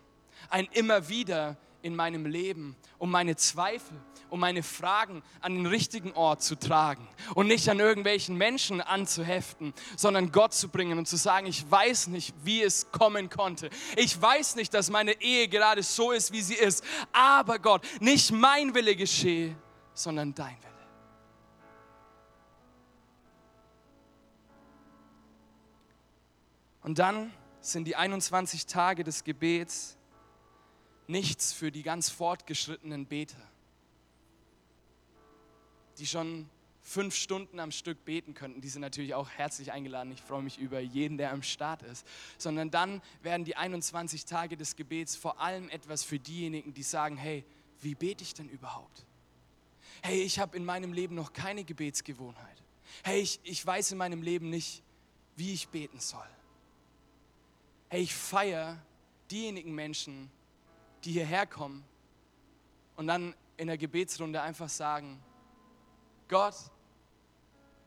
ein 0.51 0.67
immer 0.73 1.09
wieder 1.09 1.57
in 1.83 1.97
meinem 1.97 2.27
Leben, 2.27 2.77
um 2.99 3.11
meine 3.11 3.37
Zweifel, 3.37 4.01
um 4.31 4.41
meine 4.41 4.63
Fragen 4.63 5.23
an 5.41 5.55
den 5.55 5.67
richtigen 5.67 6.13
Ort 6.13 6.43
zu 6.43 6.57
tragen 6.57 7.07
und 7.35 7.49
nicht 7.49 7.69
an 7.69 7.81
irgendwelchen 7.81 8.37
Menschen 8.37 8.81
anzuheften, 8.81 9.75
sondern 9.97 10.33
Gott 10.33 10.55
zu 10.55 10.69
bringen 10.69 10.99
und 10.99 11.07
zu 11.07 11.17
sagen, 11.17 11.47
ich 11.47 11.71
weiß 11.71 12.07
nicht, 12.07 12.35
wie 12.45 12.63
es 12.63 12.91
kommen 12.93 13.29
konnte. 13.29 13.69
Ich 13.97 14.21
weiß 14.21 14.57
nicht, 14.57 14.73
dass 14.73 14.91
meine 14.91 15.21
Ehe 15.21 15.49
gerade 15.49 15.83
so 15.83 16.13
ist, 16.13 16.33
wie 16.33 16.41
sie 16.41 16.55
ist, 16.55 16.85
aber 17.13 17.59
Gott, 17.59 17.87
nicht 18.01 18.31
mein 18.31 18.75
Wille 18.75 18.97
geschehe, 18.97 19.57
sondern 19.93 20.35
dein 20.35 20.57
Wille. 20.57 20.73
Und 26.83 26.99
dann 26.99 27.33
sind 27.61 27.85
die 27.85 27.97
21 27.97 28.67
Tage 28.67 29.05
des 29.05 29.25
Gebets 29.25 29.97
nichts 31.07 31.53
für 31.53 31.73
die 31.73 31.83
ganz 31.83 32.09
fortgeschrittenen 32.11 33.07
Beter, 33.07 33.41
die 35.99 36.07
schon 36.07 36.49
fünf 36.83 37.15
Stunden 37.15 37.61
am 37.61 37.71
Stück 37.71 38.05
beten 38.05 38.35
könnten. 38.35 38.61
Die 38.61 38.69
sind 38.69 38.83
natürlich 38.83 39.15
auch 39.15 39.31
herzlich 39.31 39.73
eingeladen. 39.73 40.13
Ich 40.13 40.21
freue 40.21 40.43
mich 40.43 40.59
über 40.59 40.81
jeden, 40.81 41.17
der 41.17 41.33
am 41.33 41.43
Start 41.43 41.83
ist. 41.83 42.07
Sondern 42.39 42.71
dann 42.71 43.01
werden 43.23 43.45
die 43.45 43.57
21 43.57 44.25
Tage 44.25 44.57
des 44.57 44.77
Gebets 44.77 45.15
vor 45.17 45.41
allem 45.41 45.69
etwas 45.69 46.03
für 46.03 46.19
diejenigen, 46.19 46.75
die 46.75 46.83
sagen, 46.83 47.17
hey, 47.17 47.45
wie 47.81 47.95
bete 47.95 48.25
ich 48.25 48.35
denn 48.35 48.49
überhaupt? 48.49 49.05
Hey, 50.03 50.23
ich 50.23 50.39
habe 50.39 50.57
in 50.57 50.65
meinem 50.65 50.93
Leben 50.93 51.15
noch 51.15 51.33
keine 51.33 51.65
Gebetsgewohnheit. 51.65 52.63
Hey, 53.05 53.21
ich, 53.21 53.41
ich 53.45 53.65
weiß 53.65 53.93
in 53.93 53.99
meinem 53.99 54.23
Leben 54.23 54.51
nicht, 54.51 54.83
wie 55.37 55.53
ich 55.53 55.69
beten 55.69 56.01
soll. 56.01 56.27
Hey, 57.89 58.03
ich 58.03 58.15
feiere 58.15 58.79
diejenigen 59.31 59.75
Menschen, 59.75 60.31
die 61.05 61.13
hierher 61.13 61.47
kommen 61.47 61.85
und 62.97 63.07
dann 63.07 63.35
in 63.57 63.67
der 63.67 63.79
Gebetsrunde 63.79 64.41
einfach 64.41 64.69
sagen, 64.69 65.23
Gott, 66.29 66.55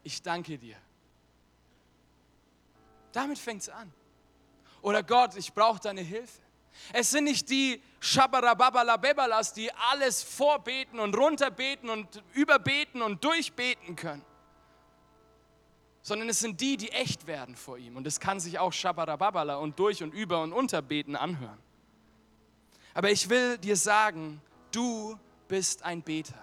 ich 0.04 0.22
danke 0.22 0.58
dir. 0.58 0.78
Damit 3.12 3.40
fängt 3.40 3.62
es 3.62 3.70
an. 3.70 3.92
Oder 4.82 5.02
Gott, 5.02 5.36
ich 5.36 5.54
brauche 5.54 5.80
deine 5.80 6.02
Hilfe. 6.02 6.42
Es 6.94 7.10
sind 7.10 7.24
nicht 7.24 7.50
die 7.50 7.82
Schabarababalabebalas, 8.00 9.54
die 9.54 9.72
alles 9.92 10.22
vorbeten 10.22 11.00
und 11.00 11.16
runterbeten 11.18 11.90
und 11.90 12.24
überbeten 12.34 13.02
und 13.02 13.24
durchbeten 13.24 13.96
können, 13.96 14.24
sondern 16.02 16.30
es 16.30 16.40
sind 16.40 16.60
die, 16.60 16.78
die 16.78 16.92
echt 16.92 17.26
werden 17.26 17.56
vor 17.56 17.78
ihm. 17.78 17.96
Und 17.96 18.06
es 18.06 18.20
kann 18.20 18.40
sich 18.40 18.60
auch 18.60 18.74
Schabarababala 18.74 19.56
und 19.56 19.80
durch 19.80 20.04
und 20.04 20.14
über 20.14 20.44
und 20.44 20.54
unterbeten 20.54 21.16
anhören. 21.16 21.65
Aber 22.96 23.12
ich 23.12 23.30
will 23.30 23.58
dir 23.58 23.76
sagen, 23.76 24.42
du 24.72 25.20
bist 25.48 25.84
ein 25.84 26.02
Beter. 26.02 26.34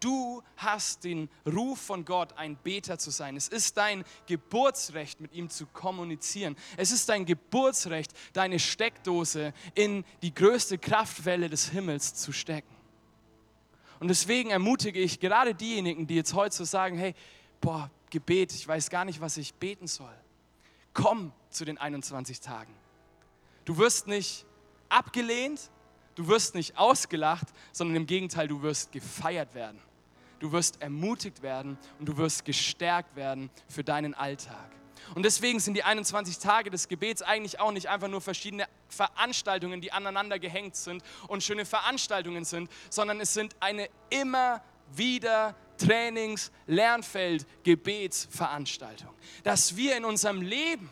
Du 0.00 0.42
hast 0.56 1.02
den 1.02 1.28
Ruf 1.44 1.80
von 1.80 2.04
Gott, 2.04 2.34
ein 2.36 2.56
Beter 2.56 2.98
zu 2.98 3.10
sein. 3.10 3.36
Es 3.36 3.48
ist 3.48 3.76
dein 3.78 4.04
Geburtsrecht, 4.26 5.20
mit 5.20 5.32
ihm 5.32 5.50
zu 5.50 5.66
kommunizieren. 5.66 6.56
Es 6.76 6.92
ist 6.92 7.08
dein 7.08 7.24
Geburtsrecht, 7.24 8.12
deine 8.32 8.60
Steckdose 8.60 9.52
in 9.74 10.04
die 10.22 10.32
größte 10.32 10.78
Kraftwelle 10.78 11.48
des 11.48 11.70
Himmels 11.70 12.14
zu 12.14 12.32
stecken. 12.32 12.76
Und 13.98 14.08
deswegen 14.08 14.50
ermutige 14.50 15.00
ich 15.00 15.18
gerade 15.18 15.54
diejenigen, 15.54 16.06
die 16.06 16.14
jetzt 16.14 16.34
heute 16.34 16.54
so 16.54 16.64
sagen, 16.64 16.96
hey, 16.98 17.14
boah, 17.60 17.90
Gebet, 18.10 18.52
ich 18.52 18.68
weiß 18.68 18.90
gar 18.90 19.04
nicht, 19.04 19.20
was 19.20 19.36
ich 19.36 19.54
beten 19.54 19.88
soll. 19.88 20.14
Komm 20.92 21.32
zu 21.50 21.64
den 21.64 21.78
21 21.78 22.40
Tagen. 22.40 22.72
Du 23.64 23.78
wirst 23.78 24.06
nicht 24.06 24.46
abgelehnt, 24.88 25.70
du 26.18 26.28
wirst 26.28 26.54
nicht 26.54 26.76
ausgelacht, 26.76 27.46
sondern 27.72 27.96
im 27.96 28.06
Gegenteil, 28.06 28.46
du 28.48 28.60
wirst 28.62 28.92
gefeiert 28.92 29.54
werden 29.54 29.80
du 30.40 30.52
wirst 30.52 30.80
ermutigt 30.80 31.42
werden 31.42 31.78
und 31.98 32.08
du 32.08 32.16
wirst 32.16 32.44
gestärkt 32.44 33.16
werden 33.16 33.50
für 33.68 33.84
deinen 33.84 34.14
Alltag. 34.14 34.70
Und 35.14 35.22
deswegen 35.24 35.58
sind 35.58 35.74
die 35.74 35.84
21 35.84 36.38
Tage 36.38 36.70
des 36.70 36.88
Gebets 36.88 37.22
eigentlich 37.22 37.60
auch 37.60 37.72
nicht 37.72 37.88
einfach 37.88 38.08
nur 38.08 38.20
verschiedene 38.20 38.66
Veranstaltungen, 38.88 39.80
die 39.80 39.92
aneinander 39.92 40.38
gehängt 40.38 40.76
sind 40.76 41.02
und 41.28 41.42
schöne 41.42 41.64
Veranstaltungen 41.64 42.44
sind, 42.44 42.70
sondern 42.90 43.20
es 43.20 43.32
sind 43.32 43.56
eine 43.60 43.88
immer 44.10 44.62
wieder 44.94 45.54
Trainings-, 45.78 46.50
Lernfeld-, 46.66 47.46
Gebetsveranstaltung. 47.62 49.14
Dass 49.44 49.76
wir 49.76 49.96
in 49.96 50.04
unserem 50.04 50.42
Leben 50.42 50.90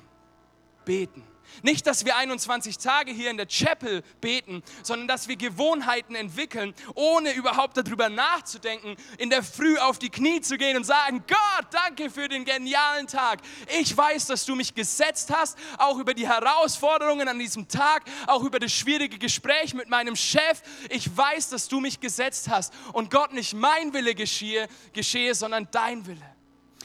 beten 0.84 1.22
nicht, 1.62 1.86
dass 1.86 2.04
wir 2.04 2.16
21 2.16 2.78
Tage 2.78 3.12
hier 3.12 3.30
in 3.30 3.36
der 3.36 3.46
Chapel 3.46 4.02
beten, 4.20 4.62
sondern 4.82 5.08
dass 5.08 5.28
wir 5.28 5.36
Gewohnheiten 5.36 6.14
entwickeln, 6.14 6.74
ohne 6.94 7.32
überhaupt 7.32 7.76
darüber 7.76 8.08
nachzudenken, 8.08 8.96
in 9.18 9.30
der 9.30 9.42
Früh 9.42 9.78
auf 9.78 9.98
die 9.98 10.10
Knie 10.10 10.40
zu 10.40 10.58
gehen 10.58 10.76
und 10.76 10.84
sagen, 10.84 11.24
Gott, 11.26 11.66
danke 11.70 12.10
für 12.10 12.28
den 12.28 12.44
genialen 12.44 13.06
Tag. 13.06 13.40
Ich 13.78 13.96
weiß, 13.96 14.26
dass 14.26 14.44
du 14.44 14.54
mich 14.54 14.74
gesetzt 14.74 15.32
hast, 15.34 15.58
auch 15.78 15.98
über 15.98 16.14
die 16.14 16.28
Herausforderungen 16.28 17.28
an 17.28 17.38
diesem 17.38 17.68
Tag, 17.68 18.02
auch 18.26 18.42
über 18.42 18.58
das 18.58 18.72
schwierige 18.72 19.18
Gespräch 19.18 19.74
mit 19.74 19.88
meinem 19.88 20.16
Chef. 20.16 20.62
Ich 20.90 21.14
weiß, 21.14 21.50
dass 21.50 21.68
du 21.68 21.80
mich 21.80 22.00
gesetzt 22.00 22.48
hast 22.48 22.72
und 22.92 23.10
Gott 23.10 23.32
nicht 23.32 23.54
mein 23.54 23.92
Wille 23.92 24.14
geschehe, 24.14 24.68
geschehe 24.92 25.34
sondern 25.34 25.68
dein 25.70 26.06
Wille. 26.06 26.35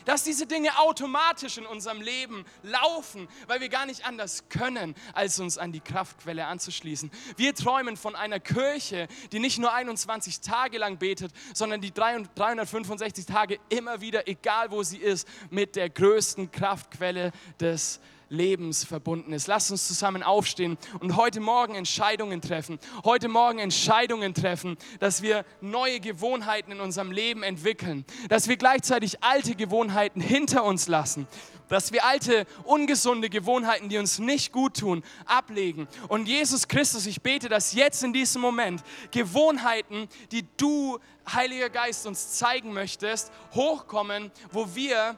Dass 0.06 0.24
diese 0.24 0.46
Dinge 0.46 0.78
automatisch 0.80 1.58
in 1.58 1.66
unserem 1.66 2.02
Leben 2.02 2.46
laufen, 2.64 3.28
weil 3.48 3.62
wir 3.62 3.70
gar 3.70 3.86
nicht 3.86 4.06
anders 4.06 4.50
können, 4.50 4.96
als 5.14 5.40
uns 5.40 5.58
an 5.58 5.72
die 5.72 5.80
Kraftquelle 5.80 6.46
anzuschließen. 6.46 7.12
Wir 7.38 7.54
träumen 7.56 7.98
von 7.98 8.16
einer 8.16 8.40
Kirche, 8.40 9.08
die 9.32 9.40
nicht 9.40 9.60
nur 9.60 9.74
21 9.74 10.42
Tage 10.42 10.78
lang 10.78 10.98
betet, 10.98 11.32
sondern 11.54 11.82
die 11.82 11.94
365 11.94 13.26
Tage 13.26 13.60
immer 13.70 14.02
wieder, 14.02 14.28
egal 14.28 14.72
wo 14.72 14.84
sie 14.84 14.98
ist, 14.98 15.28
mit 15.50 15.76
der 15.76 15.90
größten 15.90 16.52
Kraftquelle 16.52 17.32
des 17.60 18.00
Lebens 18.00 18.12
Lebens 18.32 18.86
verbunden 18.86 19.34
ist. 19.34 19.48
Lasst 19.48 19.72
uns 19.72 19.88
zusammen 19.88 20.24
aufstehen 20.24 20.78
und 21.02 21.18
heute 21.18 21.42
Morgen 21.42 21.76
Entscheidungen 21.76 22.42
treffen. 22.42 22.80
Heute 23.04 23.28
Morgen 23.28 23.60
Entscheidungen 23.60 24.34
treffen, 24.34 24.78
dass 25.00 25.22
wir 25.22 25.46
neue 25.60 26.00
Gewohnheiten 26.00 26.72
in 26.72 26.80
unserem 26.80 27.12
Leben 27.12 27.44
entwickeln. 27.44 28.06
Dass 28.30 28.48
wir 28.48 28.56
gleichzeitig 28.56 29.22
alte 29.22 29.56
Gewohnheiten 29.56 30.22
hinter 30.22 30.64
uns 30.64 30.88
lassen. 30.88 31.28
Dass 31.68 31.92
wir 31.92 32.06
alte, 32.06 32.46
ungesunde 32.64 33.30
Gewohnheiten, 33.30 33.90
die 33.90 33.98
uns 33.98 34.18
nicht 34.18 34.54
gut 34.54 34.80
tun, 34.80 35.04
ablegen. 35.26 35.90
Und 36.08 36.28
Jesus 36.28 36.70
Christus, 36.70 37.06
ich 37.08 37.22
bete, 37.22 37.50
dass 37.50 37.74
jetzt 37.74 38.02
in 38.02 38.14
diesem 38.14 38.42
Moment 38.42 38.82
Gewohnheiten, 39.12 40.08
die 40.32 40.46
du, 40.56 41.00
Heiliger 41.32 41.70
Geist, 41.70 42.08
uns 42.08 42.32
zeigen 42.32 42.72
möchtest, 42.74 43.32
hochkommen, 43.54 44.32
wo 44.52 44.74
wir 44.74 45.18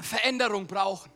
Veränderung 0.00 0.66
brauchen. 0.66 1.13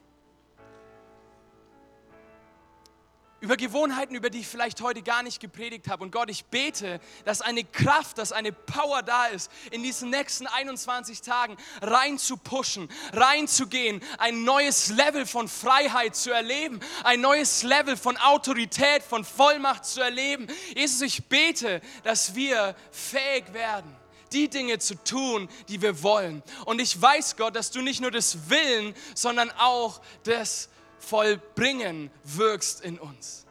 Über 3.40 3.56
Gewohnheiten, 3.56 4.14
über 4.14 4.30
die 4.30 4.40
ich 4.40 4.48
vielleicht 4.48 4.80
heute 4.80 5.02
gar 5.02 5.22
nicht 5.22 5.40
gepredigt 5.40 5.88
habe. 5.88 6.02
Und 6.02 6.10
Gott, 6.10 6.28
ich 6.28 6.44
bete, 6.46 7.00
dass 7.24 7.40
eine 7.40 7.62
Kraft, 7.64 8.18
dass 8.18 8.32
eine 8.32 8.52
Power 8.52 9.02
da 9.02 9.26
ist, 9.26 9.50
in 9.70 9.82
diesen 9.82 10.10
nächsten 10.10 10.46
21 10.46 11.20
Tagen 11.22 11.56
rein 11.80 12.18
zu 12.18 12.36
pushen, 12.36 12.88
reinzugehen, 13.12 14.02
ein 14.18 14.42
neues 14.44 14.88
Level 14.88 15.24
von 15.24 15.48
Freiheit 15.48 16.16
zu 16.16 16.32
erleben, 16.32 16.80
ein 17.04 17.20
neues 17.20 17.62
Level 17.62 17.96
von 17.96 18.16
Autorität, 18.16 19.02
von 19.02 19.24
Vollmacht 19.24 19.84
zu 19.84 20.00
erleben. 20.00 20.48
Jesus, 20.74 21.02
ich 21.02 21.26
bete, 21.26 21.80
dass 22.02 22.34
wir 22.34 22.74
fähig 22.90 23.52
werden 23.52 23.94
die 24.32 24.50
Dinge 24.50 24.78
zu 24.78 24.94
tun, 25.04 25.48
die 25.68 25.80
wir 25.80 26.02
wollen. 26.02 26.42
Und 26.66 26.80
ich 26.80 27.00
weiß, 27.00 27.36
Gott, 27.36 27.56
dass 27.56 27.70
du 27.70 27.80
nicht 27.80 28.02
nur 28.02 28.10
das 28.10 28.50
Willen, 28.50 28.94
sondern 29.14 29.50
auch 29.52 30.02
das 30.24 30.68
Vollbringen 30.98 32.10
wirkst 32.24 32.80
in 32.80 32.98
uns. 32.98 33.46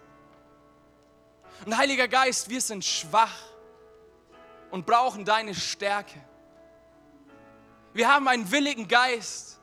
Und 1.66 1.78
Heiliger 1.78 2.08
Geist, 2.08 2.50
wir 2.50 2.62
sind 2.62 2.86
schwach 2.86 3.36
und 4.70 4.86
brauchen 4.86 5.26
deine 5.26 5.56
Stärke. 5.56 6.20
Wir 7.94 8.14
haben 8.14 8.28
einen 8.28 8.52
willigen 8.52 8.88
Geist, 8.88 9.60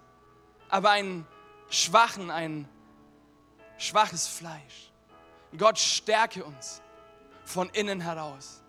aber 0.68 0.90
einen 0.90 1.26
schwachen, 1.70 2.30
ein 2.30 2.68
schwaches 3.78 4.26
Fleisch. 4.26 4.90
Gott 5.56 5.78
stärke 5.78 6.44
uns 6.44 6.82
von 7.44 7.68
innen 7.70 8.00
heraus. 8.00 8.63